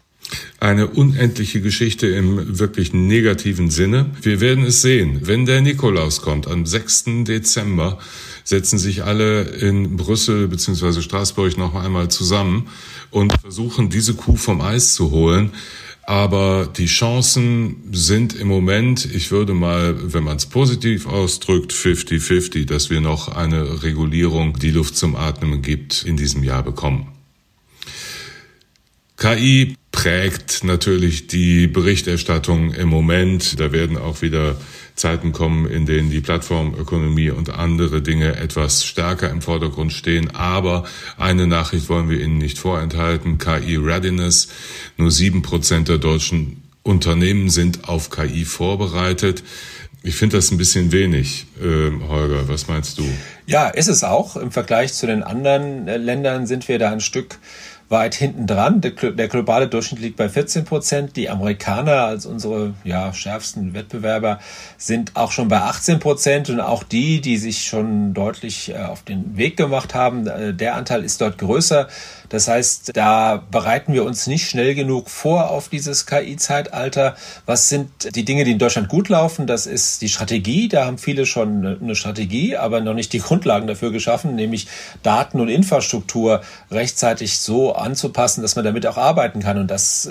Eine 0.59 0.88
unendliche 0.88 1.61
Geschichte 1.61 2.07
im 2.07 2.59
wirklich 2.59 2.93
negativen 2.93 3.71
Sinne. 3.71 4.11
Wir 4.21 4.40
werden 4.40 4.64
es 4.64 4.83
sehen. 4.83 5.21
Wenn 5.23 5.47
der 5.47 5.61
Nikolaus 5.61 6.21
kommt, 6.23 6.47
am 6.47 6.66
6. 6.66 7.25
Dezember, 7.25 7.99
setzen 8.45 8.79
sich 8.79 9.05
alle 9.05 9.43
in 9.43 9.97
Brüssel 9.97 10.49
bzw. 10.49 11.01
Straßburg 11.01 11.57
noch 11.57 11.75
einmal 11.75 12.11
zusammen 12.11 12.69
und 13.11 13.33
versuchen, 13.40 13.90
diese 13.90 14.14
Kuh 14.14 14.37
vom 14.37 14.61
Eis 14.61 14.95
zu 14.95 15.11
holen. 15.11 15.53
Aber 16.03 16.66
die 16.66 16.87
Chancen 16.87 17.77
sind 17.93 18.35
im 18.35 18.49
Moment, 18.49 19.05
ich 19.14 19.31
würde 19.31 19.55
mal, 19.55 20.12
wenn 20.12 20.25
man 20.25 20.38
es 20.38 20.47
positiv 20.47 21.07
ausdrückt, 21.07 21.73
50-50, 21.73 22.66
dass 22.66 22.90
wir 22.90 23.01
noch 23.01 23.29
eine 23.29 23.83
Regulierung, 23.85 24.59
die 24.59 24.73
Luft 24.73 24.97
zum 24.97 25.14
Atmen 25.14 25.62
gibt, 25.62 26.03
in 26.03 26.16
diesem 26.16 26.43
Jahr 26.43 26.64
bekommen. 26.64 27.09
KI 29.16 29.77
prägt 29.92 30.62
natürlich 30.64 31.26
die 31.26 31.66
Berichterstattung 31.66 32.72
im 32.72 32.88
Moment. 32.88 33.59
Da 33.59 33.72
werden 33.72 33.96
auch 33.96 34.22
wieder 34.22 34.57
Zeiten 34.94 35.33
kommen, 35.33 35.66
in 35.66 35.87
denen 35.87 36.11
die 36.11 36.20
Plattformökonomie 36.20 37.31
und 37.31 37.50
andere 37.50 38.03
Dinge 38.03 38.37
etwas 38.37 38.85
stärker 38.85 39.31
im 39.31 39.42
Vordergrund 39.42 39.92
stehen. 39.92 40.35
Aber 40.35 40.85
eine 41.17 41.46
Nachricht 41.46 41.88
wollen 41.88 42.08
wir 42.08 42.21
Ihnen 42.21 42.38
nicht 42.38 42.58
vorenthalten. 42.58 43.38
KI 43.38 43.77
Readiness. 43.77 44.48
Nur 44.96 45.10
sieben 45.10 45.42
Prozent 45.42 45.88
der 45.88 45.98
deutschen 45.98 46.62
Unternehmen 46.83 47.50
sind 47.50 47.88
auf 47.88 48.10
KI 48.10 48.44
vorbereitet. 48.44 49.42
Ich 50.02 50.17
finde 50.17 50.37
das 50.37 50.50
ein 50.50 50.56
bisschen 50.56 50.92
wenig, 50.92 51.46
äh, 51.60 51.90
Holger. 52.08 52.48
Was 52.48 52.69
meinst 52.69 52.98
du? 52.98 53.04
Ja, 53.46 53.69
ist 53.69 53.88
es 53.88 54.02
auch. 54.02 54.37
Im 54.37 54.50
Vergleich 54.50 54.94
zu 54.94 55.06
den 55.06 55.23
anderen 55.23 55.88
äh, 55.88 55.98
Ländern 55.98 56.46
sind 56.46 56.69
wir 56.69 56.79
da 56.79 56.90
ein 56.90 57.00
Stück 57.00 57.38
weit 57.91 58.15
hinten 58.15 58.47
dran. 58.47 58.81
Der, 58.81 58.93
der, 58.93 59.29
globale 59.29 59.67
Durchschnitt 59.69 60.01
liegt 60.01 60.17
bei 60.17 60.29
14 60.29 60.65
Prozent. 60.65 61.17
Die 61.17 61.29
Amerikaner 61.29 62.05
als 62.05 62.25
unsere 62.25 62.73
ja, 62.85 63.13
schärfsten 63.13 63.75
Wettbewerber 63.75 64.38
sind 64.79 65.17
auch 65.17 65.33
schon 65.33 65.49
bei 65.49 65.61
18 65.61 65.99
Prozent 65.99 66.49
und 66.51 66.61
auch 66.61 66.85
die, 66.85 67.21
die 67.21 67.37
sich 67.37 67.65
schon 67.65 68.15
deutlich 68.15 68.71
äh, 68.71 68.79
auf 68.79 69.03
den 69.03 69.37
Weg 69.37 69.57
gemacht 69.57 69.95
haben, 69.95 70.27
äh, 70.29 70.55
der 70.55 70.77
Anteil 70.77 71.05
ist 71.05 71.21
dort 71.21 71.38
größer. 71.38 71.88
Das 72.31 72.48
heißt, 72.48 72.96
da 72.96 73.44
bereiten 73.50 73.92
wir 73.92 74.04
uns 74.04 74.26
nicht 74.26 74.48
schnell 74.48 74.74
genug 74.74 75.10
vor 75.10 75.50
auf 75.50 75.68
dieses 75.68 76.06
KI-Zeitalter. 76.06 77.16
Was 77.44 77.68
sind 77.68 78.14
die 78.14 78.24
Dinge, 78.24 78.44
die 78.44 78.52
in 78.52 78.58
Deutschland 78.58 78.88
gut 78.88 79.08
laufen? 79.08 79.46
Das 79.46 79.66
ist 79.66 80.00
die 80.00 80.08
Strategie. 80.08 80.68
Da 80.68 80.87
haben 80.87 80.96
viele 80.96 81.26
schon 81.26 81.66
eine 81.66 81.94
Strategie, 81.96 82.56
aber 82.56 82.81
noch 82.81 82.94
nicht 82.94 83.12
die 83.12 83.18
Grundlagen 83.18 83.66
dafür 83.66 83.90
geschaffen, 83.90 84.37
nämlich 84.37 84.68
Daten 85.02 85.40
und 85.40 85.48
Infrastruktur 85.48 86.40
rechtzeitig 86.70 87.40
so 87.40 87.74
anzupassen, 87.74 88.42
dass 88.42 88.54
man 88.54 88.64
damit 88.64 88.87
auch 88.87 88.96
arbeiten 88.96 89.40
kann. 89.40 89.58
Und 89.58 89.68
das, 89.68 90.10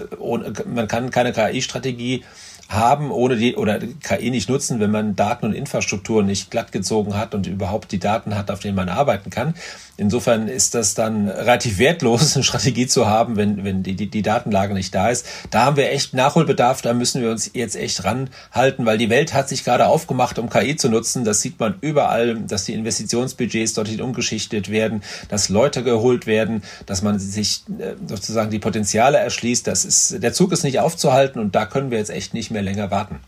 man 0.65 0.88
kann 0.89 1.11
keine 1.11 1.32
KI-Strategie 1.32 2.26
haben, 2.70 3.09
ohne 3.11 3.36
die 3.36 3.55
oder 3.55 3.80
KI 3.80 4.30
nicht 4.30 4.47
nutzen, 4.47 4.80
wenn 4.80 4.91
man 4.91 5.15
Daten 5.15 5.47
und 5.47 5.53
Infrastruktur 5.53 6.22
nicht 6.22 6.51
glatt 6.51 6.72
gezogen 6.72 7.17
hat 7.17 7.34
und 7.34 7.47
überhaupt 7.47 7.91
die 7.91 7.97
Daten 7.97 8.38
hat, 8.38 8.51
auf 8.51 8.59
denen 8.59 8.76
man 8.76 8.89
arbeiten 8.89 9.32
kann. 9.32 9.55
Insofern 10.00 10.47
ist 10.47 10.76
das 10.76 10.93
dann 10.93 11.28
relativ 11.28 11.78
wertlos, 11.78 12.36
eine 12.36 12.43
Strategie 12.43 12.88
zu 12.88 13.08
haben, 13.08 13.36
wenn, 13.36 13.64
wenn 13.66 13.84
die, 13.84 13.95
die, 13.95 14.10
die 14.10 14.22
Datenlage 14.22 14.74
nicht 14.74 14.95
da 14.95 15.10
ist. 15.10 15.26
Da 15.52 15.66
haben 15.66 15.76
wir 15.76 15.91
echt 15.91 16.14
Nachholbedarf, 16.14 16.82
da 16.82 16.93
müssen 16.93 17.22
wir 17.22 17.30
uns 17.30 17.52
jetzt 17.54 17.76
echt 17.76 18.06
ranhalten, 18.06 18.86
weil 18.86 18.97
die 18.97 19.10
Welt 19.10 19.34
hat 19.34 19.50
sich 19.50 19.66
gerade 19.66 19.88
aufgemacht, 19.88 20.39
um 20.39 20.50
KI 20.50 20.78
zu 20.78 20.89
nutzen. 20.89 21.26
Das 21.26 21.41
sieht 21.41 21.60
man 21.60 21.76
überall, 21.82 22.39
dass 22.39 22.64
die 22.64 22.74
Investitionsbudgets 22.74 23.74
dorthin 23.74 24.02
umgeschichtet 24.02 24.72
werden, 24.72 25.04
dass 25.28 25.50
Leute 25.50 25.84
geholt 25.84 26.28
werden, 26.28 26.64
dass 26.86 27.02
man 27.02 27.20
sich 27.20 27.64
äh, 27.80 27.95
sozusagen 28.08 28.52
die 28.52 28.60
Potenziale 28.60 29.18
erschließt. 29.18 29.68
Das 29.68 29.84
ist, 29.84 30.24
der 30.24 30.32
Zug 30.32 30.54
ist 30.54 30.64
nicht 30.64 30.80
aufzuhalten 30.80 31.39
und 31.39 31.56
da 31.56 31.66
können 31.66 31.91
wir 31.91 31.97
jetzt 31.97 32.12
echt 32.12 32.34
nicht 32.34 32.52
mehr 32.52 32.62
länger 32.62 32.89
warten. 32.89 33.20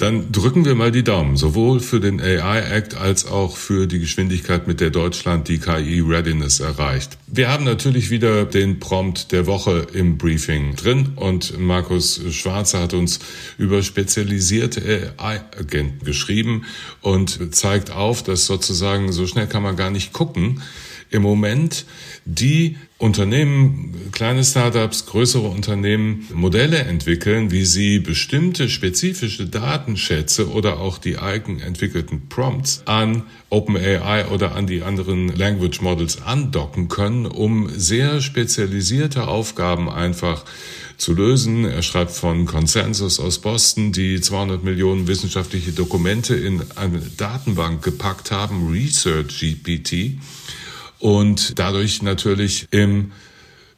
Dann 0.00 0.32
drücken 0.32 0.64
wir 0.64 0.74
mal 0.74 0.90
die 0.90 1.04
Daumen, 1.04 1.36
sowohl 1.36 1.78
für 1.78 2.00
den 2.00 2.22
AI 2.22 2.60
Act 2.60 2.94
als 2.94 3.26
auch 3.26 3.58
für 3.58 3.86
die 3.86 3.98
Geschwindigkeit, 3.98 4.66
mit 4.66 4.80
der 4.80 4.88
Deutschland 4.88 5.46
die 5.48 5.58
KI 5.58 6.00
Readiness 6.00 6.58
erreicht. 6.58 7.18
Wir 7.26 7.50
haben 7.50 7.64
natürlich 7.64 8.08
wieder 8.08 8.46
den 8.46 8.80
Prompt 8.80 9.30
der 9.30 9.46
Woche 9.46 9.88
im 9.92 10.16
Briefing 10.16 10.74
drin 10.74 11.10
und 11.16 11.60
Markus 11.60 12.18
Schwarze 12.30 12.78
hat 12.78 12.94
uns 12.94 13.18
über 13.58 13.82
spezialisierte 13.82 15.12
AI-Agenten 15.18 16.02
geschrieben 16.06 16.64
und 17.02 17.54
zeigt 17.54 17.90
auf, 17.90 18.22
dass 18.22 18.46
sozusagen 18.46 19.12
so 19.12 19.26
schnell 19.26 19.48
kann 19.48 19.62
man 19.62 19.76
gar 19.76 19.90
nicht 19.90 20.14
gucken. 20.14 20.62
Im 21.10 21.20
Moment 21.20 21.84
die 22.24 22.78
Unternehmen, 23.00 23.94
kleine 24.12 24.44
Startups, 24.44 25.06
größere 25.06 25.48
Unternehmen 25.48 26.28
Modelle 26.34 26.80
entwickeln, 26.80 27.50
wie 27.50 27.64
sie 27.64 27.98
bestimmte 27.98 28.68
spezifische 28.68 29.46
Datenschätze 29.46 30.50
oder 30.50 30.78
auch 30.78 30.98
die 30.98 31.16
eigenentwickelten 31.16 32.28
Prompts 32.28 32.82
an 32.84 33.22
OpenAI 33.48 34.26
oder 34.26 34.54
an 34.54 34.66
die 34.66 34.82
anderen 34.82 35.34
Language 35.34 35.80
Models 35.80 36.20
andocken 36.20 36.88
können, 36.88 37.24
um 37.24 37.70
sehr 37.70 38.20
spezialisierte 38.20 39.28
Aufgaben 39.28 39.88
einfach 39.88 40.44
zu 40.98 41.14
lösen. 41.14 41.64
Er 41.64 41.80
schreibt 41.80 42.10
von 42.10 42.44
Consensus 42.44 43.18
aus 43.18 43.38
Boston, 43.38 43.92
die 43.92 44.20
200 44.20 44.62
Millionen 44.62 45.08
wissenschaftliche 45.08 45.72
Dokumente 45.72 46.34
in 46.34 46.62
eine 46.76 47.00
Datenbank 47.16 47.82
gepackt 47.82 48.30
haben, 48.30 48.70
Research 48.70 49.40
GPT 49.40 50.20
und 51.00 51.58
dadurch 51.58 52.02
natürlich 52.02 52.68
im 52.70 53.12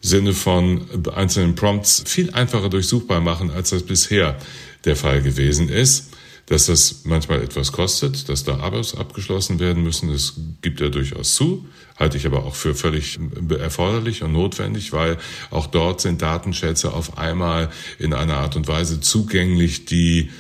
Sinne 0.01 0.33
von 0.33 0.85
einzelnen 1.14 1.55
Prompts 1.55 2.03
viel 2.07 2.31
einfacher 2.33 2.68
durchsuchbar 2.68 3.20
machen, 3.20 3.51
als 3.51 3.70
das 3.70 3.85
bisher 3.85 4.37
der 4.85 4.97
Fall 4.97 5.23
gewesen 5.23 5.68
ist. 5.68 6.11
Dass 6.47 6.66
das 6.66 7.03
manchmal 7.05 7.41
etwas 7.41 7.70
kostet, 7.70 8.29
dass 8.29 8.43
da 8.43 8.59
Abos 8.59 8.97
abgeschlossen 8.97 9.61
werden 9.61 9.85
müssen, 9.85 10.12
das 10.12 10.35
gibt 10.61 10.81
er 10.81 10.91
durchaus 10.91 11.37
zu, 11.37 11.64
halte 11.97 12.16
ich 12.16 12.27
aber 12.27 12.45
auch 12.45 12.57
für 12.57 12.75
völlig 12.75 13.20
erforderlich 13.49 14.25
und 14.25 14.33
notwendig, 14.33 14.93
weil 14.93 15.18
auch 15.51 15.68
dort 15.68 16.01
sind 16.01 16.20
Datenschätze 16.20 16.93
auf 16.93 17.16
einmal 17.16 17.70
in 18.01 18.12
einer 18.12 18.39
Art 18.39 18.57
und 18.57 18.66
Weise 18.66 19.01
zugänglich, 19.01 19.85
die 19.85 20.31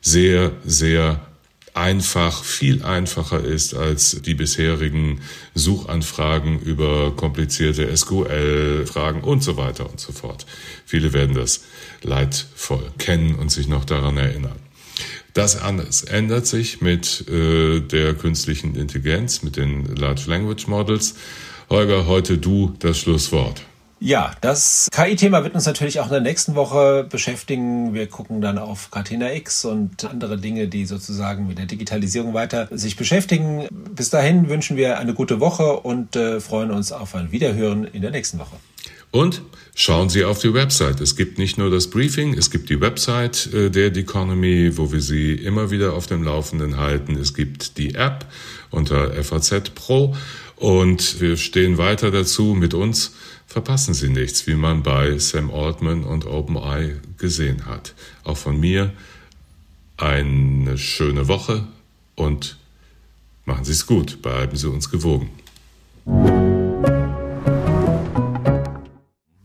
sehr, 0.00 0.52
sehr 0.64 1.20
einfach, 1.74 2.44
viel 2.44 2.82
einfacher 2.82 3.42
ist 3.42 3.74
als 3.74 4.20
die 4.22 4.34
bisherigen 4.34 5.20
Suchanfragen 5.54 6.60
über 6.60 7.16
komplizierte 7.16 7.94
SQL-Fragen 7.96 9.22
und 9.22 9.42
so 9.42 9.56
weiter 9.56 9.88
und 9.90 9.98
so 9.98 10.12
fort. 10.12 10.46
Viele 10.84 11.12
werden 11.12 11.34
das 11.34 11.64
leidvoll 12.02 12.84
kennen 12.98 13.34
und 13.36 13.50
sich 13.50 13.68
noch 13.68 13.84
daran 13.84 14.18
erinnern. 14.18 14.58
Das 15.34 15.56
alles 15.56 16.02
ändert 16.02 16.46
sich 16.46 16.82
mit 16.82 17.26
äh, 17.28 17.80
der 17.80 18.14
künstlichen 18.14 18.74
Intelligenz, 18.74 19.42
mit 19.42 19.56
den 19.56 19.96
Large 19.96 20.24
Language 20.26 20.66
Models. 20.66 21.14
Holger, 21.70 22.06
heute 22.06 22.36
du 22.36 22.74
das 22.80 22.98
Schlusswort. 22.98 23.62
Ja, 24.04 24.32
das 24.40 24.88
KI-Thema 24.90 25.44
wird 25.44 25.54
uns 25.54 25.64
natürlich 25.64 26.00
auch 26.00 26.06
in 26.06 26.10
der 26.10 26.20
nächsten 26.20 26.56
Woche 26.56 27.06
beschäftigen. 27.08 27.94
Wir 27.94 28.08
gucken 28.08 28.40
dann 28.40 28.58
auf 28.58 28.90
Catena 28.90 29.32
X 29.32 29.64
und 29.64 30.04
andere 30.04 30.38
Dinge, 30.38 30.66
die 30.66 30.86
sozusagen 30.86 31.46
mit 31.46 31.58
der 31.58 31.66
Digitalisierung 31.66 32.34
weiter 32.34 32.66
sich 32.72 32.96
beschäftigen. 32.96 33.68
Bis 33.70 34.10
dahin 34.10 34.48
wünschen 34.48 34.76
wir 34.76 34.98
eine 34.98 35.14
gute 35.14 35.38
Woche 35.38 35.74
und 35.74 36.16
äh, 36.16 36.40
freuen 36.40 36.72
uns 36.72 36.90
auf 36.90 37.14
ein 37.14 37.30
Wiederhören 37.30 37.84
in 37.84 38.02
der 38.02 38.10
nächsten 38.10 38.40
Woche. 38.40 38.56
Und 39.12 39.42
schauen 39.76 40.08
Sie 40.08 40.24
auf 40.24 40.40
die 40.40 40.52
Website. 40.52 41.00
Es 41.00 41.14
gibt 41.14 41.38
nicht 41.38 41.56
nur 41.56 41.70
das 41.70 41.88
Briefing, 41.88 42.34
es 42.34 42.50
gibt 42.50 42.70
die 42.70 42.80
Website 42.80 43.54
äh, 43.54 43.70
der 43.70 43.94
Economy, 43.94 44.76
wo 44.76 44.90
wir 44.90 45.00
Sie 45.00 45.34
immer 45.34 45.70
wieder 45.70 45.92
auf 45.92 46.08
dem 46.08 46.24
Laufenden 46.24 46.76
halten. 46.76 47.14
Es 47.14 47.34
gibt 47.34 47.78
die 47.78 47.94
App 47.94 48.26
unter 48.72 49.12
FAZ 49.22 49.70
Pro 49.76 50.16
und 50.56 51.20
wir 51.20 51.36
stehen 51.36 51.78
weiter 51.78 52.10
dazu 52.10 52.54
mit 52.54 52.74
uns 52.74 53.12
verpassen 53.52 53.92
Sie 53.92 54.08
nichts, 54.08 54.46
wie 54.46 54.54
man 54.54 54.82
bei 54.82 55.18
Sam 55.18 55.50
Altman 55.50 56.04
und 56.04 56.24
OpenEye 56.24 57.00
gesehen 57.18 57.66
hat. 57.66 57.94
Auch 58.24 58.38
von 58.38 58.58
mir 58.58 58.92
eine 59.98 60.78
schöne 60.78 61.28
Woche 61.28 61.66
und 62.14 62.56
machen 63.44 63.64
Sie 63.64 63.72
es 63.72 63.86
gut, 63.86 64.22
bleiben 64.22 64.56
Sie 64.56 64.70
uns 64.70 64.90
gewogen. 64.90 65.28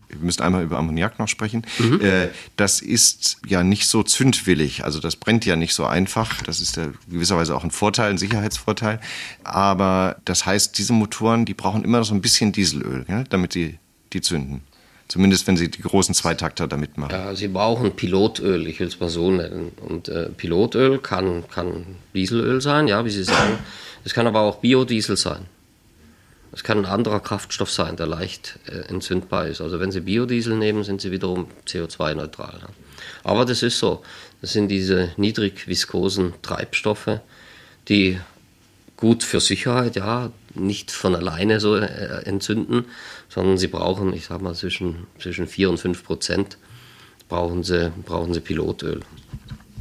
Wir 0.08 0.24
müssen 0.24 0.40
einmal 0.42 0.64
über 0.64 0.78
Ammoniak 0.78 1.18
noch 1.18 1.28
sprechen. 1.28 1.66
Mhm. 1.78 2.00
Äh, 2.00 2.28
das 2.56 2.80
ist 2.80 3.36
ja 3.46 3.62
nicht 3.62 3.88
so 3.88 4.02
zündwillig, 4.02 4.84
also 4.84 5.00
das 5.00 5.16
brennt 5.16 5.44
ja 5.44 5.54
nicht 5.54 5.74
so 5.74 5.84
einfach. 5.84 6.40
Das 6.42 6.62
ist 6.62 6.76
ja 6.78 6.88
gewisserweise 7.10 7.54
auch 7.54 7.62
ein 7.62 7.70
Vorteil, 7.70 8.10
ein 8.10 8.18
Sicherheitsvorteil. 8.18 9.00
Aber 9.44 10.16
das 10.24 10.46
heißt, 10.46 10.78
diese 10.78 10.94
Motoren, 10.94 11.44
die 11.44 11.54
brauchen 11.54 11.84
immer 11.84 12.02
so 12.04 12.14
ein 12.14 12.22
bisschen 12.22 12.52
Dieselöl, 12.52 13.04
damit 13.28 13.52
sie 13.52 13.78
die 14.12 14.20
zünden. 14.20 14.62
Zumindest 15.08 15.46
wenn 15.46 15.56
sie 15.56 15.70
die 15.70 15.80
großen 15.80 16.14
Zweitakter 16.14 16.68
damit 16.68 16.98
machen. 16.98 17.12
Ja, 17.12 17.34
sie 17.34 17.48
brauchen 17.48 17.96
Pilotöl, 17.96 18.66
ich 18.66 18.78
will 18.78 18.88
es 18.88 19.00
mal 19.00 19.08
so 19.08 19.30
nennen. 19.30 19.72
Und 19.80 20.08
äh, 20.08 20.28
Pilotöl 20.28 20.98
kann, 20.98 21.48
kann 21.48 21.96
Dieselöl 22.14 22.60
sein, 22.60 22.88
ja, 22.88 23.04
wie 23.06 23.10
Sie 23.10 23.24
sagen. 23.24 23.58
Es 24.04 24.12
kann 24.12 24.26
aber 24.26 24.40
auch 24.40 24.56
Biodiesel 24.56 25.16
sein. 25.16 25.46
Es 26.52 26.62
kann 26.62 26.78
ein 26.78 26.86
anderer 26.86 27.20
Kraftstoff 27.20 27.70
sein, 27.70 27.96
der 27.96 28.06
leicht 28.06 28.58
äh, 28.66 28.88
entzündbar 28.88 29.46
ist. 29.46 29.62
Also 29.62 29.80
wenn 29.80 29.92
Sie 29.92 30.00
Biodiesel 30.00 30.56
nehmen, 30.56 30.84
sind 30.84 31.00
Sie 31.00 31.10
wiederum 31.10 31.46
CO2-neutral. 31.66 32.58
Ja. 32.60 32.68
Aber 33.24 33.46
das 33.46 33.62
ist 33.62 33.78
so. 33.78 34.02
Das 34.42 34.52
sind 34.52 34.68
diese 34.68 35.10
niedrig 35.16 35.68
viskosen 35.68 36.34
Treibstoffe, 36.42 37.20
die 37.88 38.18
gut 38.96 39.24
für 39.24 39.40
Sicherheit, 39.40 39.96
ja, 39.96 40.30
nicht 40.58 40.90
von 40.90 41.14
alleine 41.14 41.60
so 41.60 41.76
äh, 41.76 42.22
entzünden, 42.24 42.84
sondern 43.28 43.58
sie 43.58 43.68
brauchen, 43.68 44.12
ich 44.12 44.26
sag 44.26 44.42
mal, 44.42 44.54
zwischen, 44.54 45.06
zwischen 45.18 45.46
4 45.46 45.70
und 45.70 45.78
5 45.78 46.04
Prozent 46.04 46.58
brauchen 47.28 47.62
sie, 47.62 47.92
brauchen 48.04 48.34
sie 48.34 48.40
Pilotöl. 48.40 49.00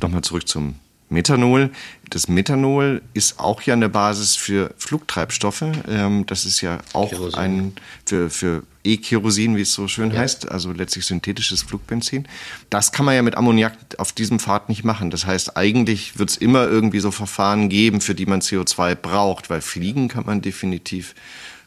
Nochmal 0.01 0.21
zurück 0.21 0.47
zum 0.47 0.75
Methanol. 1.09 1.71
Das 2.09 2.27
Methanol 2.27 3.01
ist 3.13 3.39
auch 3.39 3.61
ja 3.61 3.73
eine 3.73 3.89
Basis 3.89 4.35
für 4.35 4.73
Flugtreibstoffe. 4.77 5.63
Ähm, 5.87 6.25
das 6.25 6.45
ist 6.45 6.61
ja 6.61 6.79
auch 6.93 7.09
Kerosin. 7.09 7.39
ein 7.39 7.73
für, 8.05 8.29
für 8.29 8.63
E-Kerosin, 8.83 9.55
wie 9.55 9.61
es 9.61 9.73
so 9.73 9.87
schön 9.87 10.11
ja. 10.11 10.19
heißt, 10.19 10.49
also 10.49 10.71
letztlich 10.71 11.05
synthetisches 11.05 11.63
Flugbenzin. 11.63 12.27
Das 12.69 12.91
kann 12.91 13.05
man 13.05 13.15
ja 13.15 13.21
mit 13.21 13.35
Ammoniak 13.35 13.73
auf 13.97 14.11
diesem 14.11 14.39
Pfad 14.39 14.69
nicht 14.69 14.83
machen. 14.83 15.09
Das 15.09 15.25
heißt, 15.25 15.57
eigentlich 15.57 16.19
wird 16.19 16.29
es 16.29 16.37
immer 16.37 16.67
irgendwie 16.67 16.99
so 16.99 17.11
Verfahren 17.11 17.69
geben, 17.69 18.01
für 18.01 18.15
die 18.15 18.25
man 18.25 18.41
CO2 18.41 18.95
braucht, 18.95 19.49
weil 19.49 19.61
fliegen 19.61 20.07
kann 20.07 20.25
man 20.25 20.41
definitiv 20.41 21.15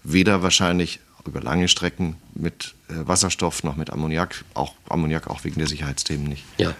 weder 0.02 0.42
wahrscheinlich 0.42 1.00
über 1.26 1.40
lange 1.40 1.68
Strecken 1.68 2.16
mit 2.34 2.74
äh, 2.88 2.94
Wasserstoff 3.06 3.62
noch 3.62 3.76
mit 3.76 3.90
Ammoniak, 3.90 4.44
auch 4.54 4.74
Ammoniak 4.88 5.28
auch 5.28 5.44
wegen 5.44 5.58
der 5.58 5.68
Sicherheitsthemen 5.68 6.26
nicht. 6.26 6.44
Ja, 6.56 6.74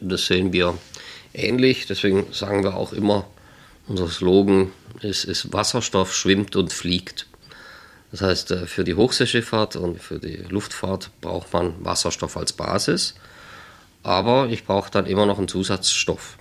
das 0.00 0.26
sehen 0.26 0.52
wir 0.52 0.76
ähnlich. 1.34 1.86
Deswegen 1.86 2.32
sagen 2.32 2.62
wir 2.62 2.76
auch 2.76 2.92
immer, 2.92 3.26
unser 3.86 4.08
Slogan 4.08 4.72
ist, 5.00 5.24
ist 5.24 5.52
Wasserstoff 5.52 6.14
schwimmt 6.14 6.56
und 6.56 6.72
fliegt. 6.72 7.26
Das 8.10 8.22
heißt, 8.22 8.50
äh, 8.52 8.66
für 8.66 8.84
die 8.84 8.94
Hochseeschifffahrt 8.94 9.76
und 9.76 10.00
für 10.00 10.18
die 10.18 10.36
Luftfahrt 10.48 11.10
braucht 11.20 11.52
man 11.52 11.74
Wasserstoff 11.84 12.36
als 12.36 12.52
Basis. 12.52 13.14
Aber 14.02 14.48
ich 14.48 14.64
brauche 14.64 14.90
dann 14.90 15.06
immer 15.06 15.26
noch 15.26 15.38
einen 15.38 15.48
Zusatzstoff. 15.48 16.38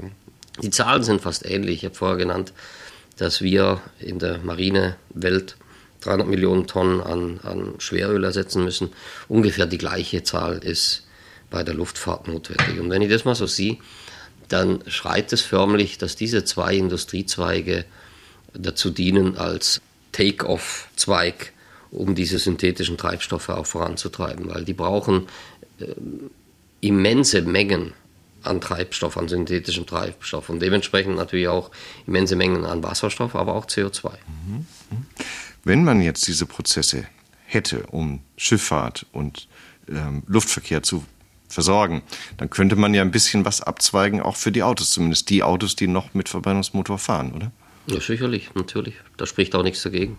Die 0.61 0.69
Zahlen 0.69 1.03
sind 1.03 1.21
fast 1.21 1.45
ähnlich. 1.45 1.77
Ich 1.77 1.85
habe 1.85 1.95
vorher 1.95 2.17
genannt, 2.17 2.53
dass 3.17 3.41
wir 3.41 3.81
in 3.99 4.19
der 4.19 4.39
Marinewelt 4.39 5.57
300 6.01 6.27
Millionen 6.27 6.67
Tonnen 6.67 7.01
an, 7.01 7.39
an 7.43 7.73
Schweröl 7.79 8.23
ersetzen 8.23 8.63
müssen. 8.63 8.91
Ungefähr 9.27 9.65
die 9.65 9.77
gleiche 9.77 10.23
Zahl 10.23 10.59
ist 10.59 11.05
bei 11.49 11.63
der 11.63 11.73
Luftfahrt 11.73 12.27
notwendig. 12.27 12.79
Und 12.79 12.89
wenn 12.89 13.01
ich 13.01 13.09
das 13.09 13.25
mal 13.25 13.35
so 13.35 13.47
sehe, 13.47 13.77
dann 14.47 14.83
schreit 14.87 15.33
es 15.33 15.41
förmlich, 15.41 15.97
dass 15.97 16.15
diese 16.15 16.45
zwei 16.45 16.75
Industriezweige 16.75 17.85
dazu 18.53 18.89
dienen 18.89 19.37
als 19.37 19.81
Take-off-Zweig, 20.11 21.53
um 21.91 22.15
diese 22.15 22.39
synthetischen 22.39 22.97
Treibstoffe 22.97 23.49
auch 23.49 23.65
voranzutreiben, 23.65 24.49
weil 24.49 24.65
die 24.65 24.73
brauchen 24.73 25.27
äh, 25.79 25.85
immense 26.81 27.41
Mengen 27.41 27.93
an 28.43 28.61
Treibstoff, 28.61 29.17
an 29.17 29.27
synthetischem 29.27 29.85
Treibstoff. 29.85 30.49
Und 30.49 30.61
dementsprechend 30.61 31.15
natürlich 31.15 31.47
auch 31.47 31.71
immense 32.05 32.35
Mengen 32.35 32.65
an 32.65 32.83
Wasserstoff, 32.83 33.35
aber 33.35 33.53
auch 33.53 33.65
CO2. 33.65 34.13
Wenn 35.63 35.83
man 35.83 36.01
jetzt 36.01 36.27
diese 36.27 36.45
Prozesse 36.45 37.05
hätte, 37.45 37.83
um 37.87 38.21
Schifffahrt 38.37 39.05
und 39.11 39.47
ähm, 39.89 40.23
Luftverkehr 40.27 40.83
zu 40.83 41.05
versorgen, 41.47 42.03
dann 42.37 42.49
könnte 42.49 42.75
man 42.75 42.93
ja 42.93 43.01
ein 43.01 43.11
bisschen 43.11 43.45
was 43.45 43.61
abzweigen, 43.61 44.21
auch 44.21 44.35
für 44.35 44.51
die 44.51 44.63
Autos, 44.63 44.91
zumindest 44.91 45.29
die 45.29 45.43
Autos, 45.43 45.75
die 45.75 45.87
noch 45.87 46.13
mit 46.13 46.29
Verbrennungsmotor 46.29 46.97
fahren, 46.97 47.33
oder? 47.33 47.51
Ja, 47.87 48.01
sicherlich, 48.01 48.53
natürlich. 48.53 48.95
Da 49.15 49.25
spricht 49.25 49.55
auch 49.55 49.63
nichts 49.63 49.81
dagegen. 49.81 50.17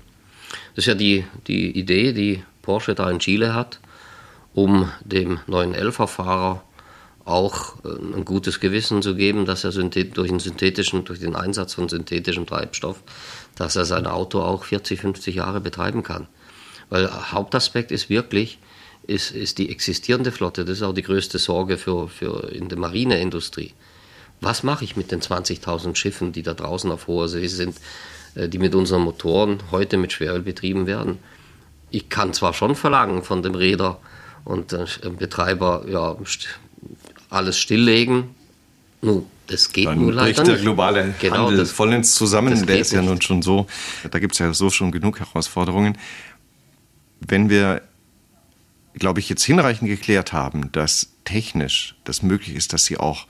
Das 0.74 0.84
ist 0.84 0.86
ja 0.86 0.94
die, 0.94 1.24
die 1.46 1.78
Idee, 1.78 2.12
die 2.12 2.42
Porsche 2.62 2.94
da 2.94 3.10
in 3.10 3.18
Chile 3.18 3.54
hat, 3.54 3.80
um 4.54 4.90
dem 5.04 5.38
911er-Fahrer 5.46 6.62
auch 7.26 7.76
äh, 7.84 7.88
ein 8.16 8.24
gutes 8.24 8.58
Gewissen 8.58 9.02
zu 9.02 9.14
geben, 9.14 9.44
dass 9.44 9.64
er 9.64 9.72
durch, 9.72 10.28
den 10.28 10.40
synthetischen, 10.40 11.04
durch 11.04 11.20
den 11.20 11.36
Einsatz 11.36 11.74
von 11.74 11.88
synthetischem 11.88 12.46
Treibstoff, 12.46 13.02
dass 13.54 13.76
er 13.76 13.84
sein 13.84 14.06
Auto 14.06 14.40
auch 14.40 14.64
40, 14.64 15.00
50 15.00 15.34
Jahre 15.34 15.60
betreiben 15.60 16.02
kann. 16.02 16.26
Weil 16.88 17.10
Hauptaspekt 17.32 17.92
ist 17.92 18.08
wirklich, 18.08 18.58
ist, 19.08 19.30
ist 19.32 19.58
die 19.58 19.70
existierende 19.70 20.30
Flotte. 20.30 20.64
Das 20.64 20.78
ist 20.78 20.82
auch 20.82 20.92
die 20.92 21.02
größte 21.02 21.38
Sorge 21.38 21.78
für, 21.78 22.08
für 22.08 22.52
in 22.52 22.68
der 22.68 22.78
Marineindustrie. 22.78 23.72
Was 24.40 24.62
mache 24.62 24.84
ich 24.84 24.96
mit 24.96 25.10
den 25.10 25.20
20.000 25.20 25.96
Schiffen, 25.96 26.32
die 26.32 26.42
da 26.42 26.54
draußen 26.54 26.92
auf 26.92 27.08
hoher 27.08 27.28
See 27.28 27.48
sind, 27.48 27.76
äh, 28.34 28.48
die 28.48 28.58
mit 28.58 28.74
unseren 28.74 29.02
Motoren 29.02 29.58
heute 29.72 29.96
mit 29.96 30.12
Schweröl 30.12 30.42
betrieben 30.42 30.86
werden? 30.86 31.18
Ich 31.90 32.10
kann 32.10 32.34
zwar 32.34 32.52
schon 32.52 32.76
verlangen 32.76 33.22
von 33.24 33.42
dem 33.42 33.54
Räder 33.54 33.98
und 34.44 34.72
dem 34.72 35.16
Betreiber, 35.16 35.84
ja, 35.88 36.14
alles 37.30 37.58
stilllegen. 37.58 38.34
Nun, 39.00 39.24
das 39.46 39.72
geht 39.72 39.86
Dann 39.86 40.00
nur 40.00 40.12
leider 40.12 40.44
der 40.44 40.56
globale 40.56 41.14
genau, 41.18 41.46
Handel 41.46 41.56
das, 41.56 41.70
vollends 41.70 42.14
zusammen. 42.14 42.66
Der 42.66 42.78
ist 42.78 42.92
ja 42.92 43.00
nicht. 43.00 43.08
nun 43.08 43.22
schon 43.22 43.40
so, 43.40 43.66
da 44.10 44.18
gibt 44.18 44.34
es 44.34 44.38
ja 44.38 44.52
so 44.52 44.68
schon 44.68 44.92
genug 44.92 45.18
Herausforderungen. 45.18 45.96
Wenn 47.20 47.48
wir 47.48 47.82
glaube 48.94 49.20
ich, 49.20 49.28
jetzt 49.28 49.44
hinreichend 49.44 49.88
geklärt 49.88 50.32
haben, 50.32 50.72
dass 50.72 51.10
technisch 51.24 51.94
das 52.04 52.22
möglich 52.22 52.56
ist, 52.56 52.72
dass 52.72 52.84
sie 52.84 52.98
auch, 52.98 53.26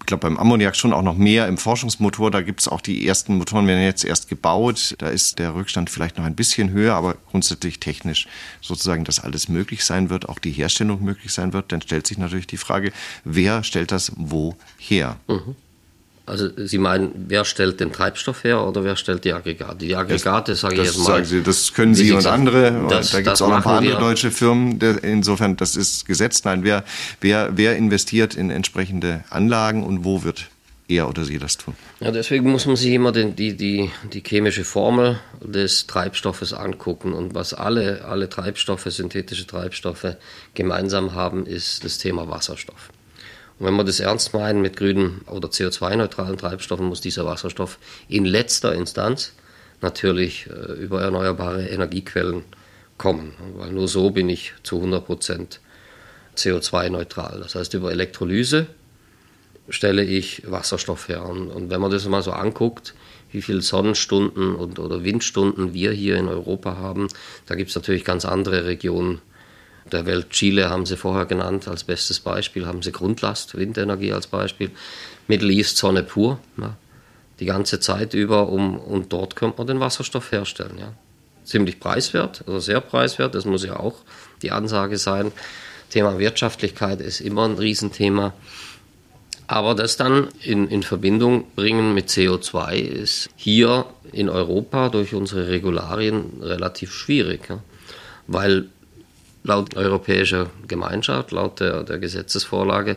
ich 0.00 0.06
glaube 0.06 0.22
beim 0.22 0.38
Ammoniak 0.38 0.76
schon 0.76 0.92
auch 0.92 1.02
noch 1.02 1.16
mehr 1.16 1.48
im 1.48 1.58
Forschungsmotor, 1.58 2.30
da 2.30 2.42
gibt 2.42 2.60
es 2.60 2.68
auch 2.68 2.80
die 2.80 3.06
ersten 3.06 3.36
Motoren, 3.36 3.66
werden 3.66 3.82
jetzt 3.82 4.04
erst 4.04 4.28
gebaut, 4.28 4.94
da 4.98 5.08
ist 5.08 5.38
der 5.38 5.54
Rückstand 5.54 5.90
vielleicht 5.90 6.18
noch 6.18 6.24
ein 6.24 6.36
bisschen 6.36 6.70
höher, 6.70 6.94
aber 6.94 7.16
grundsätzlich 7.30 7.80
technisch 7.80 8.26
sozusagen, 8.60 9.04
dass 9.04 9.20
alles 9.20 9.48
möglich 9.48 9.84
sein 9.84 10.10
wird, 10.10 10.28
auch 10.28 10.38
die 10.38 10.52
Herstellung 10.52 11.02
möglich 11.02 11.32
sein 11.32 11.52
wird, 11.52 11.72
dann 11.72 11.82
stellt 11.82 12.06
sich 12.06 12.18
natürlich 12.18 12.46
die 12.46 12.56
Frage, 12.56 12.92
wer 13.24 13.62
stellt 13.62 13.92
das 13.92 14.12
wo 14.16 14.56
her? 14.78 15.16
Mhm. 15.28 15.56
Also 16.26 16.48
Sie 16.56 16.78
meinen, 16.78 17.26
wer 17.28 17.44
stellt 17.44 17.78
den 17.78 17.92
Treibstoff 17.92 18.42
her 18.42 18.66
oder 18.66 18.82
wer 18.82 18.96
stellt 18.96 19.24
die 19.24 19.32
Aggregate? 19.32 19.76
Die 19.76 19.94
Aggregate, 19.94 20.56
sage 20.56 20.74
ich 20.74 20.82
jetzt 20.82 20.98
mal. 20.98 21.04
Sagen 21.04 21.24
Sie, 21.24 21.42
das 21.42 21.72
können 21.72 21.94
Sie 21.94 22.10
und 22.10 22.26
andere. 22.26 22.86
Das, 22.90 23.12
da 23.12 23.20
gibt 23.20 23.34
es 23.34 23.42
auch 23.42 23.48
noch 23.48 23.56
ein 23.58 23.62
paar 23.62 23.78
andere 23.78 24.00
deutsche 24.00 24.32
Firmen. 24.32 24.80
Insofern, 25.02 25.56
das 25.56 25.76
ist 25.76 26.04
gesetzt. 26.04 26.44
Nein, 26.44 26.64
wer, 26.64 26.82
wer, 27.20 27.56
wer 27.56 27.76
investiert 27.76 28.34
in 28.34 28.50
entsprechende 28.50 29.22
Anlagen 29.30 29.84
und 29.84 30.04
wo 30.04 30.24
wird 30.24 30.48
er 30.88 31.08
oder 31.08 31.24
sie 31.24 31.38
das 31.38 31.56
tun? 31.56 31.74
Ja, 32.00 32.10
deswegen 32.10 32.50
muss 32.50 32.66
man 32.66 32.76
sich 32.76 32.92
immer 32.92 33.12
den, 33.12 33.36
die, 33.36 33.56
die, 33.56 33.90
die 34.12 34.22
chemische 34.26 34.64
Formel 34.64 35.20
des 35.40 35.86
Treibstoffes 35.86 36.52
angucken. 36.52 37.12
Und 37.12 37.34
was 37.34 37.54
alle, 37.54 38.04
alle 38.04 38.28
Treibstoffe, 38.28 38.86
synthetische 38.86 39.46
Treibstoffe 39.46 40.16
gemeinsam 40.54 41.14
haben, 41.14 41.46
ist 41.46 41.84
das 41.84 41.98
Thema 41.98 42.28
Wasserstoff. 42.28 42.90
Und 43.58 43.66
wenn 43.66 43.74
wir 43.74 43.84
das 43.84 44.00
ernst 44.00 44.34
meinen 44.34 44.60
mit 44.60 44.76
grünen 44.76 45.22
oder 45.28 45.48
CO2-neutralen 45.48 46.36
Treibstoffen, 46.36 46.86
muss 46.86 47.00
dieser 47.00 47.24
Wasserstoff 47.24 47.78
in 48.08 48.24
letzter 48.24 48.74
Instanz 48.74 49.32
natürlich 49.80 50.48
äh, 50.48 50.72
über 50.72 51.02
erneuerbare 51.02 51.66
Energiequellen 51.66 52.44
kommen. 52.98 53.34
Weil 53.56 53.72
nur 53.72 53.88
so 53.88 54.10
bin 54.10 54.28
ich 54.28 54.52
zu 54.62 54.76
100 54.76 55.06
Prozent 55.06 55.60
CO2-neutral. 56.36 57.40
Das 57.40 57.54
heißt, 57.54 57.74
über 57.74 57.90
Elektrolyse 57.90 58.66
stelle 59.68 60.04
ich 60.04 60.42
Wasserstoff 60.50 61.08
her. 61.08 61.24
Und, 61.24 61.48
und, 61.48 61.70
wenn 61.70 61.80
man 61.80 61.90
das 61.90 62.06
mal 62.06 62.22
so 62.22 62.32
anguckt, 62.32 62.94
wie 63.32 63.42
viele 63.42 63.62
Sonnenstunden 63.62 64.54
und, 64.54 64.78
oder 64.78 65.02
Windstunden 65.02 65.74
wir 65.74 65.92
hier 65.92 66.16
in 66.16 66.28
Europa 66.28 66.76
haben, 66.76 67.08
da 67.46 67.54
gibt 67.54 67.70
es 67.70 67.76
natürlich 67.76 68.04
ganz 68.04 68.24
andere 68.24 68.64
Regionen 68.66 69.20
der 69.92 70.06
Welt. 70.06 70.30
Chile 70.30 70.70
haben 70.70 70.86
sie 70.86 70.96
vorher 70.96 71.26
genannt 71.26 71.68
als 71.68 71.84
bestes 71.84 72.20
Beispiel, 72.20 72.66
haben 72.66 72.82
sie 72.82 72.92
Grundlast, 72.92 73.56
Windenergie 73.56 74.12
als 74.12 74.26
Beispiel. 74.26 74.70
Middle 75.28 75.52
East 75.52 75.76
Sonne 75.76 76.02
pur, 76.02 76.38
ja, 76.56 76.76
die 77.40 77.46
ganze 77.46 77.80
Zeit 77.80 78.14
über, 78.14 78.48
um, 78.48 78.78
und 78.78 79.12
dort 79.12 79.36
könnte 79.36 79.58
man 79.58 79.66
den 79.66 79.80
Wasserstoff 79.80 80.32
herstellen. 80.32 80.78
Ja. 80.78 80.92
Ziemlich 81.44 81.78
preiswert, 81.78 82.42
also 82.46 82.58
sehr 82.58 82.80
preiswert, 82.80 83.34
das 83.34 83.44
muss 83.44 83.64
ja 83.64 83.78
auch 83.78 83.96
die 84.42 84.50
Ansage 84.50 84.98
sein. 84.98 85.32
Thema 85.90 86.18
Wirtschaftlichkeit 86.18 87.00
ist 87.00 87.20
immer 87.20 87.44
ein 87.44 87.56
Riesenthema. 87.56 88.32
Aber 89.48 89.76
das 89.76 89.96
dann 89.96 90.28
in, 90.42 90.66
in 90.68 90.82
Verbindung 90.82 91.44
bringen 91.54 91.94
mit 91.94 92.08
CO2 92.08 92.74
ist 92.74 93.30
hier 93.36 93.86
in 94.10 94.28
Europa 94.28 94.88
durch 94.88 95.14
unsere 95.14 95.48
Regularien 95.48 96.40
relativ 96.42 96.92
schwierig. 96.92 97.48
Ja. 97.48 97.60
Weil 98.26 98.66
laut 99.46 99.76
europäischer 99.76 100.50
Gemeinschaft, 100.66 101.30
laut 101.30 101.60
der, 101.60 101.84
der 101.84 101.98
Gesetzesvorlage, 101.98 102.96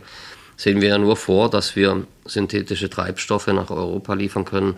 sehen 0.58 0.82
wir 0.82 0.90
ja 0.90 0.98
nur 0.98 1.16
vor, 1.16 1.50
dass 1.50 1.76
wir 1.76 2.06
synthetische 2.26 2.90
Treibstoffe 2.90 3.48
nach 3.48 3.70
Europa 3.70 4.14
liefern 4.14 4.46
können, 4.46 4.78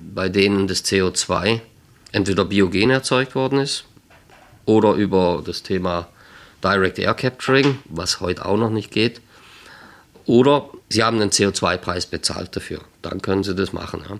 bei 0.00 0.28
denen 0.28 0.66
das 0.66 0.84
CO2 0.84 1.60
entweder 2.12 2.44
biogen 2.44 2.90
erzeugt 2.90 3.34
worden 3.34 3.60
ist 3.60 3.84
oder 4.66 4.94
über 4.94 5.42
das 5.44 5.62
Thema 5.62 6.08
Direct 6.62 6.98
Air 6.98 7.14
Capturing, 7.14 7.78
was 7.86 8.20
heute 8.20 8.44
auch 8.44 8.56
noch 8.56 8.70
nicht 8.70 8.90
geht, 8.90 9.20
oder 10.26 10.70
sie 10.88 11.02
haben 11.02 11.20
einen 11.20 11.30
CO2-Preis 11.30 12.06
bezahlt 12.06 12.56
dafür. 12.56 12.80
Dann 13.02 13.20
können 13.20 13.44
sie 13.44 13.54
das 13.54 13.72
machen. 13.72 14.02
Ja. 14.08 14.18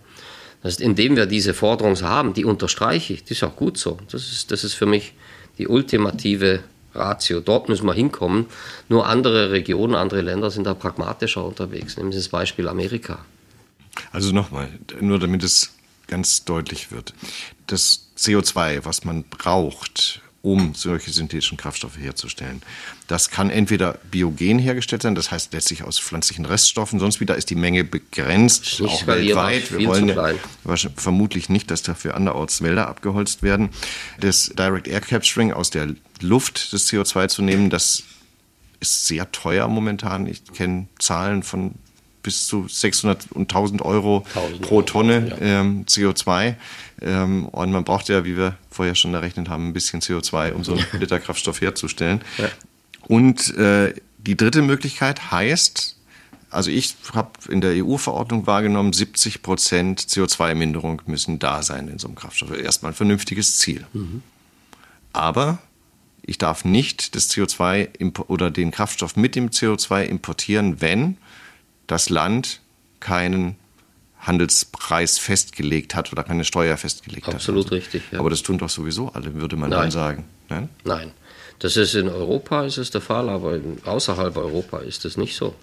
Das 0.63 0.75
heißt, 0.75 0.81
indem 0.83 1.17
wir 1.17 1.27
diese 1.27 1.55
Forderung 1.55 2.01
haben, 2.03 2.35
die 2.35 2.45
unterstreiche 2.45 3.15
ich, 3.15 3.23
das 3.23 3.33
ist 3.33 3.43
auch 3.43 3.57
gut 3.57 3.79
so. 3.79 3.99
Das 4.11 4.31
ist, 4.31 4.51
das 4.51 4.65
ist 4.65 4.75
für 4.75 4.87
mich 4.87 5.15
die 5.59 5.69
ultimative 5.69 6.61
Ratio. 6.95 7.41
Dort 7.41 7.69
müssen 7.69 7.87
wir 7.87 7.95
hinkommen. 7.95 8.47
Nur 8.89 9.07
andere 9.07 9.51
Regionen, 9.51 9.95
andere 9.95 10.23
Länder 10.23 10.51
sind 10.51 10.65
da 10.65 10.75
pragmatischer 10.75 11.45
unterwegs. 11.45 11.97
Nehmen 11.97 12.13
Sie 12.13 12.19
das 12.19 12.29
Beispiel 12.29 12.69
Amerika. 12.69 13.25
Also 14.13 14.33
nochmal, 14.33 14.69
nur 15.01 15.19
damit 15.19 15.43
es 15.43 15.73
ganz 16.07 16.45
deutlich 16.45 16.91
wird. 16.91 17.15
Das 17.67 18.09
CO2, 18.17 18.85
was 18.85 19.05
man 19.05 19.25
braucht, 19.25 20.21
um 20.45 20.75
solche 20.75 21.11
synthetischen 21.11 21.57
Kraftstoffe 21.57 21.97
herzustellen. 21.97 22.61
Das 23.07 23.31
kann 23.31 23.49
entweder 23.49 23.99
biogen 24.11 24.59
hergestellt 24.59 25.01
sein, 25.01 25.15
das 25.15 25.31
heißt 25.31 25.55
letztlich 25.55 25.85
aus 25.85 25.99
pflanzlichen 25.99 26.45
Reststoffen, 26.45 27.01
sonst 27.01 27.19
wieder 27.19 27.35
ist 27.35 27.49
die 27.49 27.55
Menge 27.55 27.83
begrenzt, 27.83 28.83
auch 28.83 29.07
weltweit. 29.07 29.73
Wir 29.73 29.89
wollen 29.89 30.11
klein. 30.11 30.39
vermutlich 30.97 31.49
nicht, 31.49 31.71
dass 31.71 31.83
dafür 31.83 32.15
anderorts 32.15 32.61
Wälder 32.61 32.89
abgeholzt 32.89 33.43
werden. 33.43 33.71
Das 34.21 34.53
Direct 34.55 34.87
Air 34.87 35.01
Capturing 35.01 35.51
aus 35.55 35.71
der 35.71 35.95
Luft 36.25 36.73
das 36.73 36.89
CO2 36.89 37.29
zu 37.29 37.43
nehmen, 37.43 37.71
das 37.71 38.03
ist 38.81 39.07
sehr 39.07 39.31
teuer 39.33 39.69
momentan. 39.69 40.27
Ich 40.27 40.45
kenne 40.53 40.89
Zahlen 40.99 41.43
von 41.43 41.75
bis 42.23 42.47
zu 42.47 42.67
600 42.67 43.33
und 43.33 43.43
1000 43.43 43.83
Euro 43.83 44.25
1000 44.35 44.63
pro 44.63 44.77
Euro, 44.77 44.83
Tonne 44.83 45.29
ja. 45.29 45.61
ähm, 45.61 45.85
CO2. 45.85 46.55
Ähm, 47.03 47.47
und 47.47 47.71
man 47.71 47.85
braucht 47.85 48.09
ja, 48.09 48.25
wie 48.25 48.37
wir 48.37 48.57
vorher 48.71 48.95
schon 48.95 49.15
errechnet 49.15 49.49
haben, 49.49 49.69
ein 49.69 49.73
bisschen 49.73 50.01
CO2, 50.01 50.53
um 50.53 50.65
so 50.65 50.73
einen 50.73 50.85
Liter 50.99 51.21
Kraftstoff 51.21 51.61
herzustellen. 51.61 52.23
Ja. 52.39 52.49
Und 53.07 53.57
äh, 53.57 53.95
die 54.19 54.37
dritte 54.37 54.63
Möglichkeit 54.63 55.31
heißt, 55.31 55.97
also 56.51 56.71
ich 56.71 56.95
habe 57.13 57.31
in 57.49 57.61
der 57.61 57.85
EU-Verordnung 57.85 58.47
wahrgenommen, 58.47 58.93
70 58.93 59.43
Prozent 59.43 60.01
CO2-Minderung 60.01 61.03
müssen 61.07 61.39
da 61.39 61.63
sein 61.63 61.89
in 61.89 61.99
so 61.99 62.07
einem 62.07 62.15
Kraftstoff. 62.15 62.57
Erstmal 62.57 62.93
ein 62.93 62.97
vernünftiges 62.97 63.59
Ziel. 63.59 63.87
Aber 65.13 65.59
ich 66.27 66.39
darf 66.39 66.65
nicht 66.65 67.15
das 67.15 67.31
CO2 67.31 67.89
impo- 67.99 68.25
oder 68.29 68.51
den 68.51 68.71
Kraftstoff 68.71 69.17
mit 69.17 69.35
dem 69.35 69.51
CO2 69.51 70.05
importieren, 70.05 70.81
wenn 70.81 71.19
das 71.87 72.09
Land 72.09 72.61
keinen 73.01 73.57
Handelspreis 74.21 75.19
festgelegt 75.19 75.95
hat 75.95 76.13
oder 76.13 76.25
keine 76.25 76.45
Steuer 76.45 76.77
festgelegt 76.79 77.29
Absolut 77.29 77.67
hat. 77.67 77.73
richtig, 77.73 78.03
ja. 78.11 78.21
Aber 78.21 78.31
das 78.31 78.43
tun 78.43 78.57
doch 78.57 78.71
sowieso 78.71 79.11
alle, 79.13 79.35
würde 79.35 79.57
man 79.57 79.71
Nein. 79.71 79.81
dann 79.81 79.91
sagen. 79.91 80.25
Nein? 80.49 80.69
Nein. 80.85 81.13
Das 81.59 81.77
ist 81.77 81.95
in 81.95 82.09
Europa 82.09 82.65
ist 82.65 82.79
es 82.79 82.91
der 82.91 83.01
Fall, 83.01 83.29
aber 83.29 83.59
außerhalb 83.85 84.37
Europa 84.37 84.79
ist 84.79 85.05
es 85.05 85.17
nicht 85.17 85.37
so. 85.37 85.55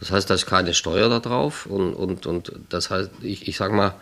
Das 0.00 0.10
heißt, 0.10 0.28
da 0.28 0.34
ist 0.34 0.46
keine 0.46 0.74
Steuer 0.74 1.08
da 1.08 1.20
drauf 1.20 1.66
und, 1.66 1.94
und, 1.94 2.26
und 2.26 2.52
das 2.68 2.90
heißt, 2.90 3.10
ich, 3.22 3.48
ich 3.48 3.56
sage 3.56 3.74
mal, 3.74 3.94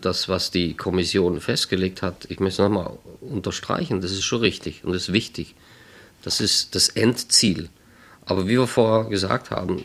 das, 0.00 0.28
was 0.28 0.50
die 0.50 0.74
Kommission 0.74 1.40
festgelegt 1.40 2.02
hat, 2.02 2.26
ich 2.28 2.40
möchte 2.40 2.62
es 2.62 2.68
nochmal 2.68 2.98
unterstreichen, 3.20 4.00
das 4.00 4.12
ist 4.12 4.24
schon 4.24 4.40
richtig 4.40 4.84
und 4.84 4.92
das 4.92 5.02
ist 5.02 5.12
wichtig. 5.12 5.54
Das 6.22 6.40
ist 6.40 6.74
das 6.74 6.88
Endziel. 6.88 7.68
Aber 8.24 8.46
wie 8.46 8.58
wir 8.58 8.66
vorher 8.66 9.08
gesagt 9.08 9.50
haben, 9.50 9.82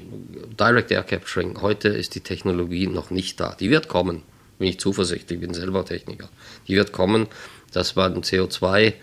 Direct 0.59 0.89
Air 0.91 1.03
Capturing, 1.03 1.61
heute 1.61 1.89
ist 1.89 2.15
die 2.15 2.21
Technologie 2.21 2.87
noch 2.87 3.11
nicht 3.11 3.39
da. 3.39 3.55
Die 3.59 3.69
wird 3.69 3.87
kommen, 3.87 4.23
bin 4.57 4.67
ich 4.67 4.79
zuversichtlich, 4.79 5.39
bin 5.39 5.53
selber 5.53 5.85
Techniker. 5.85 6.29
Die 6.67 6.75
wird 6.75 6.91
kommen, 6.91 7.27
dass 7.71 7.95
man 7.95 8.23
CO2 8.23 8.93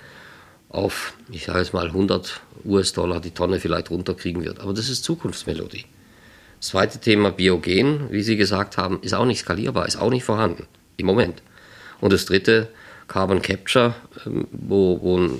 auf, 0.69 1.15
ich 1.31 1.45
sage 1.45 1.61
jetzt 1.61 1.73
mal 1.73 1.87
100 1.87 2.41
US-Dollar 2.65 3.21
die 3.21 3.31
Tonne 3.31 3.61
vielleicht 3.61 3.91
runterkriegen 3.91 4.45
wird. 4.45 4.59
Aber 4.59 4.75
das 4.75 4.89
ist 4.89 5.05
Zukunftsmelodie. 5.05 5.85
Das 6.59 6.71
zweite 6.71 6.99
Thema 6.99 7.31
Biogen, 7.31 8.11
wie 8.11 8.23
Sie 8.23 8.37
gesagt 8.37 8.77
haben, 8.77 9.01
ist 9.03 9.15
auch 9.15 9.25
nicht 9.25 9.39
skalierbar, 9.39 9.87
ist 9.87 9.97
auch 9.97 10.11
nicht 10.11 10.25
vorhanden 10.25 10.67
im 10.99 11.07
Moment. 11.07 11.43
Und 12.01 12.13
das 12.13 12.27
dritte, 12.27 12.69
Carbon 13.09 13.41
Capture, 13.41 13.95
ähm, 14.27 14.47
wo, 14.53 15.01
wo, 15.01 15.19
ein, 15.19 15.31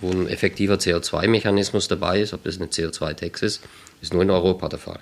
wo 0.00 0.10
ein 0.10 0.26
effektiver 0.26 0.76
CO2-Mechanismus 0.76 1.86
dabei 1.86 2.20
ist, 2.20 2.32
ob 2.32 2.44
das 2.44 2.56
eine 2.56 2.68
CO2-Tax 2.68 3.42
ist, 3.42 3.62
ist 4.00 4.14
nur 4.14 4.22
in 4.22 4.30
Europa 4.30 4.68
der 4.68 4.78
Fall. 4.78 5.00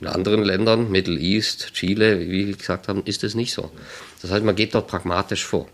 In 0.00 0.06
anderen 0.06 0.42
Ländern, 0.42 0.90
Middle 0.90 1.18
East, 1.18 1.74
Chile, 1.74 2.20
wie 2.20 2.46
wir 2.46 2.56
gesagt 2.56 2.88
haben, 2.88 3.02
ist 3.04 3.22
das 3.22 3.34
nicht 3.34 3.52
so. 3.52 3.70
Das 4.22 4.30
heißt, 4.30 4.44
man 4.44 4.56
geht 4.56 4.74
dort 4.74 4.88
pragmatisch 4.88 5.44
vor. 5.44 5.68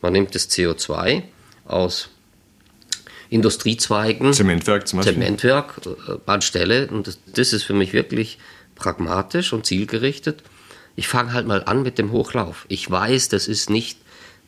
Man 0.00 0.12
nimmt 0.12 0.34
das 0.34 0.48
CO2 0.48 1.22
aus 1.66 2.08
Industriezweigen, 3.30 4.32
Zementwerk 4.32 4.86
zum 4.86 4.98
Beispiel. 4.98 5.14
Zementwerk 5.14 5.80
äh, 5.86 6.12
anstelle, 6.26 6.86
und 6.88 7.06
das, 7.06 7.18
das 7.26 7.52
ist 7.52 7.64
für 7.64 7.74
mich 7.74 7.92
wirklich 7.92 8.38
pragmatisch 8.76 9.52
und 9.52 9.66
zielgerichtet. 9.66 10.42
Ich 10.96 11.08
fange 11.08 11.32
halt 11.32 11.46
mal 11.46 11.64
an 11.64 11.82
mit 11.82 11.98
dem 11.98 12.12
Hochlauf. 12.12 12.66
Ich 12.68 12.90
weiß, 12.90 13.28
das 13.28 13.48
ist 13.48 13.70
nicht 13.70 13.98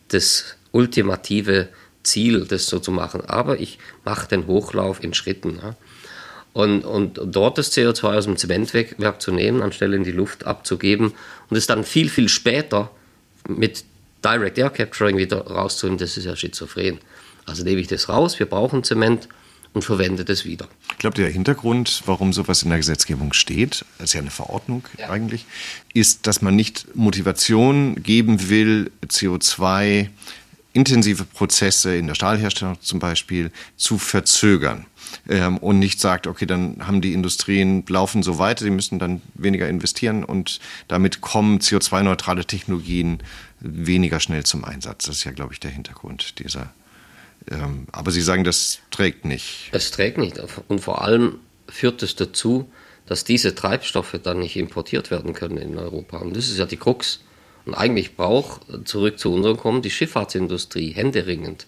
das 0.09 0.57
ultimative 0.73 1.69
Ziel, 2.03 2.47
das 2.47 2.67
so 2.67 2.79
zu 2.79 2.93
machen, 2.93 3.23
aber 3.23 3.59
ich 3.59 3.79
mache 4.05 4.29
den 4.29 4.47
Hochlauf 4.47 5.03
in 5.03 5.13
Schritten. 5.13 5.59
Ja. 5.61 5.75
Und, 6.53 6.85
und 6.85 7.21
dort 7.23 7.59
das 7.59 7.73
CO2 7.77 8.17
aus 8.17 8.25
dem 8.25 8.37
Zementwerk 8.37 9.21
zu 9.21 9.33
nehmen, 9.33 9.61
anstelle 9.61 9.97
in 9.97 10.05
die 10.05 10.13
Luft 10.13 10.47
abzugeben 10.47 11.13
und 11.51 11.57
es 11.57 11.67
dann 11.67 11.85
viel, 11.85 12.09
viel 12.09 12.29
später 12.29 12.91
mit 13.49 13.85
Direct 14.25 14.57
Air 14.57 14.71
Capturing 14.71 15.19
wieder 15.19 15.47
rauszunehmen, 15.47 15.99
das 15.99 16.17
ist 16.17 16.25
ja 16.25 16.35
schizophren. 16.35 16.99
Also 17.45 17.63
nehme 17.63 17.81
ich 17.81 17.89
das 17.89 18.09
raus, 18.09 18.39
wir 18.39 18.47
brauchen 18.47 18.85
Zement 18.85 19.29
und 19.77 19.83
verwende 19.83 20.25
das 20.25 20.47
wieder. 20.47 20.69
Ich 20.93 20.99
glaube, 20.99 21.17
der 21.17 21.29
Hintergrund, 21.29 22.03
warum 22.07 22.33
sowas 22.33 22.63
in 22.63 22.71
der 22.71 22.79
Gesetzgebung 22.79 23.35
steht, 23.35 23.85
ist 23.99 24.15
ja 24.15 24.21
eine 24.23 24.31
Verordnung 24.31 24.85
Ja. 24.99 25.11
eigentlich, 25.11 25.45
ist, 25.93 26.27
dass 26.27 26.41
man 26.41 26.57
nicht 26.57 26.97
Motivation 26.97 28.03
geben 28.03 28.49
will, 28.49 28.91
CO2 29.07 30.09
intensive 30.73 31.25
Prozesse 31.25 31.95
in 31.95 32.07
der 32.07 32.15
Stahlherstellung 32.15 32.79
zum 32.81 33.01
Beispiel 33.01 33.53
zu 33.77 33.99
verzögern. 33.99 34.87
Ähm, 35.29 35.59
und 35.59 35.79
nicht 35.79 36.01
sagt, 36.01 36.27
okay, 36.27 36.47
dann 36.47 36.87
haben 36.87 37.03
die 37.03 37.13
Industrien 37.13 37.85
laufen 37.87 38.23
so 38.23 38.39
weiter, 38.39 38.65
die 38.65 38.71
müssen 38.71 38.99
dann 38.99 39.21
weniger 39.35 39.69
investieren 39.69 40.25
und 40.25 40.59
damit 40.89 41.21
kommen 41.21 41.59
CO2-neutrale 41.59 42.47
Technologien 42.47 43.19
weniger 43.61 44.21
schnell 44.21 44.45
zum 44.45 44.65
Einsatz. 44.65 45.05
Das 45.05 45.17
ist 45.17 45.25
ja, 45.25 45.33
glaube 45.33 45.53
ich, 45.53 45.61
der 45.61 45.71
Hintergrund 45.71 46.39
dieser. 46.39 46.73
Ähm, 47.51 47.87
aber 47.93 48.11
Sie 48.11 48.21
sagen, 48.21 48.45
das 48.45 48.81
trägt 48.91 49.25
nicht. 49.25 49.69
Es 49.73 49.91
trägt 49.91 50.19
nicht. 50.19 50.41
Und 50.69 50.81
vor 50.81 51.03
allem 51.03 51.39
führt 51.69 52.03
es 52.03 52.17
dazu, 52.17 52.71
dass 53.07 53.25
diese 53.25 53.55
Treibstoffe 53.55 54.19
dann 54.23 54.41
nicht 54.41 54.57
importiert 54.57 55.11
werden 55.11 55.33
können 55.33 55.59
in 55.59 55.79
Europa. 55.79 56.19
Und 56.19 56.37
das 56.37 56.49
ist 56.49 56.59
ja 56.59 56.67
die 56.67 56.77
Krux. 56.77 57.21
Und 57.65 57.75
eigentlich 57.75 58.17
braucht, 58.17 58.63
zurück 58.87 59.19
zu 59.19 59.33
unserem 59.33 59.57
kommen, 59.57 59.83
die 59.83 59.91
Schifffahrtsindustrie 59.91 60.93
händeringend. 60.93 61.67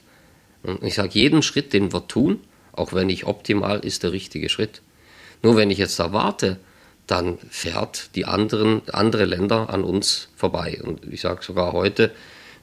Und 0.62 0.82
ich 0.82 0.94
sage, 0.94 1.10
jeden 1.12 1.42
Schritt, 1.42 1.72
den 1.72 1.92
wir 1.92 2.06
tun, 2.08 2.40
auch 2.72 2.92
wenn 2.92 3.08
nicht 3.08 3.24
optimal, 3.24 3.80
ist 3.80 4.02
der 4.02 4.12
richtige 4.12 4.48
Schritt. 4.48 4.82
Nur 5.42 5.56
wenn 5.56 5.70
ich 5.70 5.78
jetzt 5.78 5.98
da 5.98 6.12
warte, 6.12 6.58
dann 7.06 7.38
fährt 7.50 8.14
die 8.14 8.26
anderen, 8.26 8.82
andere 8.90 9.24
Länder 9.24 9.70
an 9.70 9.82
uns 9.82 10.28
vorbei. 10.36 10.80
Und 10.82 11.04
ich 11.10 11.20
sage 11.20 11.42
sogar 11.42 11.72
heute, 11.72 12.12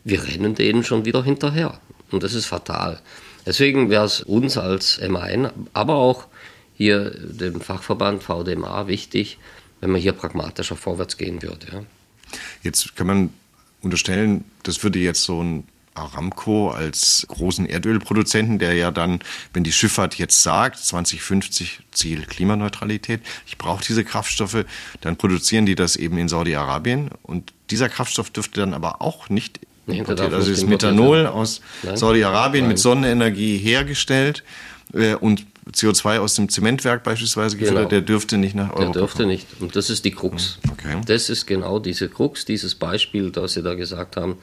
wir 0.04 0.24
rennen 0.24 0.56
denen 0.56 0.84
schon 0.84 1.04
wieder 1.06 1.24
hinterher. 1.24 1.80
Und 2.16 2.24
das 2.24 2.34
ist 2.34 2.46
fatal. 2.46 3.00
Deswegen 3.46 3.90
wäre 3.90 4.06
es 4.06 4.22
uns 4.22 4.58
als 4.58 5.00
MAN, 5.08 5.52
aber 5.74 5.96
auch 5.96 6.28
hier 6.76 7.12
dem 7.12 7.62
Fachverband 7.62 8.24
VDMA 8.24 8.88
wichtig, 8.88 9.38
wenn 9.82 9.92
man 9.92 10.02
hier 10.02 10.14
pragmatischer 10.14 10.76
vorwärts 10.76 11.18
gehen 11.18 11.42
würde. 11.42 11.68
Ja. 11.72 11.84
Jetzt 12.64 12.96
kann 12.96 13.08
man 13.08 13.30
unterstellen, 13.82 14.46
das 14.64 14.84
würde 14.84 15.00
jetzt 15.00 15.24
so 15.24 15.44
ein 15.44 15.68
Aramco 15.94 16.72
als 16.72 17.26
großen 17.30 17.66
Erdölproduzenten, 17.66 18.60
der 18.60 18.74
ja 18.74 18.92
dann, 18.92 19.20
wenn 19.54 19.64
die 19.64 19.72
Schifffahrt 19.72 20.16
jetzt 20.16 20.44
sagt, 20.44 20.78
2050 20.78 21.80
Ziel 21.92 22.26
Klimaneutralität, 22.26 23.22
ich 23.46 23.58
brauche 23.58 23.84
diese 23.84 24.04
Kraftstoffe, 24.04 24.66
dann 25.02 25.16
produzieren 25.18 25.66
die 25.66 25.76
das 25.76 25.96
eben 25.96 26.18
in 26.18 26.28
Saudi-Arabien 26.28 27.10
und 27.24 27.54
dieser 27.70 27.90
Kraftstoff 27.90 28.30
dürfte 28.30 28.60
dann 28.60 28.74
aber 28.74 29.02
auch 29.02 29.30
nicht 29.30 29.60
importiert. 29.88 30.34
Also 30.34 30.50
nicht 30.52 30.60
ist 30.62 30.68
Methanol 30.68 31.18
werden. 31.24 31.28
aus. 31.34 31.62
Saudi-Arabien 31.94 32.68
mit 32.68 32.80
Sonnenenergie 32.80 33.58
hergestellt 33.58 34.44
äh, 34.94 35.16
und 35.16 35.46
CO2 35.72 36.20
aus 36.20 36.36
dem 36.36 36.48
Zementwerk 36.50 37.04
beispielsweise 37.04 37.58
Genau. 37.58 37.86
der 37.86 38.02
dürfte 38.02 38.38
nicht 38.38 38.56
nach 38.56 38.70
Der 38.70 38.78
Europa 38.82 39.00
dürfte 39.00 39.18
kommen. 39.24 39.30
nicht. 39.30 39.48
Und 39.60 39.76
das 39.76 39.90
ist 39.90 40.06
die 40.06 40.12
Krux. 40.12 40.60
Okay. 40.72 41.02
Das 41.06 41.30
ist 41.30 41.48
genau 41.48 41.80
diese 41.80 42.08
Krux, 42.08 42.46
dieses 42.46 42.76
Beispiel, 42.76 43.32
das 43.32 43.54
Sie 43.54 43.64
da 43.64 43.74
gesagt 43.74 44.16
haben, 44.18 44.38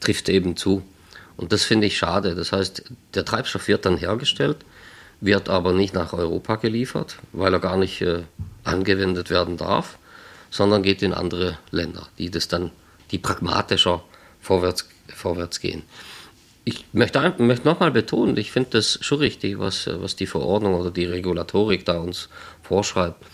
trifft 0.00 0.28
eben 0.28 0.56
zu. 0.56 0.82
Und 1.36 1.52
das 1.52 1.64
finde 1.64 1.86
ich 1.88 1.98
schade. 1.98 2.34
Das 2.36 2.52
heißt, 2.52 2.84
der 3.14 3.24
Treibstoff 3.24 3.66
wird 3.68 3.86
dann 3.86 3.96
hergestellt, 3.96 4.58
wird 5.20 5.48
aber 5.48 5.72
nicht 5.72 5.94
nach 5.94 6.12
Europa 6.12 6.56
geliefert, 6.56 7.16
weil 7.32 7.52
er 7.52 7.60
gar 7.60 7.76
nicht 7.76 8.00
äh, 8.00 8.22
angewendet 8.64 9.30
werden 9.30 9.56
darf, 9.56 9.98
sondern 10.50 10.82
geht 10.84 11.02
in 11.02 11.12
andere 11.12 11.58
Länder, 11.72 12.06
die 12.18 12.30
das 12.30 12.46
dann, 12.46 12.70
die 13.10 13.18
pragmatischer 13.18 14.02
vorwärts, 14.40 14.88
vorwärts 15.14 15.60
gehen. 15.60 15.82
Ich 16.64 16.84
möchte, 16.92 17.34
möchte 17.38 17.66
nochmal 17.66 17.90
betonen, 17.90 18.36
ich 18.36 18.52
finde 18.52 18.70
das 18.72 18.98
schon 19.00 19.18
richtig, 19.18 19.58
was, 19.58 19.88
was 19.90 20.16
die 20.16 20.26
Verordnung 20.26 20.74
oder 20.74 20.90
die 20.90 21.06
Regulatorik 21.06 21.84
da 21.84 21.98
uns 21.98 22.28
vorschreibt. 22.62 23.24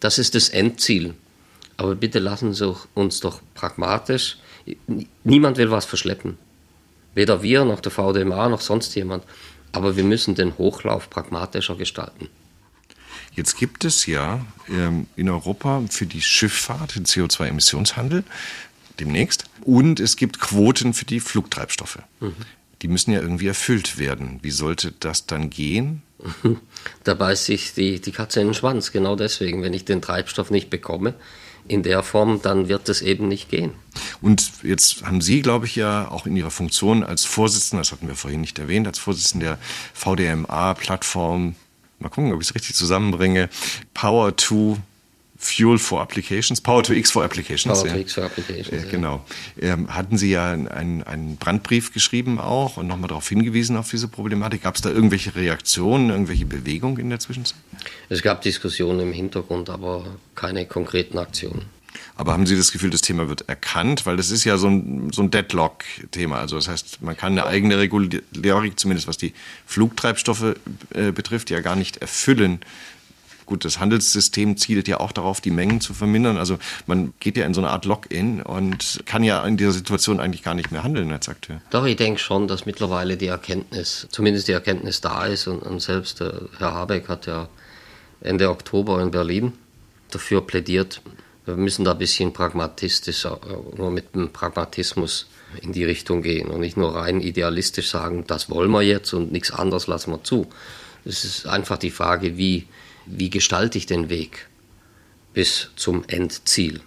Das 0.00 0.18
ist 0.18 0.34
das 0.34 0.48
Endziel. 0.50 1.14
Aber 1.76 1.94
bitte 1.94 2.18
lassen 2.18 2.54
Sie 2.54 2.74
uns 2.94 3.20
doch 3.20 3.40
pragmatisch. 3.54 4.38
Niemand 5.24 5.58
will 5.58 5.70
was 5.70 5.84
verschleppen. 5.84 6.38
Weder 7.14 7.42
wir 7.42 7.64
noch 7.64 7.80
der 7.80 7.92
VDMA 7.92 8.48
noch 8.48 8.60
sonst 8.60 8.94
jemand. 8.94 9.24
Aber 9.72 9.96
wir 9.96 10.04
müssen 10.04 10.34
den 10.34 10.56
Hochlauf 10.56 11.10
pragmatischer 11.10 11.74
gestalten. 11.74 12.28
Jetzt 13.32 13.58
gibt 13.58 13.84
es 13.84 14.06
ja 14.06 14.46
ähm, 14.70 15.06
in 15.14 15.28
Europa 15.28 15.82
für 15.90 16.06
die 16.06 16.22
Schifffahrt 16.22 16.94
den 16.94 17.04
CO2-Emissionshandel 17.04 18.24
demnächst 19.00 19.44
und 19.62 20.00
es 20.00 20.16
gibt 20.16 20.40
Quoten 20.40 20.94
für 20.94 21.04
die 21.04 21.20
Flugtreibstoffe. 21.20 21.98
die 22.82 22.88
müssen 22.88 23.12
ja 23.12 23.20
irgendwie 23.20 23.46
erfüllt 23.46 23.98
werden. 23.98 24.38
Wie 24.42 24.50
sollte 24.50 24.92
das 25.00 25.26
dann 25.26 25.50
gehen? 25.50 26.02
Da 27.04 27.14
beißt 27.14 27.44
sich 27.46 27.74
die, 27.74 28.00
die 28.00 28.12
Katze 28.12 28.40
in 28.40 28.48
den 28.48 28.54
Schwanz, 28.54 28.92
genau 28.92 29.16
deswegen. 29.16 29.62
Wenn 29.62 29.72
ich 29.74 29.84
den 29.84 30.02
Treibstoff 30.02 30.50
nicht 30.50 30.70
bekomme, 30.70 31.14
in 31.68 31.82
der 31.82 32.02
Form, 32.02 32.40
dann 32.42 32.68
wird 32.68 32.88
es 32.88 33.02
eben 33.02 33.28
nicht 33.28 33.48
gehen. 33.48 33.72
Und 34.20 34.50
jetzt 34.62 35.02
haben 35.04 35.20
Sie, 35.20 35.42
glaube 35.42 35.66
ich, 35.66 35.76
ja 35.76 36.08
auch 36.08 36.26
in 36.26 36.36
Ihrer 36.36 36.50
Funktion 36.50 37.02
als 37.02 37.24
Vorsitzender, 37.24 37.80
das 37.80 37.92
hatten 37.92 38.08
wir 38.08 38.14
vorhin 38.14 38.40
nicht 38.40 38.58
erwähnt, 38.58 38.86
als 38.86 38.98
Vorsitzender 38.98 39.46
der 39.46 39.58
VDMA-Plattform, 39.94 41.54
mal 41.98 42.08
gucken, 42.08 42.32
ob 42.32 42.40
ich 42.40 42.48
es 42.48 42.54
richtig 42.54 42.74
zusammenbringe, 42.74 43.48
Power 43.94 44.36
to 44.36 44.78
Fuel 45.46 45.78
for 45.78 46.00
Applications, 46.00 46.60
Power 46.60 46.82
to 46.82 46.92
X 46.92 47.12
for 47.12 47.24
Applications. 47.24 47.82
Power 47.82 47.92
to 47.92 47.98
X 48.00 48.14
for 48.14 48.24
Applications. 48.24 48.84
Äh, 48.84 48.88
genau. 48.90 49.24
Ähm, 49.60 49.94
hatten 49.94 50.18
Sie 50.18 50.30
ja 50.30 50.50
einen, 50.50 51.02
einen 51.02 51.36
Brandbrief 51.36 51.92
geschrieben 51.92 52.38
auch 52.38 52.76
und 52.76 52.86
nochmal 52.86 53.08
darauf 53.08 53.28
hingewiesen 53.28 53.76
auf 53.76 53.90
diese 53.90 54.08
Problematik. 54.08 54.62
Gab 54.62 54.74
es 54.74 54.82
da 54.82 54.90
irgendwelche 54.90 55.34
Reaktionen, 55.34 56.10
irgendwelche 56.10 56.46
Bewegungen 56.46 56.98
in 56.98 57.10
der 57.10 57.20
Zwischenzeit? 57.20 57.58
Es 58.08 58.22
gab 58.22 58.42
Diskussionen 58.42 59.00
im 59.00 59.12
Hintergrund, 59.12 59.70
aber 59.70 60.04
keine 60.34 60.66
konkreten 60.66 61.18
Aktionen. 61.18 61.76
Aber 62.16 62.32
haben 62.32 62.46
Sie 62.46 62.56
das 62.56 62.72
Gefühl, 62.72 62.90
das 62.90 63.00
Thema 63.00 63.28
wird 63.28 63.48
erkannt? 63.48 64.06
Weil 64.06 64.16
das 64.16 64.30
ist 64.30 64.44
ja 64.44 64.56
so 64.56 64.68
ein, 64.68 65.10
so 65.12 65.22
ein 65.22 65.30
Deadlock-Thema. 65.30 66.38
Also 66.38 66.56
das 66.56 66.68
heißt, 66.68 67.02
man 67.02 67.16
kann 67.16 67.32
eine 67.32 67.46
eigene 67.46 67.78
Regulierung, 67.78 68.76
zumindest 68.76 69.08
was 69.08 69.16
die 69.16 69.32
Flugtreibstoffe 69.66 70.56
äh, 70.94 71.12
betrifft, 71.12 71.50
ja 71.50 71.60
gar 71.60 71.76
nicht 71.76 71.98
erfüllen, 71.98 72.60
Gut, 73.46 73.64
das 73.64 73.78
Handelssystem 73.78 74.56
zielt 74.56 74.88
ja 74.88 74.98
auch 74.98 75.12
darauf, 75.12 75.40
die 75.40 75.50
Mengen 75.50 75.80
zu 75.80 75.94
vermindern. 75.94 76.36
Also 76.36 76.58
man 76.86 77.14
geht 77.20 77.36
ja 77.36 77.46
in 77.46 77.54
so 77.54 77.60
eine 77.60 77.70
Art 77.70 77.84
Lock-in 77.84 78.42
und 78.42 79.00
kann 79.06 79.22
ja 79.22 79.44
in 79.44 79.56
dieser 79.56 79.72
Situation 79.72 80.20
eigentlich 80.20 80.42
gar 80.42 80.54
nicht 80.54 80.72
mehr 80.72 80.82
handeln 80.82 81.12
als 81.12 81.28
Akteur. 81.28 81.60
Doch, 81.70 81.84
ich 81.86 81.96
denke 81.96 82.20
schon, 82.20 82.48
dass 82.48 82.66
mittlerweile 82.66 83.16
die 83.16 83.28
Erkenntnis, 83.28 84.08
zumindest 84.10 84.48
die 84.48 84.52
Erkenntnis 84.52 85.00
da 85.00 85.26
ist 85.26 85.46
und, 85.46 85.60
und 85.60 85.80
selbst 85.80 86.20
äh, 86.20 86.32
Herr 86.58 86.74
Habeck 86.74 87.08
hat 87.08 87.26
ja 87.26 87.48
Ende 88.20 88.50
Oktober 88.50 89.00
in 89.00 89.12
Berlin 89.12 89.52
dafür 90.10 90.46
plädiert, 90.46 91.00
wir 91.44 91.56
müssen 91.56 91.84
da 91.84 91.92
ein 91.92 91.98
bisschen 91.98 92.32
pragmatistisch, 92.32 93.24
äh, 93.24 93.30
nur 93.76 93.90
mit 93.90 94.14
dem 94.14 94.32
Pragmatismus 94.32 95.28
in 95.62 95.72
die 95.72 95.84
Richtung 95.84 96.22
gehen 96.22 96.48
und 96.48 96.60
nicht 96.60 96.76
nur 96.76 96.96
rein 96.96 97.20
idealistisch 97.20 97.88
sagen, 97.88 98.24
das 98.26 98.50
wollen 98.50 98.72
wir 98.72 98.82
jetzt 98.82 99.12
und 99.14 99.30
nichts 99.30 99.52
anderes 99.52 99.86
lassen 99.86 100.10
wir 100.10 100.24
zu. 100.24 100.48
Es 101.04 101.24
ist 101.24 101.46
einfach 101.46 101.78
die 101.78 101.92
Frage, 101.92 102.36
wie 102.36 102.66
wie 103.06 103.30
gestalte 103.30 103.78
ich 103.78 103.86
den 103.86 104.10
Weg 104.10 104.48
bis 105.32 105.70
zum 105.76 106.04
Endziel. 106.08 106.80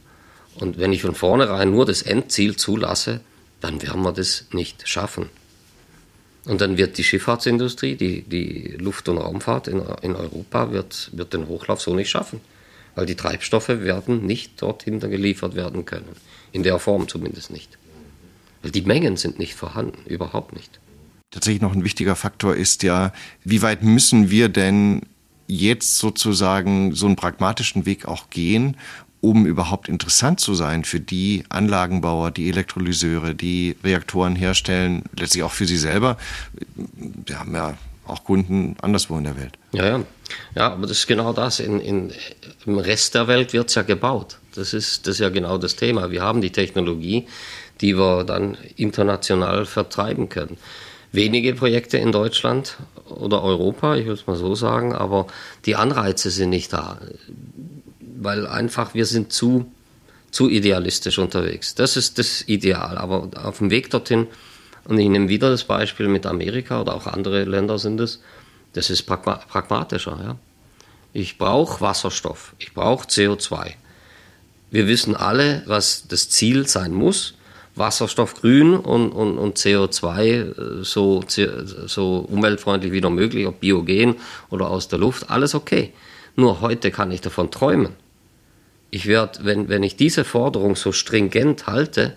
Und 0.56 0.80
wenn 0.80 0.92
ich 0.92 1.02
von 1.02 1.16
vornherein 1.16 1.72
nur 1.72 1.86
das 1.86 2.02
Endziel 2.02 2.56
zulasse, 2.56 3.22
dann 3.62 3.82
werden 3.82 4.02
wir 4.02 4.12
das 4.12 4.46
nicht 4.52 4.88
schaffen. 4.88 5.30
Und 6.46 6.62
dann 6.62 6.78
wird 6.78 6.98
die 6.98 7.04
Schifffahrtsindustrie, 7.04 7.96
die, 7.96 8.24
die 8.24 8.76
Luft- 8.80 9.08
und 9.10 9.18
Raumfahrt 9.18 9.68
in, 9.68 9.82
in 10.02 10.16
Europa, 10.16 10.72
wird, 10.72 11.12
wird 11.14 11.34
den 11.34 11.48
Hochlauf 11.48 11.82
so 11.82 11.94
nicht 11.94 12.10
schaffen. 12.10 12.42
Weil 12.96 13.06
die 13.06 13.16
Treibstoffe 13.16 13.70
werden 13.70 14.26
nicht 14.26 14.62
dorthin 14.62 15.00
geliefert 15.00 15.56
werden 15.56 15.86
können. 15.86 16.16
In 16.52 16.64
der 16.64 16.80
Form 16.80 17.08
zumindest 17.08 17.52
nicht. 17.52 17.78
Weil 18.62 18.72
die 18.72 18.82
Mengen 18.82 19.16
sind 19.16 19.38
nicht 19.38 19.54
vorhanden, 19.54 20.10
überhaupt 20.10 20.54
nicht. 20.54 20.80
Tatsächlich 21.32 21.62
noch 21.62 21.74
ein 21.74 21.84
wichtiger 21.84 22.16
Faktor 22.16 22.56
ist 22.56 22.82
ja, 22.82 23.14
wie 23.44 23.62
weit 23.62 23.84
müssen 23.84 24.32
wir 24.32 24.50
denn 24.50 25.04
jetzt 25.50 25.98
sozusagen 25.98 26.94
so 26.94 27.08
einen 27.08 27.16
pragmatischen 27.16 27.86
Weg 27.86 28.08
auch 28.08 28.30
gehen, 28.30 28.78
um 29.20 29.46
überhaupt 29.46 29.90
interessant 29.90 30.40
zu 30.40 30.54
sein 30.54 30.86
für 30.86 31.00
die 31.00 31.44
Anlagenbauer, 31.50 32.32
die 32.32 32.48
Elektrolyseure, 32.50 33.36
die 33.36 33.76
Reaktoren 33.84 34.36
herstellen, 34.36 35.04
letztlich 35.18 35.44
auch 35.44 35.52
für 35.52 35.66
sie 35.66 35.78
selber. 35.78 36.18
Wir 37.26 37.40
haben 37.40 37.54
ja 37.54 37.78
auch 38.06 38.24
Kunden 38.24 38.76
anderswo 38.82 39.18
in 39.18 39.26
der 39.26 39.38
Welt. 39.38 39.58
Ja, 39.74 39.86
ja. 39.86 40.04
Ja, 40.56 40.72
aber 40.74 40.84
das 40.84 41.00
ist 41.00 41.08
genau 41.08 41.34
das. 41.34 41.60
In, 41.60 41.80
in, 41.80 42.12
Im 42.66 42.78
Rest 42.78 43.16
der 43.16 43.28
Welt 43.28 43.52
wird 43.52 43.70
es 43.70 43.76
ja 43.76 43.82
gebaut. 43.82 44.38
Das 44.54 44.74
ist, 44.74 45.08
das 45.08 45.16
ist 45.16 45.20
ja 45.20 45.30
genau 45.30 45.58
das 45.58 45.76
Thema. 45.76 46.12
Wir 46.12 46.22
haben 46.22 46.42
die 46.42 46.52
Technologie, 46.52 47.28
die 47.82 47.98
wir 47.98 48.24
dann 48.24 48.58
international 48.76 49.66
vertreiben 49.66 50.30
können 50.30 50.58
wenige 51.12 51.54
Projekte 51.54 51.98
in 51.98 52.12
Deutschland 52.12 52.78
oder 53.12 53.44
Europa, 53.44 53.96
ich 53.96 54.06
will 54.06 54.14
es 54.14 54.28
mal 54.28 54.36
so 54.36 54.56
sagen, 54.56 54.94
aber 54.94 55.28
die 55.66 55.76
Anreize 55.76 56.30
sind 56.30 56.50
nicht 56.50 56.74
da, 56.74 57.00
weil 58.00 58.48
einfach 58.48 58.94
wir 58.94 59.06
sind 59.06 59.32
zu, 59.34 59.72
zu 60.32 60.50
idealistisch 60.50 61.20
unterwegs. 61.20 61.76
Das 61.76 61.98
ist 61.98 62.18
das 62.18 62.44
Ideal, 62.48 62.98
aber 62.98 63.30
auf 63.44 63.60
dem 63.60 63.70
Weg 63.70 63.90
dorthin, 63.90 64.28
und 64.86 64.98
ich 64.98 65.10
nehme 65.10 65.30
wieder 65.30 65.52
das 65.52 65.66
Beispiel 65.66 66.08
mit 66.08 66.26
Amerika 66.26 66.82
oder 66.82 66.96
auch 66.96 67.06
andere 67.06 67.44
Länder 67.44 67.78
sind 67.78 68.00
es, 68.00 68.22
das 68.74 68.90
ist 68.90 69.04
pragmatischer. 69.04 70.20
Ja? 70.24 70.36
Ich 71.14 71.38
brauche 71.38 71.82
Wasserstoff, 71.82 72.56
ich 72.60 72.74
brauche 72.74 73.08
CO2. 73.08 73.74
Wir 74.72 74.88
wissen 74.88 75.16
alle, 75.16 75.64
was 75.66 76.08
das 76.08 76.30
Ziel 76.30 76.68
sein 76.68 76.94
muss. 76.94 77.34
Wasserstoff 77.80 78.36
grün 78.36 78.76
und, 78.76 79.12
und, 79.12 79.38
und 79.38 79.58
CO2 79.58 80.22
äh, 80.22 80.84
so, 80.84 81.24
so 81.28 82.18
umweltfreundlich 82.30 82.92
wie 82.92 83.02
noch 83.02 83.10
möglich, 83.10 83.48
ob 83.48 83.60
biogen 83.60 84.16
oder 84.50 84.70
aus 84.70 84.88
der 84.88 85.00
Luft, 85.00 85.30
alles 85.30 85.56
okay. 85.56 85.94
Nur 86.36 86.62
heute 86.62 86.92
kann 86.92 87.12
ich 87.12 87.22
davon 87.22 87.50
träumen. 87.50 87.94
Ich 88.92 89.06
werde, 89.06 89.40
wenn, 89.44 89.70
wenn 89.70 89.84
ich 89.84 89.96
diese 89.96 90.24
Forderung 90.24 90.76
so 90.76 90.92
stringent 90.92 91.68
halte, 91.68 92.16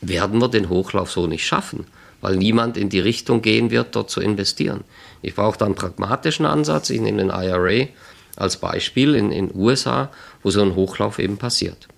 werden 0.00 0.40
wir 0.40 0.48
den 0.48 0.68
Hochlauf 0.68 1.10
so 1.10 1.26
nicht 1.26 1.46
schaffen, 1.46 1.86
weil 2.20 2.36
niemand 2.36 2.76
in 2.76 2.88
die 2.88 3.00
Richtung 3.00 3.42
gehen 3.42 3.70
wird, 3.70 3.94
dort 3.94 4.10
zu 4.10 4.20
investieren. 4.20 4.84
Ich 5.22 5.34
brauche 5.34 5.58
da 5.58 5.66
einen 5.66 5.74
pragmatischen 5.74 6.46
Ansatz. 6.46 6.90
Ich 6.90 7.00
nehme 7.00 7.18
den 7.18 7.30
IRA 7.30 7.88
als 8.36 8.56
Beispiel 8.56 9.14
in 9.14 9.30
den 9.30 9.50
USA, 9.54 10.10
wo 10.42 10.50
so 10.50 10.62
ein 10.62 10.74
Hochlauf 10.74 11.18
eben 11.18 11.36
passiert. 11.36 11.88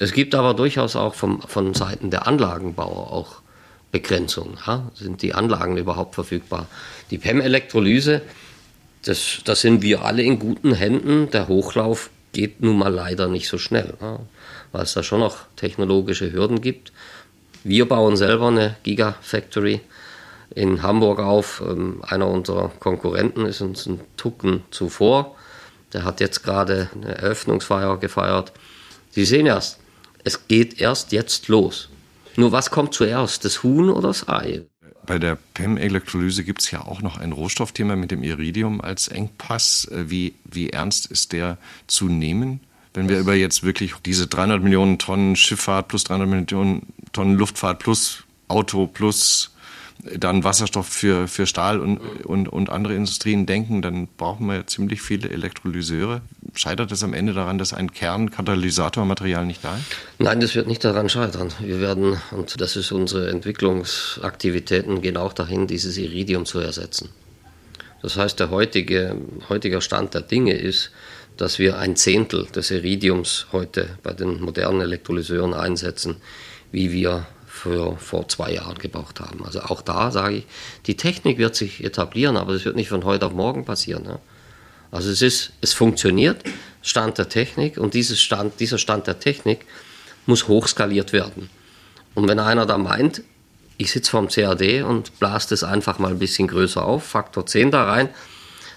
Es 0.00 0.12
gibt 0.12 0.36
aber 0.36 0.54
durchaus 0.54 0.94
auch 0.94 1.14
vom, 1.14 1.42
von 1.42 1.74
Seiten 1.74 2.10
der 2.10 2.28
Anlagenbauer 2.28 3.12
auch 3.12 3.40
Begrenzungen. 3.90 4.56
Ja? 4.64 4.90
Sind 4.94 5.22
die 5.22 5.34
Anlagen 5.34 5.76
überhaupt 5.76 6.14
verfügbar? 6.14 6.66
Die 7.10 7.18
PEM-Elektrolyse, 7.18 8.22
das, 9.04 9.40
das 9.44 9.60
sind 9.60 9.82
wir 9.82 10.04
alle 10.04 10.22
in 10.22 10.38
guten 10.38 10.72
Händen. 10.72 11.30
Der 11.30 11.48
Hochlauf 11.48 12.10
geht 12.32 12.60
nun 12.62 12.78
mal 12.78 12.92
leider 12.92 13.26
nicht 13.26 13.48
so 13.48 13.58
schnell, 13.58 13.94
ja? 14.00 14.20
weil 14.70 14.82
es 14.82 14.94
da 14.94 15.02
schon 15.02 15.20
noch 15.20 15.38
technologische 15.56 16.32
Hürden 16.32 16.60
gibt. 16.60 16.92
Wir 17.64 17.88
bauen 17.88 18.16
selber 18.16 18.48
eine 18.48 18.76
Gigafactory 18.84 19.80
in 20.54 20.84
Hamburg 20.84 21.18
auf. 21.18 21.60
Ähm, 21.66 22.04
einer 22.06 22.28
unserer 22.28 22.68
Konkurrenten 22.78 23.46
ist 23.46 23.62
uns 23.62 23.86
ein 23.86 24.00
Tucken 24.16 24.62
zuvor. 24.70 25.34
Der 25.92 26.04
hat 26.04 26.20
jetzt 26.20 26.44
gerade 26.44 26.88
eine 26.94 27.16
Eröffnungsfeier 27.16 27.96
gefeiert. 27.96 28.52
Sie 29.10 29.24
sehen 29.24 29.46
erst, 29.46 29.77
es 30.28 30.46
geht 30.46 30.78
erst 30.78 31.12
jetzt 31.12 31.48
los. 31.48 31.88
Nur 32.36 32.52
was 32.52 32.70
kommt 32.70 32.92
zuerst, 32.92 33.46
das 33.46 33.62
Huhn 33.62 33.88
oder 33.88 34.08
das 34.08 34.28
Ei? 34.28 34.66
Bei 35.06 35.18
der 35.18 35.38
PEM-Elektrolyse 35.54 36.44
gibt 36.44 36.60
es 36.60 36.70
ja 36.70 36.82
auch 36.82 37.00
noch 37.00 37.16
ein 37.16 37.32
Rohstoffthema 37.32 37.96
mit 37.96 38.10
dem 38.10 38.22
Iridium 38.22 38.82
als 38.82 39.08
Engpass. 39.08 39.86
Äh, 39.90 40.10
wie, 40.10 40.34
wie 40.44 40.68
ernst 40.68 41.06
ist 41.06 41.32
der 41.32 41.56
zu 41.86 42.08
nehmen? 42.08 42.60
Wenn 42.92 43.08
wir 43.08 43.18
über 43.18 43.34
jetzt 43.34 43.62
wirklich 43.62 43.94
diese 44.04 44.26
300 44.26 44.62
Millionen 44.62 44.98
Tonnen 44.98 45.34
Schifffahrt 45.34 45.88
plus 45.88 46.04
300 46.04 46.28
Millionen 46.28 46.92
Tonnen 47.12 47.36
Luftfahrt 47.36 47.78
plus 47.78 48.24
Auto 48.48 48.86
plus 48.86 49.54
dann 50.16 50.44
Wasserstoff 50.44 50.86
für, 50.86 51.26
für 51.26 51.46
Stahl 51.46 51.80
und, 51.80 51.98
und, 52.24 52.48
und 52.48 52.70
andere 52.70 52.94
Industrien 52.94 53.46
denken, 53.46 53.82
dann 53.82 54.06
brauchen 54.16 54.46
wir 54.46 54.66
ziemlich 54.66 55.02
viele 55.02 55.28
Elektrolyseure. 55.28 56.20
Scheitert 56.54 56.92
es 56.92 57.02
am 57.02 57.14
Ende 57.14 57.32
daran, 57.32 57.58
dass 57.58 57.72
ein 57.72 57.92
Kernkatalysatormaterial 57.92 59.44
nicht 59.44 59.64
da 59.64 59.76
ist? 59.76 59.84
Nein, 60.18 60.40
das 60.40 60.54
wird 60.54 60.68
nicht 60.68 60.84
daran 60.84 61.08
scheitern. 61.08 61.52
Wir 61.60 61.80
werden, 61.80 62.20
und 62.30 62.60
das 62.60 62.76
ist 62.76 62.92
unsere 62.92 63.30
Entwicklungsaktivitäten, 63.30 65.02
gehen 65.02 65.16
auch 65.16 65.32
dahin, 65.32 65.66
dieses 65.66 65.96
Iridium 65.98 66.46
zu 66.46 66.60
ersetzen. 66.60 67.08
Das 68.02 68.16
heißt, 68.16 68.38
der 68.38 68.50
heutige, 68.50 69.16
heutiger 69.48 69.80
Stand 69.80 70.14
der 70.14 70.22
Dinge 70.22 70.54
ist, 70.54 70.92
dass 71.36 71.58
wir 71.58 71.78
ein 71.78 71.96
Zehntel 71.96 72.46
des 72.46 72.70
Iridiums 72.70 73.46
heute 73.52 73.98
bei 74.02 74.12
den 74.12 74.40
modernen 74.40 74.80
Elektrolyseuren 74.80 75.54
einsetzen, 75.54 76.16
wie 76.70 76.92
wir 76.92 77.26
für 77.58 77.96
vor 77.98 78.28
zwei 78.28 78.52
Jahren 78.52 78.78
gebraucht 78.78 79.20
haben. 79.20 79.44
Also 79.44 79.60
auch 79.60 79.82
da 79.82 80.10
sage 80.10 80.36
ich, 80.36 80.46
die 80.86 80.96
Technik 80.96 81.38
wird 81.38 81.56
sich 81.56 81.84
etablieren, 81.84 82.36
aber 82.36 82.52
das 82.52 82.64
wird 82.64 82.76
nicht 82.76 82.88
von 82.88 83.04
heute 83.04 83.26
auf 83.26 83.32
morgen 83.32 83.64
passieren. 83.64 84.04
Ne? 84.04 84.18
Also 84.90 85.10
es 85.10 85.20
ist, 85.20 85.52
es 85.60 85.74
funktioniert, 85.74 86.44
Stand 86.82 87.18
der 87.18 87.28
Technik 87.28 87.76
und 87.76 87.94
dieses 87.94 88.20
Stand, 88.20 88.60
dieser 88.60 88.78
Stand 88.78 89.06
der 89.06 89.20
Technik 89.20 89.66
muss 90.26 90.48
hochskaliert 90.48 91.12
werden. 91.12 91.50
Und 92.14 92.28
wenn 92.28 92.38
einer 92.38 92.64
da 92.64 92.78
meint, 92.78 93.22
ich 93.76 93.92
sitze 93.92 94.10
vorm 94.10 94.28
CAD 94.28 94.82
und 94.82 95.18
blase 95.18 95.50
das 95.50 95.62
einfach 95.64 95.98
mal 95.98 96.10
ein 96.10 96.18
bisschen 96.18 96.48
größer 96.48 96.84
auf, 96.84 97.04
Faktor 97.04 97.46
10 97.46 97.70
da 97.70 97.84
rein, 97.84 98.08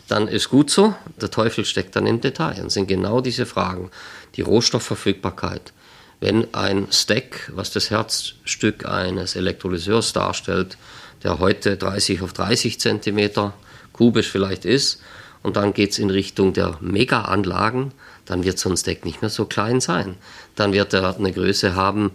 dann 0.07 0.27
ist 0.27 0.49
gut 0.49 0.69
so. 0.69 0.93
Der 1.21 1.31
Teufel 1.31 1.65
steckt 1.65 1.95
dann 1.95 2.05
im 2.05 2.21
Detail. 2.21 2.61
Und 2.61 2.71
sind 2.71 2.87
genau 2.87 3.21
diese 3.21 3.45
Fragen. 3.45 3.89
Die 4.35 4.41
Rohstoffverfügbarkeit, 4.41 5.73
wenn 6.21 6.53
ein 6.53 6.87
Stack, 6.91 7.51
was 7.53 7.71
das 7.71 7.89
Herzstück 7.89 8.85
eines 8.85 9.35
Elektrolyseurs 9.35 10.13
darstellt, 10.13 10.77
der 11.23 11.39
heute 11.39 11.75
30 11.75 12.21
auf 12.21 12.31
30 12.31 12.79
Zentimeter 12.79 13.53
kubisch 13.91 14.29
vielleicht 14.29 14.63
ist. 14.63 15.01
Und 15.43 15.57
dann 15.57 15.73
geht 15.73 15.91
es 15.91 15.99
in 15.99 16.11
Richtung 16.11 16.53
der 16.53 16.77
Mega-Anlagen. 16.79 17.91
Dann 18.25 18.43
wird 18.43 18.59
so 18.59 18.69
ein 18.69 18.77
Stack 18.77 19.03
nicht 19.03 19.21
mehr 19.21 19.31
so 19.31 19.45
klein 19.45 19.81
sein. 19.81 20.15
Dann 20.55 20.71
wird 20.71 20.93
er 20.93 21.17
eine 21.17 21.33
Größe 21.33 21.73
haben, 21.75 22.11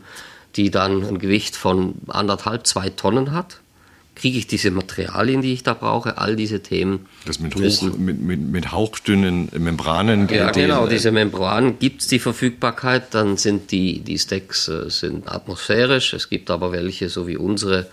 die 0.55 0.71
dann 0.71 1.05
ein 1.05 1.19
Gewicht 1.19 1.57
von 1.57 1.97
anderthalb, 2.07 2.67
zwei 2.67 2.89
Tonnen 2.91 3.33
hat 3.33 3.59
kriege 4.17 4.39
ich 4.39 4.47
diese 4.47 4.71
Materialien, 4.71 5.43
die 5.43 5.53
ich 5.53 5.63
da 5.63 5.75
brauche, 5.75 6.19
all 6.19 6.37
diese 6.37 6.61
Themen. 6.61 7.07
Das 7.27 7.39
mit, 7.39 7.55
hoch, 7.55 7.83
mit, 7.99 8.21
mit, 8.21 8.41
mit 8.41 8.73
hauchdünnen 8.73 9.51
Membranen. 9.57 10.29
Ja, 10.29 10.51
die, 10.51 10.63
genau, 10.63 10.87
diese 10.87 11.13
Membranen 11.13 11.79
gibt 11.79 12.01
es 12.01 12.09
die 12.09 12.19
Verfügbarkeit, 12.19 13.15
dann 13.15 13.37
sind 13.37 13.71
die, 13.71 14.01
die 14.01 14.19
Stacks 14.19 14.69
äh, 14.69 14.91
sind 14.91 15.31
atmosphärisch, 15.31 16.15
es 16.15 16.31
gibt 16.31 16.51
aber 16.51 16.73
welche, 16.73 17.11
so 17.11 17.29
wie 17.29 17.37
unsere, 17.37 17.87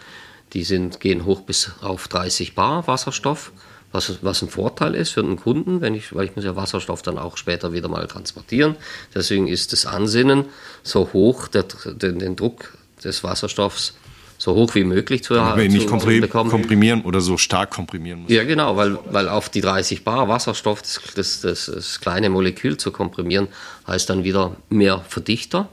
die 0.53 0.63
sind, 0.63 1.01
gehen 1.01 1.25
hoch 1.25 1.41
bis 1.41 1.71
auf 1.81 2.07
30 2.07 2.55
Bar 2.55 2.87
Wasserstoff, 2.87 3.51
was, 3.91 4.23
was 4.23 4.41
ein 4.41 4.49
Vorteil 4.49 4.95
ist 4.95 5.11
für 5.11 5.23
den 5.23 5.35
Kunden, 5.35 5.81
wenn 5.81 5.93
ich, 5.93 6.15
weil 6.15 6.25
ich 6.25 6.35
muss 6.37 6.45
ja 6.45 6.55
Wasserstoff 6.55 7.01
dann 7.01 7.19
auch 7.19 7.35
später 7.35 7.73
wieder 7.73 7.89
mal 7.89 8.07
transportieren. 8.07 8.77
Deswegen 9.13 9.47
ist 9.47 9.73
das 9.73 9.85
Ansinnen 9.85 10.45
so 10.83 11.11
hoch, 11.11 11.49
der, 11.49 11.65
den, 11.85 12.19
den 12.19 12.37
Druck 12.37 12.77
des 13.03 13.25
Wasserstoffs 13.25 13.93
so 14.43 14.55
hoch 14.55 14.75
wie 14.75 14.83
möglich 14.83 15.23
zu 15.23 15.35
erhalten. 15.35 15.71
nicht 15.71 15.87
komprim 15.87 16.29
komprimieren 16.29 17.03
oder 17.03 17.21
so 17.21 17.37
stark 17.37 17.69
komprimieren 17.69 18.23
muss. 18.23 18.31
Ja, 18.31 18.43
genau, 18.43 18.75
weil, 18.75 18.99
weil 19.09 19.29
auf 19.29 19.47
die 19.47 19.61
30 19.61 20.03
Bar 20.03 20.27
Wasserstoff, 20.27 20.81
das, 20.81 20.99
das, 21.15 21.39
das, 21.39 21.71
das 21.73 22.01
kleine 22.01 22.29
Molekül 22.29 22.75
zu 22.75 22.91
komprimieren, 22.91 23.47
heißt 23.87 24.09
dann 24.09 24.25
wieder 24.25 24.57
mehr 24.67 24.99
Verdichter, 25.07 25.69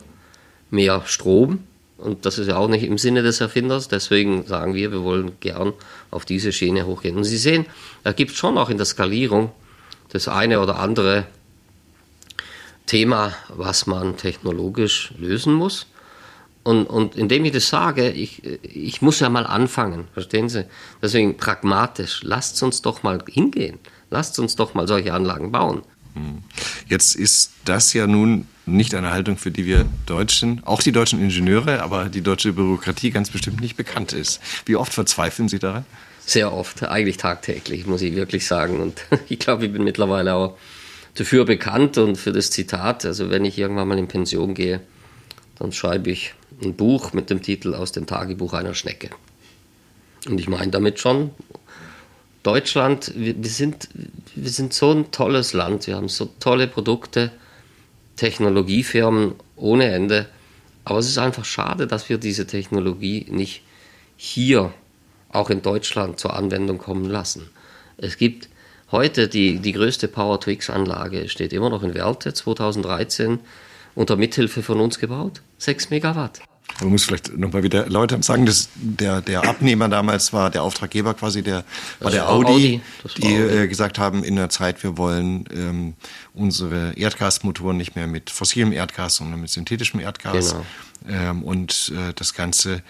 mehr 0.70 1.02
Strom. 1.04 1.64
Und 1.98 2.24
das 2.24 2.38
ist 2.38 2.46
ja 2.46 2.58
auch 2.58 2.68
nicht 2.68 2.84
im 2.84 2.96
Sinne 2.96 3.24
des 3.24 3.40
Erfinders. 3.40 3.88
Deswegen 3.88 4.46
sagen 4.46 4.72
wir, 4.74 4.92
wir 4.92 5.02
wollen 5.02 5.32
gern 5.40 5.72
auf 6.12 6.24
diese 6.24 6.52
Schiene 6.52 6.86
hochgehen. 6.86 7.16
Und 7.16 7.24
Sie 7.24 7.38
sehen, 7.38 7.66
da 8.04 8.12
gibt 8.12 8.30
es 8.30 8.36
schon 8.36 8.56
auch 8.56 8.70
in 8.70 8.76
der 8.76 8.86
Skalierung 8.86 9.50
das 10.10 10.28
eine 10.28 10.60
oder 10.60 10.78
andere 10.78 11.24
Thema, 12.86 13.34
was 13.48 13.88
man 13.88 14.16
technologisch 14.16 15.12
lösen 15.18 15.54
muss. 15.54 15.86
Und, 16.62 16.86
und 16.86 17.16
indem 17.16 17.44
ich 17.46 17.52
das 17.52 17.68
sage, 17.68 18.10
ich, 18.10 18.42
ich 18.62 19.00
muss 19.00 19.20
ja 19.20 19.30
mal 19.30 19.46
anfangen, 19.46 20.08
verstehen 20.12 20.48
Sie? 20.48 20.66
Deswegen 21.00 21.36
pragmatisch, 21.36 22.20
lasst 22.22 22.62
uns 22.62 22.82
doch 22.82 23.02
mal 23.02 23.18
hingehen. 23.26 23.78
Lasst 24.10 24.38
uns 24.38 24.56
doch 24.56 24.74
mal 24.74 24.86
solche 24.86 25.14
Anlagen 25.14 25.52
bauen. 25.52 25.82
Hm. 26.14 26.42
Jetzt 26.88 27.14
ist 27.14 27.52
das 27.64 27.92
ja 27.92 28.06
nun 28.06 28.46
nicht 28.66 28.94
eine 28.94 29.10
Haltung, 29.10 29.36
für 29.36 29.50
die 29.50 29.64
wir 29.64 29.86
Deutschen, 30.06 30.62
auch 30.64 30.82
die 30.82 30.92
deutschen 30.92 31.20
Ingenieure, 31.20 31.82
aber 31.82 32.08
die 32.08 32.20
deutsche 32.20 32.52
Bürokratie 32.52 33.10
ganz 33.10 33.30
bestimmt 33.30 33.60
nicht 33.60 33.76
bekannt 33.76 34.12
ist. 34.12 34.40
Wie 34.66 34.76
oft 34.76 34.92
verzweifeln 34.92 35.48
Sie 35.48 35.58
daran? 35.58 35.84
Sehr 36.26 36.52
oft, 36.52 36.82
eigentlich 36.82 37.16
tagtäglich, 37.16 37.86
muss 37.86 38.02
ich 38.02 38.14
wirklich 38.14 38.46
sagen. 38.46 38.80
Und 38.80 39.02
ich 39.28 39.38
glaube, 39.38 39.66
ich 39.66 39.72
bin 39.72 39.84
mittlerweile 39.84 40.34
auch 40.34 40.58
dafür 41.14 41.44
bekannt 41.44 41.98
und 41.98 42.16
für 42.16 42.32
das 42.32 42.50
Zitat. 42.50 43.04
Also 43.04 43.30
wenn 43.30 43.44
ich 43.44 43.58
irgendwann 43.58 43.88
mal 43.88 43.98
in 43.98 44.08
Pension 44.08 44.54
gehe, 44.54 44.80
dann 45.58 45.72
schreibe 45.72 46.10
ich 46.10 46.34
ein 46.62 46.74
Buch 46.74 47.12
mit 47.12 47.30
dem 47.30 47.42
Titel 47.42 47.74
Aus 47.74 47.92
dem 47.92 48.06
Tagebuch 48.06 48.52
einer 48.52 48.74
Schnecke. 48.74 49.10
Und 50.26 50.38
ich 50.38 50.48
meine 50.48 50.70
damit 50.70 50.98
schon, 50.98 51.30
Deutschland, 52.42 53.12
wir, 53.16 53.42
wir, 53.42 53.50
sind, 53.50 53.88
wir 54.34 54.50
sind 54.50 54.72
so 54.72 54.92
ein 54.92 55.10
tolles 55.10 55.52
Land, 55.52 55.86
wir 55.86 55.96
haben 55.96 56.08
so 56.08 56.30
tolle 56.40 56.66
Produkte, 56.66 57.32
Technologiefirmen 58.16 59.34
ohne 59.56 59.86
Ende. 59.86 60.26
Aber 60.84 60.98
es 60.98 61.08
ist 61.08 61.18
einfach 61.18 61.44
schade, 61.44 61.86
dass 61.86 62.08
wir 62.08 62.18
diese 62.18 62.46
Technologie 62.46 63.26
nicht 63.30 63.62
hier, 64.16 64.72
auch 65.30 65.50
in 65.50 65.62
Deutschland, 65.62 66.18
zur 66.18 66.34
Anwendung 66.34 66.78
kommen 66.78 67.04
lassen. 67.04 67.50
Es 67.96 68.16
gibt 68.16 68.48
heute 68.90 69.28
die, 69.28 69.58
die 69.58 69.72
größte 69.72 70.08
Power-to-X-Anlage, 70.08 71.28
steht 71.28 71.52
immer 71.52 71.70
noch 71.70 71.82
in 71.82 71.94
Werte, 71.94 72.34
2013 72.34 73.40
unter 73.94 74.16
Mithilfe 74.16 74.62
von 74.62 74.80
uns 74.80 74.98
gebaut. 74.98 75.42
6 75.58 75.90
Megawatt. 75.90 76.40
Man 76.80 76.90
muss 76.90 77.04
vielleicht 77.04 77.36
nochmal 77.36 77.62
wieder 77.62 77.88
Leute 77.88 78.22
sagen, 78.22 78.46
dass 78.46 78.68
der, 78.74 79.20
der 79.20 79.44
Abnehmer 79.44 79.88
damals 79.88 80.32
war, 80.32 80.50
der 80.50 80.62
Auftraggeber 80.62 81.14
quasi, 81.14 81.42
der 81.42 81.64
war 81.98 82.10
der 82.10 82.28
Audi, 82.28 82.46
Audi. 82.52 82.80
die 83.18 83.26
Audi. 83.26 83.58
Äh, 83.58 83.68
gesagt 83.68 83.98
haben, 83.98 84.24
in 84.24 84.36
der 84.36 84.48
Zeit, 84.48 84.82
wir 84.82 84.96
wollen 84.96 85.44
ähm, 85.54 85.94
unsere 86.32 86.92
Erdgasmotoren 86.96 87.76
nicht 87.76 87.96
mehr 87.96 88.06
mit 88.06 88.30
fossilem 88.30 88.72
Erdgas, 88.72 89.16
sondern 89.16 89.40
mit 89.40 89.50
synthetischem 89.50 90.00
Erdgas. 90.00 90.54
Genau. 91.04 91.20
Ähm, 91.30 91.42
und 91.42 91.92
äh, 91.94 92.12
das 92.14 92.34
Ganze 92.34 92.82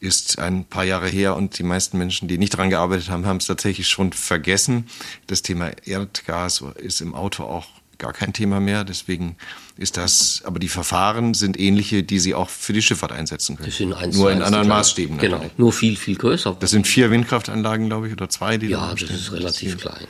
ist 0.00 0.38
ein 0.38 0.64
paar 0.64 0.84
Jahre 0.84 1.08
her 1.08 1.36
und 1.36 1.58
die 1.58 1.62
meisten 1.62 1.98
Menschen, 1.98 2.28
die 2.28 2.38
nicht 2.38 2.54
daran 2.54 2.70
gearbeitet 2.70 3.10
haben, 3.10 3.26
haben 3.26 3.38
es 3.38 3.46
tatsächlich 3.46 3.88
schon 3.88 4.12
vergessen. 4.12 4.86
Das 5.26 5.42
Thema 5.42 5.70
Erdgas 5.84 6.62
ist 6.76 7.00
im 7.00 7.14
Auto 7.14 7.44
auch 7.44 7.66
gar 7.98 8.12
kein 8.12 8.32
Thema 8.32 8.60
mehr. 8.60 8.84
Deswegen 8.84 9.36
ist 9.78 9.96
das, 9.96 10.42
aber 10.44 10.58
die 10.58 10.68
Verfahren 10.68 11.34
sind 11.34 11.58
ähnliche, 11.58 12.02
die 12.02 12.18
Sie 12.18 12.34
auch 12.34 12.48
für 12.48 12.72
die 12.72 12.80
Schifffahrt 12.80 13.12
einsetzen 13.12 13.56
können. 13.56 13.68
Das 13.68 13.76
sind 13.76 13.92
eins 13.92 14.16
nur 14.16 14.32
in 14.32 14.42
anderen 14.42 14.68
Maßstäben. 14.68 15.18
Genau, 15.18 15.36
natürlich. 15.36 15.58
nur 15.58 15.72
viel, 15.72 15.96
viel 15.96 16.16
größer. 16.16 16.56
Das 16.58 16.70
sind 16.70 16.86
vier 16.86 17.10
Windkraftanlagen, 17.10 17.86
glaube 17.86 18.06
ich, 18.06 18.12
oder 18.12 18.28
zwei, 18.28 18.56
die 18.56 18.68
Ja, 18.68 18.88
da 18.88 18.94
das 18.94 19.10
ist 19.10 19.32
relativ 19.32 19.74
das 19.74 19.82
klein. 19.82 20.06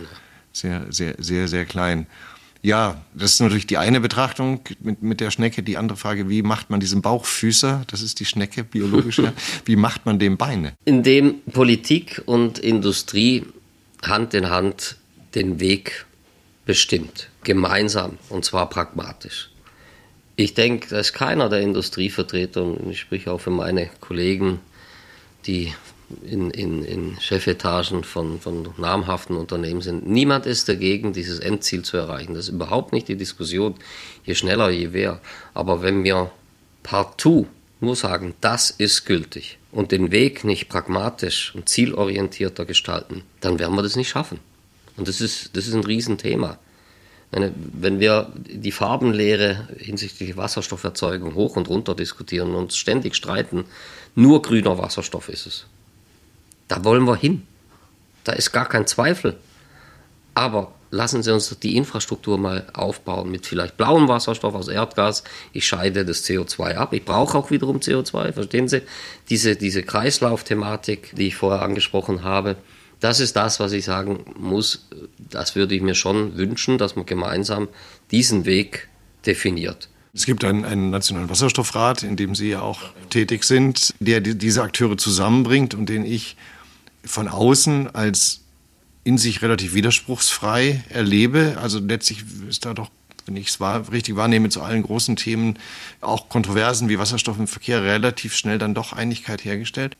Sehr, 0.52 0.86
sehr, 0.90 1.14
sehr, 1.18 1.48
sehr 1.48 1.64
klein. 1.64 2.06
Ja, 2.62 3.02
das 3.14 3.34
ist 3.34 3.40
natürlich 3.40 3.66
die 3.66 3.76
eine 3.76 4.00
Betrachtung 4.00 4.60
mit, 4.80 5.02
mit 5.02 5.20
der 5.20 5.30
Schnecke. 5.30 5.62
Die 5.62 5.76
andere 5.76 5.98
Frage, 5.98 6.28
wie 6.28 6.42
macht 6.42 6.70
man 6.70 6.80
diesen 6.80 7.02
Bauchfüßer, 7.02 7.82
das 7.88 8.02
ist 8.02 8.20
die 8.20 8.24
Schnecke 8.24 8.64
biologisch, 8.64 9.20
wie 9.64 9.76
macht 9.76 10.06
man 10.06 10.18
dem 10.18 10.36
Beine? 10.36 10.72
Indem 10.84 11.40
Politik 11.52 12.22
und 12.26 12.58
Industrie 12.58 13.44
Hand 14.02 14.34
in 14.34 14.48
Hand 14.48 14.96
den 15.34 15.60
Weg 15.60 16.06
bestimmt, 16.64 17.28
gemeinsam 17.44 18.18
und 18.28 18.44
zwar 18.44 18.68
pragmatisch. 18.68 19.50
Ich 20.36 20.52
denke, 20.52 20.88
dass 20.88 21.14
keiner 21.14 21.48
der 21.48 21.60
Industrievertreter, 21.60 22.62
und 22.62 22.90
ich 22.90 23.00
spreche 23.00 23.32
auch 23.32 23.40
für 23.40 23.50
meine 23.50 23.88
Kollegen, 24.00 24.60
die 25.46 25.72
in, 26.24 26.50
in, 26.50 26.84
in 26.84 27.20
Chefetagen 27.20 28.04
von, 28.04 28.38
von 28.40 28.68
namhaften 28.76 29.36
Unternehmen 29.36 29.80
sind, 29.80 30.06
niemand 30.06 30.46
ist 30.46 30.68
dagegen, 30.68 31.12
dieses 31.12 31.40
Endziel 31.40 31.82
zu 31.82 31.96
erreichen. 31.96 32.34
Das 32.34 32.48
ist 32.48 32.54
überhaupt 32.54 32.92
nicht 32.92 33.08
die 33.08 33.16
Diskussion, 33.16 33.74
je 34.24 34.34
schneller, 34.34 34.70
je 34.70 34.88
mehr. 34.88 35.20
Aber 35.54 35.82
wenn 35.82 36.04
wir 36.04 36.30
partout 36.82 37.46
nur 37.80 37.96
sagen, 37.96 38.34
das 38.40 38.70
ist 38.70 39.04
gültig 39.06 39.58
und 39.72 39.90
den 39.90 40.12
Weg 40.12 40.44
nicht 40.44 40.68
pragmatisch 40.68 41.54
und 41.54 41.68
zielorientierter 41.68 42.64
gestalten, 42.64 43.22
dann 43.40 43.58
werden 43.58 43.74
wir 43.74 43.82
das 43.82 43.96
nicht 43.96 44.10
schaffen. 44.10 44.38
Und 44.96 45.08
das 45.08 45.20
ist, 45.20 45.56
das 45.56 45.66
ist 45.66 45.74
ein 45.74 45.84
Riesenthema. 45.84 46.58
Wenn 47.30 48.00
wir 48.00 48.32
die 48.36 48.72
Farbenlehre 48.72 49.68
hinsichtlich 49.78 50.36
Wasserstofferzeugung 50.36 51.34
hoch 51.34 51.56
und 51.56 51.68
runter 51.68 51.94
diskutieren 51.94 52.50
und 52.50 52.56
uns 52.56 52.76
ständig 52.76 53.14
streiten, 53.14 53.64
nur 54.14 54.42
grüner 54.42 54.78
Wasserstoff 54.78 55.28
ist 55.28 55.46
es. 55.46 55.66
Da 56.68 56.84
wollen 56.84 57.04
wir 57.04 57.16
hin. 57.16 57.42
Da 58.24 58.32
ist 58.32 58.52
gar 58.52 58.68
kein 58.68 58.86
Zweifel. 58.86 59.36
Aber 60.34 60.72
lassen 60.90 61.22
Sie 61.22 61.32
uns 61.32 61.56
die 61.58 61.76
Infrastruktur 61.76 62.38
mal 62.38 62.66
aufbauen 62.72 63.30
mit 63.30 63.46
vielleicht 63.46 63.76
blauem 63.76 64.08
Wasserstoff 64.08 64.54
aus 64.54 64.68
Erdgas. 64.68 65.24
Ich 65.52 65.66
scheide 65.66 66.04
das 66.04 66.24
CO2 66.24 66.74
ab. 66.74 66.92
Ich 66.92 67.04
brauche 67.04 67.38
auch 67.38 67.50
wiederum 67.50 67.78
CO2, 67.78 68.32
verstehen 68.32 68.68
Sie? 68.68 68.82
Diese, 69.28 69.56
diese 69.56 69.82
Kreislaufthematik, 69.82 71.14
die 71.16 71.28
ich 71.28 71.36
vorher 71.36 71.62
angesprochen 71.62 72.22
habe, 72.24 72.56
das 73.00 73.20
ist 73.20 73.36
das, 73.36 73.60
was 73.60 73.72
ich 73.72 73.84
sagen 73.84 74.24
muss. 74.38 74.86
Das 75.18 75.54
würde 75.54 75.74
ich 75.74 75.82
mir 75.82 75.94
schon 75.94 76.36
wünschen, 76.36 76.78
dass 76.78 76.96
man 76.96 77.06
gemeinsam 77.06 77.68
diesen 78.10 78.44
Weg 78.44 78.88
definiert. 79.26 79.88
Es 80.14 80.24
gibt 80.24 80.44
einen, 80.44 80.64
einen 80.64 80.90
nationalen 80.90 81.28
Wasserstoffrat, 81.28 82.02
in 82.02 82.16
dem 82.16 82.34
Sie 82.34 82.48
ja 82.48 82.62
auch 82.62 82.80
tätig 83.10 83.44
sind, 83.44 83.94
der 84.00 84.20
die, 84.20 84.36
diese 84.36 84.62
Akteure 84.62 84.96
zusammenbringt 84.96 85.74
und 85.74 85.90
den 85.90 86.06
ich 86.06 86.36
von 87.04 87.28
außen 87.28 87.94
als 87.94 88.40
in 89.04 89.18
sich 89.18 89.42
relativ 89.42 89.74
widerspruchsfrei 89.74 90.82
erlebe. 90.88 91.58
Also 91.60 91.80
letztlich 91.80 92.24
ist 92.48 92.64
da 92.64 92.72
doch, 92.72 92.90
wenn 93.26 93.36
ich 93.36 93.48
es 93.48 93.60
richtig 93.92 94.16
wahrnehme, 94.16 94.48
zu 94.48 94.62
allen 94.62 94.82
großen 94.82 95.16
Themen, 95.16 95.58
auch 96.00 96.30
Kontroversen 96.30 96.88
wie 96.88 96.98
Wasserstoff 96.98 97.38
im 97.38 97.46
Verkehr, 97.46 97.82
relativ 97.82 98.34
schnell 98.34 98.58
dann 98.58 98.74
doch 98.74 98.94
Einigkeit 98.94 99.44
hergestellt 99.44 99.96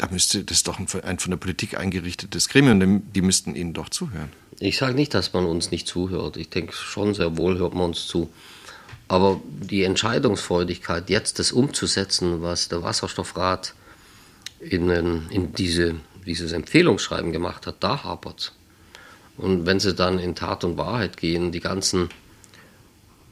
da 0.00 0.08
müsste 0.10 0.44
das 0.44 0.62
doch 0.62 0.78
ein, 0.78 1.18
von 1.18 1.30
der 1.30 1.36
Politik 1.36 1.76
eingerichtetes 1.76 2.48
Gremium, 2.48 3.02
die 3.12 3.20
müssten 3.20 3.54
Ihnen 3.54 3.74
doch 3.74 3.90
zuhören. 3.90 4.30
Ich 4.58 4.78
sage 4.78 4.94
nicht, 4.94 5.12
dass 5.12 5.34
man 5.34 5.44
uns 5.44 5.70
nicht 5.70 5.86
zuhört. 5.86 6.38
Ich 6.38 6.48
denke 6.48 6.72
schon 6.72 7.12
sehr 7.12 7.36
wohl 7.36 7.58
hört 7.58 7.74
man 7.74 7.90
uns 7.90 8.06
zu. 8.06 8.30
Aber 9.08 9.42
die 9.44 9.84
Entscheidungsfreudigkeit, 9.84 11.10
jetzt 11.10 11.38
das 11.38 11.52
umzusetzen, 11.52 12.40
was 12.40 12.68
der 12.68 12.82
Wasserstoffrat 12.82 13.74
in, 14.60 14.88
in 14.88 15.52
diese, 15.52 15.96
dieses 16.24 16.52
Empfehlungsschreiben 16.52 17.30
gemacht 17.30 17.66
hat, 17.66 17.76
da 17.80 18.02
hapert 18.02 18.54
Und 19.36 19.66
wenn 19.66 19.80
sie 19.80 19.94
dann 19.94 20.18
in 20.18 20.34
Tat 20.34 20.64
und 20.64 20.78
Wahrheit 20.78 21.18
gehen, 21.18 21.52
die 21.52 21.60
ganzen 21.60 22.08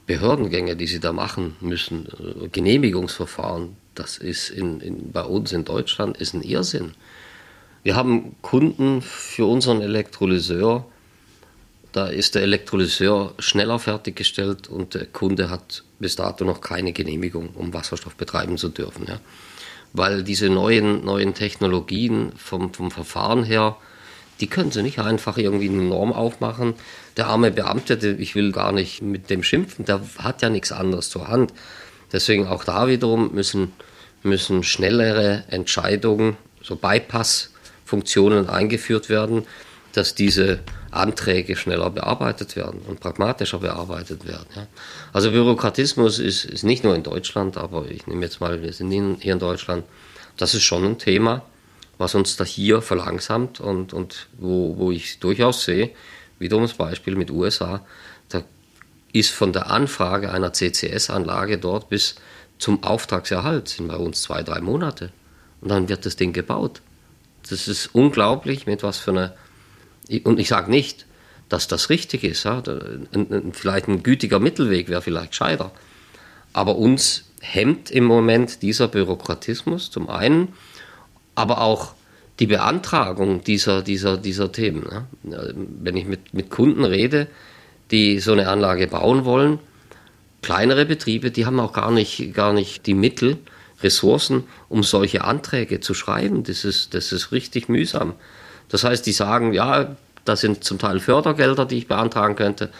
Behördengänge, 0.05 0.75
die 0.75 0.87
sie 0.87 0.99
da 0.99 1.13
machen 1.13 1.55
müssen, 1.61 2.07
Genehmigungsverfahren, 2.51 3.75
das 3.99 4.17
ist 4.17 4.49
in, 4.49 4.79
in, 4.79 5.11
bei 5.11 5.23
uns 5.23 5.51
in 5.51 5.65
Deutschland 5.65 6.17
ist 6.17 6.33
ein 6.33 6.41
Irrsinn. 6.41 6.93
Wir 7.83 7.95
haben 7.95 8.35
Kunden 8.41 9.01
für 9.01 9.45
unseren 9.45 9.81
Elektrolyseur. 9.81 10.85
Da 11.91 12.07
ist 12.07 12.35
der 12.35 12.43
Elektrolyseur 12.43 13.33
schneller 13.39 13.79
fertiggestellt 13.79 14.67
und 14.67 14.93
der 14.93 15.05
Kunde 15.05 15.49
hat 15.49 15.83
bis 15.99 16.15
dato 16.15 16.45
noch 16.45 16.61
keine 16.61 16.93
Genehmigung, 16.93 17.49
um 17.55 17.73
Wasserstoff 17.73 18.15
betreiben 18.15 18.57
zu 18.57 18.69
dürfen. 18.69 19.05
Ja. 19.07 19.19
Weil 19.91 20.23
diese 20.23 20.49
neuen, 20.49 21.03
neuen 21.03 21.33
Technologien 21.33 22.31
vom, 22.37 22.73
vom 22.73 22.91
Verfahren 22.91 23.43
her, 23.43 23.75
die 24.39 24.47
können 24.47 24.71
sie 24.71 24.83
nicht 24.83 24.99
einfach 24.99 25.37
irgendwie 25.37 25.67
eine 25.67 25.81
Norm 25.81 26.13
aufmachen. 26.13 26.75
Der 27.17 27.27
arme 27.27 27.51
Beamte, 27.51 28.15
ich 28.19 28.35
will 28.35 28.51
gar 28.51 28.71
nicht 28.71 29.01
mit 29.01 29.29
dem 29.29 29.43
schimpfen, 29.43 29.83
der 29.83 29.99
hat 30.19 30.41
ja 30.41 30.49
nichts 30.49 30.71
anderes 30.71 31.09
zur 31.09 31.27
Hand. 31.27 31.53
Deswegen 32.11 32.47
auch 32.47 32.63
da 32.63 32.87
wiederum 32.87 33.33
müssen, 33.33 33.73
müssen 34.23 34.63
schnellere 34.63 35.43
Entscheidungen, 35.49 36.37
so 36.61 36.75
Bypass-Funktionen 36.75 38.49
eingeführt 38.49 39.09
werden, 39.09 39.45
dass 39.93 40.15
diese 40.15 40.59
Anträge 40.91 41.55
schneller 41.55 41.89
bearbeitet 41.89 42.55
werden 42.55 42.81
und 42.87 42.99
pragmatischer 42.99 43.59
bearbeitet 43.59 44.27
werden. 44.27 44.47
Ja. 44.55 44.67
Also 45.13 45.31
Bürokratismus 45.31 46.19
ist, 46.19 46.45
ist 46.45 46.63
nicht 46.63 46.83
nur 46.83 46.95
in 46.95 47.03
Deutschland, 47.03 47.57
aber 47.57 47.89
ich 47.89 48.07
nehme 48.07 48.23
jetzt 48.23 48.41
mal, 48.41 48.61
wir 48.61 48.73
sind 48.73 48.91
hier 48.91 49.33
in 49.33 49.39
Deutschland, 49.39 49.85
das 50.37 50.53
ist 50.53 50.63
schon 50.63 50.85
ein 50.85 50.97
Thema, 50.97 51.43
was 51.97 52.15
uns 52.15 52.37
da 52.37 52.43
hier 52.43 52.81
verlangsamt 52.81 53.59
und, 53.59 53.93
und 53.93 54.27
wo, 54.37 54.77
wo 54.77 54.91
ich 54.91 55.19
durchaus 55.19 55.63
sehe, 55.63 55.91
wiederum 56.39 56.63
das 56.63 56.73
Beispiel 56.73 57.15
mit 57.15 57.29
USA, 57.29 57.85
da 58.29 58.43
ist 59.11 59.31
von 59.31 59.53
der 59.53 59.69
Anfrage 59.69 60.31
einer 60.31 60.53
CCS-Anlage 60.53 61.57
dort 61.57 61.89
bis 61.89 62.15
zum 62.59 62.83
Auftragserhalt 62.83 63.67
sind 63.69 63.87
bei 63.87 63.95
uns 63.95 64.21
zwei, 64.21 64.43
drei 64.43 64.61
Monate. 64.61 65.11
Und 65.61 65.69
dann 65.69 65.89
wird 65.89 66.05
das 66.05 66.15
Ding 66.15 66.33
gebaut. 66.33 66.81
Das 67.49 67.67
ist 67.67 67.89
unglaublich, 67.93 68.67
mit 68.67 68.83
was 68.83 68.97
für 68.97 69.11
einer. 69.11 69.33
Und 70.23 70.39
ich 70.39 70.49
sage 70.49 70.69
nicht, 70.69 71.05
dass 71.47 71.67
das 71.67 71.89
richtig 71.89 72.23
ist. 72.23 72.43
Ja? 72.43 72.61
Vielleicht 73.53 73.87
ein 73.87 74.03
gütiger 74.03 74.39
Mittelweg 74.39 74.89
wäre 74.89 75.01
vielleicht 75.01 75.35
scheiter. 75.35 75.71
Aber 76.53 76.75
uns 76.75 77.25
hemmt 77.41 77.89
im 77.89 78.03
Moment 78.03 78.61
dieser 78.61 78.87
Bürokratismus 78.87 79.91
zum 79.91 80.09
einen, 80.09 80.49
aber 81.35 81.61
auch 81.61 81.93
die 82.39 82.47
Beantragung 82.47 83.43
dieser, 83.43 83.81
dieser, 83.81 84.17
dieser 84.17 84.51
Themen. 84.51 85.05
Wenn 85.23 85.95
ich 85.95 86.05
mit, 86.05 86.33
mit 86.33 86.49
Kunden 86.49 86.83
rede, 86.83 87.27
die 87.91 88.19
so 88.19 88.33
eine 88.33 88.47
Anlage 88.47 88.87
bauen 88.87 89.25
wollen. 89.25 89.59
Kleinere 90.41 90.85
Betriebe, 90.85 91.31
die 91.31 91.45
haben 91.45 91.59
auch 91.59 91.73
gar 91.73 91.91
nicht, 91.91 92.33
gar 92.33 92.53
nicht 92.53 92.85
die 92.85 92.93
Mittel, 92.93 93.37
Ressourcen, 93.81 94.43
um 94.67 94.83
solche 94.83 95.23
Anträge 95.23 95.79
zu 95.79 95.93
schreiben. 95.93 96.43
Das 96.43 96.65
ist, 96.65 96.93
das 96.93 97.11
ist 97.11 97.31
richtig 97.31 97.69
mühsam. 97.69 98.13
Das 98.67 98.83
heißt, 98.83 99.05
die 99.05 99.11
sagen, 99.11 99.53
ja, 99.53 99.95
das 100.25 100.41
sind 100.41 100.63
zum 100.63 100.79
Teil 100.79 100.99
Fördergelder, 100.99 101.65
die 101.65 101.77
ich 101.77 101.87
beantragen 101.87 102.35
könnte, 102.35 102.71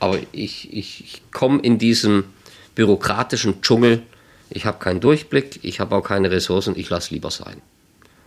aber 0.00 0.18
ich, 0.32 0.72
ich, 0.72 1.04
ich 1.04 1.22
komme 1.30 1.60
in 1.60 1.78
diesem 1.78 2.24
bürokratischen 2.74 3.60
Dschungel, 3.60 4.02
ich 4.48 4.64
habe 4.64 4.78
keinen 4.78 5.00
Durchblick, 5.00 5.60
ich 5.62 5.78
habe 5.78 5.94
auch 5.94 6.02
keine 6.02 6.30
Ressourcen, 6.30 6.74
ich 6.76 6.88
lasse 6.88 7.14
lieber 7.14 7.30
sein. 7.30 7.60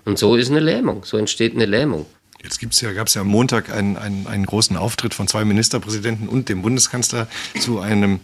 Und 0.05 0.19
so 0.19 0.35
ist 0.35 0.51
eine 0.51 0.59
Lähmung, 0.59 1.03
so 1.03 1.17
entsteht 1.17 1.55
eine 1.55 1.65
Lähmung. 1.65 2.05
Jetzt 2.43 2.81
ja, 2.81 2.91
gab 2.91 3.07
es 3.07 3.13
ja 3.13 3.21
am 3.21 3.27
Montag 3.27 3.69
einen, 3.71 3.97
einen, 3.97 4.27
einen 4.27 4.45
großen 4.45 4.75
Auftritt 4.75 5.13
von 5.13 5.29
zwei 5.29 5.45
Ministerpräsidenten 5.45 6.27
und 6.27 6.49
dem 6.49 6.61
Bundeskanzler 6.61 7.27
zu 7.59 7.79
einem 7.79 8.19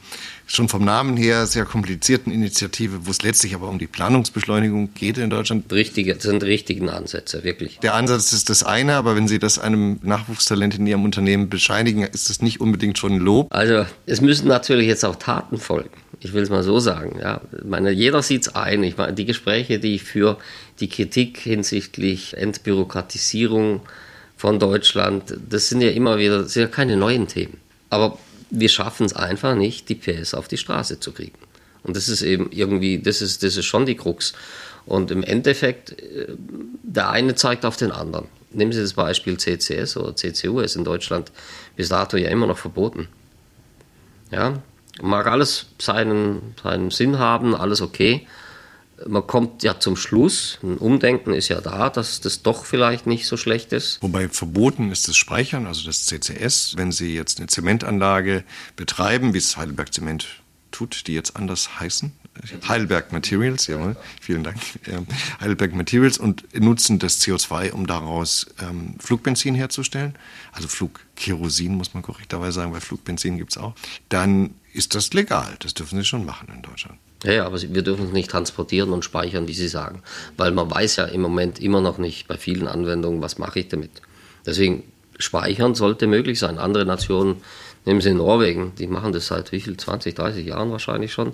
schon 0.50 0.68
vom 0.68 0.84
Namen 0.84 1.16
her 1.16 1.46
sehr 1.46 1.64
komplizierten 1.64 2.34
Initiative, 2.34 3.06
wo 3.06 3.12
es 3.12 3.22
letztlich 3.22 3.54
aber 3.54 3.70
um 3.70 3.78
die 3.78 3.88
Planungsbeschleunigung 3.88 4.94
geht 4.96 5.18
in 5.18 5.30
Deutschland. 5.30 5.72
Richtige, 5.72 6.16
das 6.16 6.24
sind 6.24 6.44
richtigen 6.44 6.90
Ansätze, 6.90 7.44
wirklich. 7.44 7.80
Der 7.80 7.94
Ansatz 7.94 8.34
ist 8.34 8.50
das 8.50 8.64
eine, 8.64 8.96
aber 8.96 9.16
wenn 9.16 9.28
Sie 9.28 9.38
das 9.38 9.60
einem 9.60 10.00
Nachwuchstalent 10.02 10.76
in 10.76 10.88
Ihrem 10.88 11.04
Unternehmen 11.04 11.50
bescheinigen, 11.50 12.04
ist 12.04 12.30
das 12.30 12.42
nicht 12.42 12.60
unbedingt 12.60 12.98
schon 12.98 13.14
ein 13.14 13.20
Lob. 13.20 13.48
Also 13.54 13.86
es 14.08 14.22
müssen 14.22 14.48
natürlich 14.48 14.88
jetzt 14.88 15.06
auch 15.06 15.16
Taten 15.16 15.60
folgen. 15.60 15.92
Ich 16.20 16.34
will 16.34 16.42
es 16.42 16.50
mal 16.50 16.64
so 16.64 16.80
sagen. 16.80 17.20
Ja. 17.22 17.42
Ich 17.58 17.66
meine, 17.66 17.92
jeder 17.92 18.24
sieht 18.24 18.42
es 18.42 18.56
ein. 18.56 18.84
Ich 18.84 18.98
meine, 18.98 19.14
die 19.14 19.26
Gespräche, 19.26 19.80
die 19.80 19.96
ich 19.96 20.04
für 20.04 20.38
die 20.80 20.90
Kritik 20.90 21.38
hinsichtlich 21.38 22.36
Entbürokratisierung 22.36 23.82
von 24.36 24.60
Deutschland, 24.60 25.38
das 25.48 25.70
sind 25.70 25.82
ja 25.82 25.92
immer 25.92 26.18
wieder, 26.18 26.44
sind 26.46 26.64
ja 26.64 26.68
keine 26.68 26.98
neuen 26.98 27.28
Themen. 27.28 27.58
Aber 27.90 28.18
wir 28.50 28.70
schaffen 28.70 29.06
es 29.06 29.14
einfach 29.14 29.56
nicht, 29.56 29.90
die 29.90 29.96
PS 29.96 30.34
auf 30.34 30.48
die 30.48 30.58
Straße 30.58 31.00
zu 31.00 31.12
kriegen. 31.12 31.38
Und 31.84 31.96
das 31.96 32.10
ist 32.10 32.22
eben 32.22 32.52
irgendwie, 32.52 33.00
das 33.00 33.22
ist, 33.22 33.44
das 33.44 33.58
ist 33.58 33.66
schon 33.66 33.86
die 33.86 33.96
Krux. 33.96 34.34
Und 34.86 35.12
im 35.12 35.24
Endeffekt, 35.24 36.00
äh, 36.02 36.28
der 36.84 37.10
eine 37.10 37.36
zeigt 37.36 37.66
auf 37.66 37.78
den 37.78 37.92
anderen. 37.92 38.28
Nehmen 38.52 38.72
Sie 38.72 38.82
das 38.82 38.94
Beispiel 38.94 39.38
CCS 39.38 39.96
oder 39.98 40.16
CCU, 40.16 40.60
ist 40.60 40.76
in 40.76 40.84
Deutschland 40.84 41.32
bis 41.76 41.90
dato 41.90 42.18
ja 42.18 42.30
immer 42.30 42.48
noch 42.48 42.58
verboten. 42.58 43.08
Ja, 44.32 44.62
mag 45.02 45.28
alles 45.28 45.68
seinen, 45.80 46.56
seinen 46.62 46.92
Sinn 46.92 47.20
haben, 47.20 47.56
alles 47.56 47.82
okay 47.82 48.28
man 49.08 49.26
kommt 49.26 49.64
ja 49.64 49.80
zum 49.80 49.96
Schluss, 49.96 50.60
ein 50.64 50.78
Umdenken 50.78 51.34
ist 51.34 51.50
ja 51.50 51.62
da, 51.62 51.90
dass 51.90 52.22
das 52.22 52.42
doch 52.42 52.66
vielleicht 52.66 53.08
nicht 53.08 53.28
so 53.28 53.38
schlecht 53.38 53.74
ist. 53.74 54.02
Wobei 54.02 54.30
verboten 54.30 54.92
ist 54.92 55.08
das 55.08 55.16
Speichern, 55.16 55.68
also 55.68 55.86
das 55.86 56.06
CCS. 56.06 56.76
Wenn 56.78 56.92
Sie 56.92 57.16
jetzt 57.16 57.40
eine 57.40 57.48
Zementanlage 57.48 58.44
betreiben, 58.76 59.34
wie 59.34 59.38
es 59.38 59.58
Heidelberg 59.58 59.94
Zement 59.94 60.28
tut, 60.72 61.08
die 61.08 61.14
jetzt 61.14 61.36
anders 61.36 61.80
heißen, 61.80 62.12
Heidelberg 62.68 63.12
Materials, 63.12 63.68
jawohl, 63.68 63.98
vielen 64.22 64.44
Dank, 64.44 64.60
Heidelberg 65.42 65.74
Materials 65.74 66.18
und 66.18 66.46
nutzen 66.58 67.00
das 67.00 67.22
CO2, 67.22 67.72
um 67.72 67.86
daraus 67.86 68.48
ähm, 68.62 68.96
Flugbenzin 69.00 69.56
herzustellen, 69.56 70.18
also 70.54 70.68
Flugkerosin 70.68 71.76
muss 71.76 71.94
man 71.94 72.04
korrekterweise 72.04 72.54
sagen, 72.54 72.72
weil 72.72 72.82
Flugbenzin 72.82 73.38
gibt 73.38 73.52
es 73.52 73.58
auch, 73.58 73.76
dann 74.08 74.56
ist 74.74 74.96
das 74.96 75.14
legal, 75.14 75.58
das 75.60 75.74
dürfen 75.74 75.98
Sie 76.00 76.06
schon 76.06 76.26
machen 76.26 76.48
in 76.54 76.62
Deutschland. 76.62 76.98
Ja, 77.24 77.46
aber 77.46 77.62
wir 77.62 77.82
dürfen 77.82 78.06
es 78.06 78.12
nicht 78.14 78.30
transportieren 78.30 78.92
und 78.92 79.04
speichern, 79.04 79.48
wie 79.48 79.54
Sie 79.54 79.68
sagen. 79.68 80.04
Weil 80.38 80.52
man 80.52 80.72
weiß 80.72 80.98
ja 80.98 81.06
im 81.06 81.22
Moment 81.22 81.60
immer 81.60 81.82
noch 81.82 81.98
nicht 81.98 82.28
bei 82.28 82.38
vielen 82.38 82.68
Anwendungen, 82.68 83.22
was 83.22 83.38
mache 83.38 83.60
ich 83.60 83.68
damit. 83.68 83.92
Deswegen 84.46 84.84
speichern 85.18 85.76
sollte 85.76 86.08
möglich 86.08 86.40
sein. 86.40 86.58
Andere 86.58 86.86
Nationen, 86.86 87.38
nehmen 87.86 88.02
Sie 88.02 88.14
Norwegen, 88.14 88.74
die 88.78 88.88
machen 88.88 89.12
das 89.12 89.28
seit 89.28 89.52
wie 89.52 89.60
viel, 89.60 89.76
20, 89.76 90.16
30 90.16 90.46
Jahren 90.46 90.72
wahrscheinlich 90.72 91.12
schon. 91.12 91.34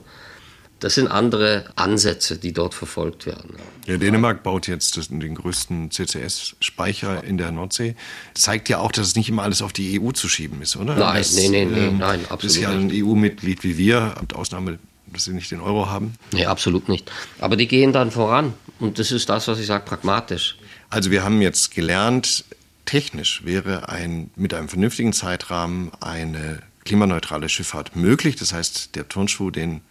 Das 0.80 0.96
sind 0.96 1.08
andere 1.08 1.66
Ansätze, 1.76 2.38
die 2.38 2.52
dort 2.52 2.74
verfolgt 2.74 3.26
werden. 3.26 3.56
Ja, 3.86 3.96
Dänemark 3.96 4.44
baut 4.44 4.68
jetzt 4.68 5.10
den 5.10 5.36
größten 5.36 5.90
CCS-Speicher 5.90 7.24
in 7.24 7.38
der 7.38 7.52
Nordsee. 7.52 7.96
Zeigt 8.34 8.68
ja 8.68 8.80
auch, 8.80 8.92
dass 8.92 9.08
es 9.08 9.16
nicht 9.16 9.30
immer 9.30 9.44
alles 9.44 9.62
auf 9.62 9.72
die 9.72 10.02
EU 10.02 10.12
zu 10.12 10.28
schieben 10.28 10.62
ist, 10.62 10.76
oder? 10.76 10.96
Nein, 10.96 11.18
das, 11.18 11.36
nee, 11.36 11.48
nee, 11.48 11.66
nee, 11.66 11.88
ähm, 11.88 11.98
nein, 12.00 12.20
absolut. 12.28 12.44
Ist 12.44 12.58
ja 12.58 12.72
ein 12.72 12.92
EU-Mitglied 12.92 13.64
wie 13.64 13.78
wir, 13.78 14.16
mit 14.20 14.36
Ausnahme 14.36 14.80
dass 15.08 15.26
sie 15.26 15.34
nicht 15.34 15.52
den 15.52 15.62
Euro 15.62 15.90
haben? 15.90 16.16
Nee, 16.32 16.46
absolut 16.46 16.90
nicht. 16.90 17.12
Aber 17.40 17.56
die 17.56 17.68
gehen 17.68 17.94
dann 17.94 18.12
voran. 18.12 18.54
Und 18.80 19.00
das 19.00 19.12
ist 19.12 19.30
das, 19.30 19.48
was 19.48 19.60
ich 19.60 19.66
sage, 19.66 19.86
pragmatisch. 19.86 20.58
Also 20.90 21.12
wir 21.12 21.24
haben 21.24 21.42
jetzt 21.42 21.74
gelernt, 21.74 22.46
technisch 22.86 23.44
wäre 23.46 23.90
ein, 23.90 24.30
mit 24.36 24.54
einem 24.54 24.70
vernünftigen 24.70 25.14
Zeitrahmen 25.14 25.92
eine 26.00 26.62
klimaneutrale 26.84 27.50
Schifffahrt 27.50 27.96
möglich. 27.96 28.36
Das 28.36 28.54
heißt, 28.54 28.96
der 28.96 29.08
Turnschuh, 29.08 29.52
den 29.52 29.82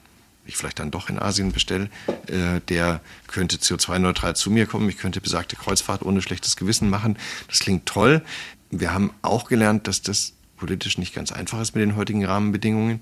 ich 0.47 0.57
vielleicht 0.57 0.79
dann 0.79 0.91
doch 0.91 1.09
in 1.09 1.19
Asien 1.19 1.53
bestelle, 1.53 1.89
äh, 2.27 2.61
der 2.69 3.01
könnte 3.27 3.57
CO2-neutral 3.57 4.37
zu 4.37 4.51
mir 4.51 4.67
kommen. 4.67 4.89
Ich 4.89 4.99
könnte 4.99 5.21
besagte 5.21 5.57
Kreuzfahrt 5.57 6.03
ohne 6.03 6.23
schlechtes 6.23 6.57
Gewissen 6.57 6.91
machen. 6.91 7.17
Das 7.49 7.61
klingt 7.61 7.87
toll. 7.87 8.23
Wir 8.71 8.93
haben 8.93 9.12
auch 9.23 9.49
gelernt, 9.49 9.89
dass 9.89 10.03
das 10.03 10.35
politisch 10.57 10.99
nicht 10.99 11.15
ganz 11.15 11.33
einfach 11.33 11.61
ist 11.61 11.75
mit 11.75 11.83
den 11.83 11.97
heutigen 11.97 12.25
Rahmenbedingungen. 12.25 13.01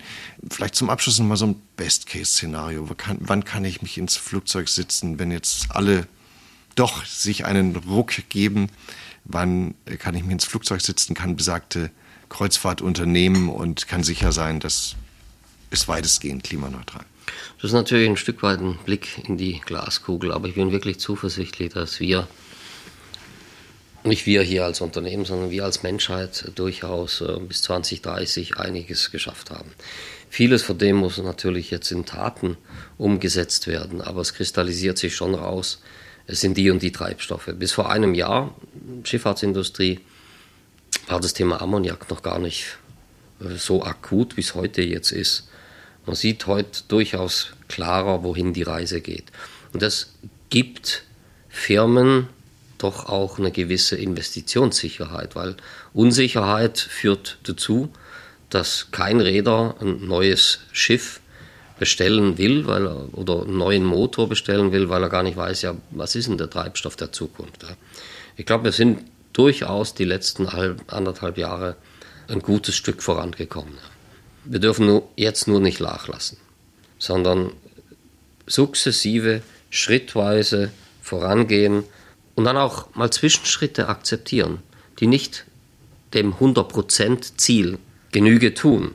Vielleicht 0.51 0.75
zum 0.75 0.91
Abschluss 0.91 1.19
noch 1.19 1.27
mal 1.27 1.37
so 1.37 1.47
ein 1.47 1.63
Best-Case-Szenario. 1.77 2.89
Wann 3.21 3.45
kann 3.45 3.65
ich 3.65 3.83
mich 3.83 3.99
ins 3.99 4.17
Flugzeug 4.17 4.69
sitzen, 4.69 5.19
wenn 5.19 5.31
jetzt 5.31 5.71
alle 5.71 6.07
doch 6.75 7.05
sich 7.05 7.45
einen 7.45 7.77
Ruck 7.77 8.13
geben? 8.29 8.69
Wann 9.25 9.75
kann 9.99 10.15
ich 10.15 10.23
mich 10.23 10.33
ins 10.33 10.45
Flugzeug 10.45 10.81
sitzen, 10.81 11.15
kann 11.15 11.37
besagte 11.37 11.91
Kreuzfahrt 12.29 12.81
unternehmen 12.81 13.49
und 13.49 13.87
kann 13.87 14.03
sicher 14.03 14.33
sein, 14.33 14.59
dass 14.59 14.97
es 15.71 15.89
weitestgehend 15.89 16.45
klimaneutral. 16.45 17.05
Das 17.57 17.71
ist 17.71 17.75
natürlich 17.75 18.09
ein 18.09 18.17
Stück 18.17 18.43
weit 18.43 18.61
ein 18.61 18.79
Blick 18.85 19.23
in 19.29 19.37
die 19.37 19.61
Glaskugel, 19.61 20.33
aber 20.33 20.49
ich 20.49 20.55
bin 20.55 20.73
wirklich 20.73 20.99
zuversichtlich, 20.99 21.73
dass 21.73 22.01
wir 22.01 22.27
nicht 24.05 24.27
wir 24.27 24.43
hier 24.43 24.65
als 24.65 24.81
Unternehmen, 24.81 25.25
sondern 25.25 25.51
wir 25.51 25.65
als 25.65 25.83
Menschheit 25.83 26.51
durchaus 26.55 27.21
äh, 27.21 27.39
bis 27.41 27.63
2030 27.63 28.57
einiges 28.57 29.11
geschafft 29.11 29.51
haben. 29.51 29.73
Vieles 30.29 30.63
von 30.63 30.79
dem 30.79 30.97
muss 30.97 31.19
natürlich 31.19 31.71
jetzt 31.71 31.91
in 31.93 32.07
Taten 32.07 32.57
umgesetzt 32.99 33.67
werden, 33.67 34.01
aber 34.01 34.21
es 34.21 34.35
kristallisiert 34.35 34.99
sich 34.99 35.15
schon 35.15 35.35
raus, 35.35 35.83
es 36.27 36.41
sind 36.41 36.57
die 36.57 36.71
und 36.71 36.83
die 36.83 36.93
Treibstoffe. 36.93 37.51
Bis 37.55 37.73
vor 37.73 37.91
einem 37.91 38.15
Jahr, 38.15 38.57
Schifffahrtsindustrie, 39.05 40.01
war 41.09 41.21
das 41.21 41.35
Thema 41.35 41.61
Ammoniak 41.61 42.09
noch 42.11 42.23
gar 42.23 42.39
nicht 42.39 42.79
äh, 43.41 43.57
so 43.57 43.83
akut, 43.85 44.37
wie 44.37 44.43
es 44.43 44.55
heute 44.55 44.83
jetzt 44.83 45.13
ist. 45.13 45.49
Man 46.07 46.17
sieht 46.17 46.47
heute 46.47 46.83
durchaus 46.89 47.53
klarer, 47.69 48.25
wohin 48.25 48.53
die 48.53 48.63
Reise 48.63 49.01
geht. 49.01 49.27
Und 49.73 49.83
das 49.83 50.15
gibt 50.51 51.05
Firmen, 51.49 52.29
doch 52.83 53.07
auch 53.07 53.39
eine 53.39 53.51
gewisse 53.51 53.97
Investitionssicherheit, 53.97 55.37
weil 55.37 55.57
Unsicherheit 55.93 56.79
führt 56.79 57.39
dazu, 57.45 57.91
dass 58.51 58.89
kein 58.91 59.21
Räder 59.21 59.77
ein 59.81 60.07
neues 60.07 60.61
Schiff 60.73 61.21
bestellen 61.79 62.39
will, 62.39 62.67
weil 62.67 62.87
er, 62.87 63.09
oder 63.13 63.43
einen 63.43 63.57
neuen 63.57 63.85
Motor 63.85 64.29
bestellen 64.29 64.73
will, 64.73 64.89
weil 64.89 65.03
er 65.03 65.09
gar 65.09 65.23
nicht 65.23 65.37
weiß, 65.37 65.63
ja, 65.63 65.75
was 65.91 66.15
ist 66.15 66.29
denn 66.29 66.39
der 66.39 66.51
Treibstoff 66.51 66.97
der 66.97 67.13
Zukunft. 67.13 67.65
Ich 68.37 68.47
glaube, 68.47 68.65
wir 68.65 68.73
sind 68.73 69.01
durchaus 69.33 69.95
die 69.95 70.05
letzten 70.05 70.53
halb, 70.53 70.81
anderthalb 70.93 71.39
Jahre 71.39 71.77
ein 72.29 72.41
gutes 72.41 72.77
Stück 72.77 73.03
vorangekommen. 73.03 73.79
Wir 74.45 74.61
dürfen 74.61 74.87
nur, 74.87 75.09
jetzt 75.17 75.49
nur 75.49 75.61
nicht 75.61 75.81
nachlassen, 75.81 76.39
sondern 76.99 77.53
sukzessive, 78.47 79.43
schrittweise 79.71 80.71
vorangehen 81.01 81.85
und 82.35 82.45
dann 82.45 82.57
auch 82.57 82.95
mal 82.95 83.11
Zwischenschritte 83.11 83.89
akzeptieren, 83.89 84.59
die 85.01 85.07
nicht 85.07 85.45
dem 86.15 86.35
100% 86.35 87.37
Ziel 87.37 87.79
Genüge 88.11 88.55
tun. 88.55 88.95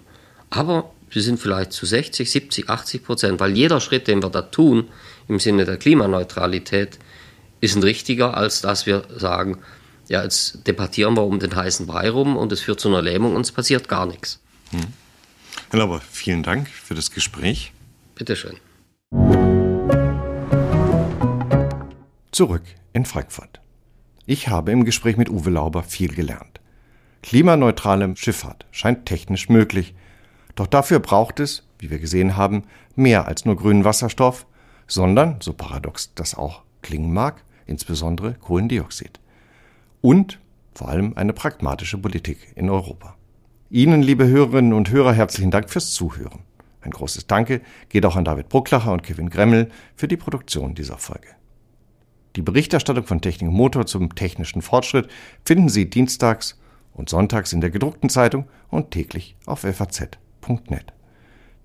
Aber 0.50 0.92
wir 1.10 1.22
sind 1.22 1.40
vielleicht 1.40 1.74
zu 1.74 1.86
60, 1.86 2.30
70, 2.30 2.70
80 2.70 3.04
Prozent, 3.04 3.40
weil 3.40 3.56
jeder 3.56 3.80
Schritt, 3.80 4.08
den 4.08 4.22
wir 4.22 4.30
da 4.30 4.44
tun, 4.44 4.90
im 5.28 5.40
Sinne 5.40 5.66
der 5.66 5.78
Klimaneutralität, 5.78 7.00
ist 7.60 7.76
ein 7.76 7.84
richtiger, 7.84 8.38
als 8.38 8.62
dass 8.62 8.86
wir 8.86 9.04
sagen, 9.16 9.58
ja, 10.08 10.24
jetzt 10.24 10.68
debattieren 10.68 11.16
wir 11.16 11.24
um 11.24 11.40
den 11.40 11.56
heißen 11.56 11.88
Brei 11.88 12.10
rum 12.10 12.38
und 12.38 12.52
es 12.52 12.62
führt 12.62 12.80
zu 12.80 12.88
einer 12.88 13.02
Lähmung 13.02 13.36
und 13.36 13.42
es 13.42 13.52
passiert 13.52 13.90
gar 13.90 14.06
nichts. 14.06 14.40
Hm. 14.72 14.82
Herr 15.70 15.80
Lauber, 15.80 16.02
vielen 16.12 16.44
Dank 16.44 16.70
für 16.70 16.96
das 16.96 17.12
Gespräch. 17.12 17.74
Bitteschön. 18.16 18.58
Zurück 22.32 22.64
in 22.92 23.06
Frankfurt. 23.06 23.62
Ich 24.26 24.50
habe 24.50 24.72
im 24.72 24.84
Gespräch 24.84 25.16
mit 25.16 25.30
Uwe 25.30 25.50
Lauber 25.50 25.82
viel 25.82 26.14
gelernt. 26.14 26.60
Klimaneutrale 27.24 28.16
Schifffahrt 28.18 28.66
scheint 28.70 29.06
technisch 29.06 29.48
möglich, 29.48 29.96
doch 30.56 30.68
dafür 30.68 31.00
braucht 31.00 31.40
es, 31.40 31.64
wie 31.80 31.90
wir 31.90 32.00
gesehen 32.00 32.36
haben, 32.36 32.64
mehr 32.96 33.28
als 33.28 33.46
nur 33.46 33.56
grünen 33.56 33.86
Wasserstoff, 33.86 34.46
sondern, 34.88 35.40
so 35.42 35.54
paradox 35.54 36.14
das 36.16 36.36
auch 36.36 36.64
klingen 36.82 37.14
mag, 37.14 37.44
insbesondere 37.66 38.34
Kohlendioxid. 38.34 39.20
Und 40.02 40.40
vor 40.74 40.90
allem 40.90 41.14
eine 41.16 41.34
pragmatische 41.34 41.98
Politik 41.98 42.52
in 42.56 42.70
Europa. 42.70 43.16
Ihnen, 43.70 44.02
liebe 44.02 44.28
Hörerinnen 44.28 44.74
und 44.74 44.92
Hörer, 44.92 45.14
herzlichen 45.14 45.52
Dank 45.52 45.70
fürs 45.70 45.92
Zuhören. 45.94 46.42
Ein 46.82 46.92
großes 46.92 47.28
Danke 47.28 47.62
geht 47.88 48.06
auch 48.06 48.18
an 48.18 48.26
David 48.26 48.50
Brucklacher 48.50 48.92
und 48.92 49.04
Kevin 49.04 49.30
Gremmel 49.30 49.70
für 49.96 50.10
die 50.10 50.18
Produktion 50.18 50.76
dieser 50.76 50.98
Folge. 50.98 51.37
Die 52.38 52.44
Berichterstattung 52.44 53.04
von 53.04 53.20
Technik 53.20 53.50
Motor 53.50 53.88
zum 53.88 54.14
technischen 54.14 54.62
Fortschritt 54.62 55.10
finden 55.44 55.70
Sie 55.70 55.90
dienstags 55.90 56.60
und 56.94 57.10
sonntags 57.10 57.52
in 57.52 57.62
der 57.62 57.72
gedruckten 57.72 58.12
Zeitung 58.12 58.46
und 58.70 58.92
täglich 58.92 59.36
auf 59.48 59.62
faz.net. 59.62 60.94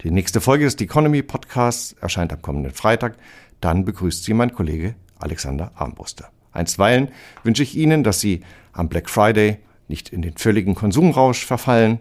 Die 0.00 0.10
nächste 0.10 0.40
Folge 0.40 0.64
des 0.64 0.80
Economy 0.80 1.22
Podcasts 1.22 1.94
erscheint 2.00 2.32
am 2.32 2.40
kommenden 2.40 2.72
Freitag. 2.72 3.18
Dann 3.60 3.84
begrüßt 3.84 4.24
Sie 4.24 4.32
mein 4.32 4.54
Kollege 4.54 4.94
Alexander 5.18 5.72
Armbruster. 5.74 6.30
Einstweilen 6.52 7.10
wünsche 7.42 7.64
ich 7.64 7.76
Ihnen, 7.76 8.02
dass 8.02 8.20
Sie 8.20 8.40
am 8.72 8.88
Black 8.88 9.10
Friday 9.10 9.58
nicht 9.88 10.08
in 10.08 10.22
den 10.22 10.38
völligen 10.38 10.74
Konsumrausch 10.74 11.44
verfallen 11.44 12.00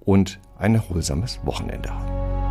und 0.00 0.40
ein 0.58 0.74
erholsames 0.74 1.40
Wochenende 1.44 1.90
haben. 1.90 2.45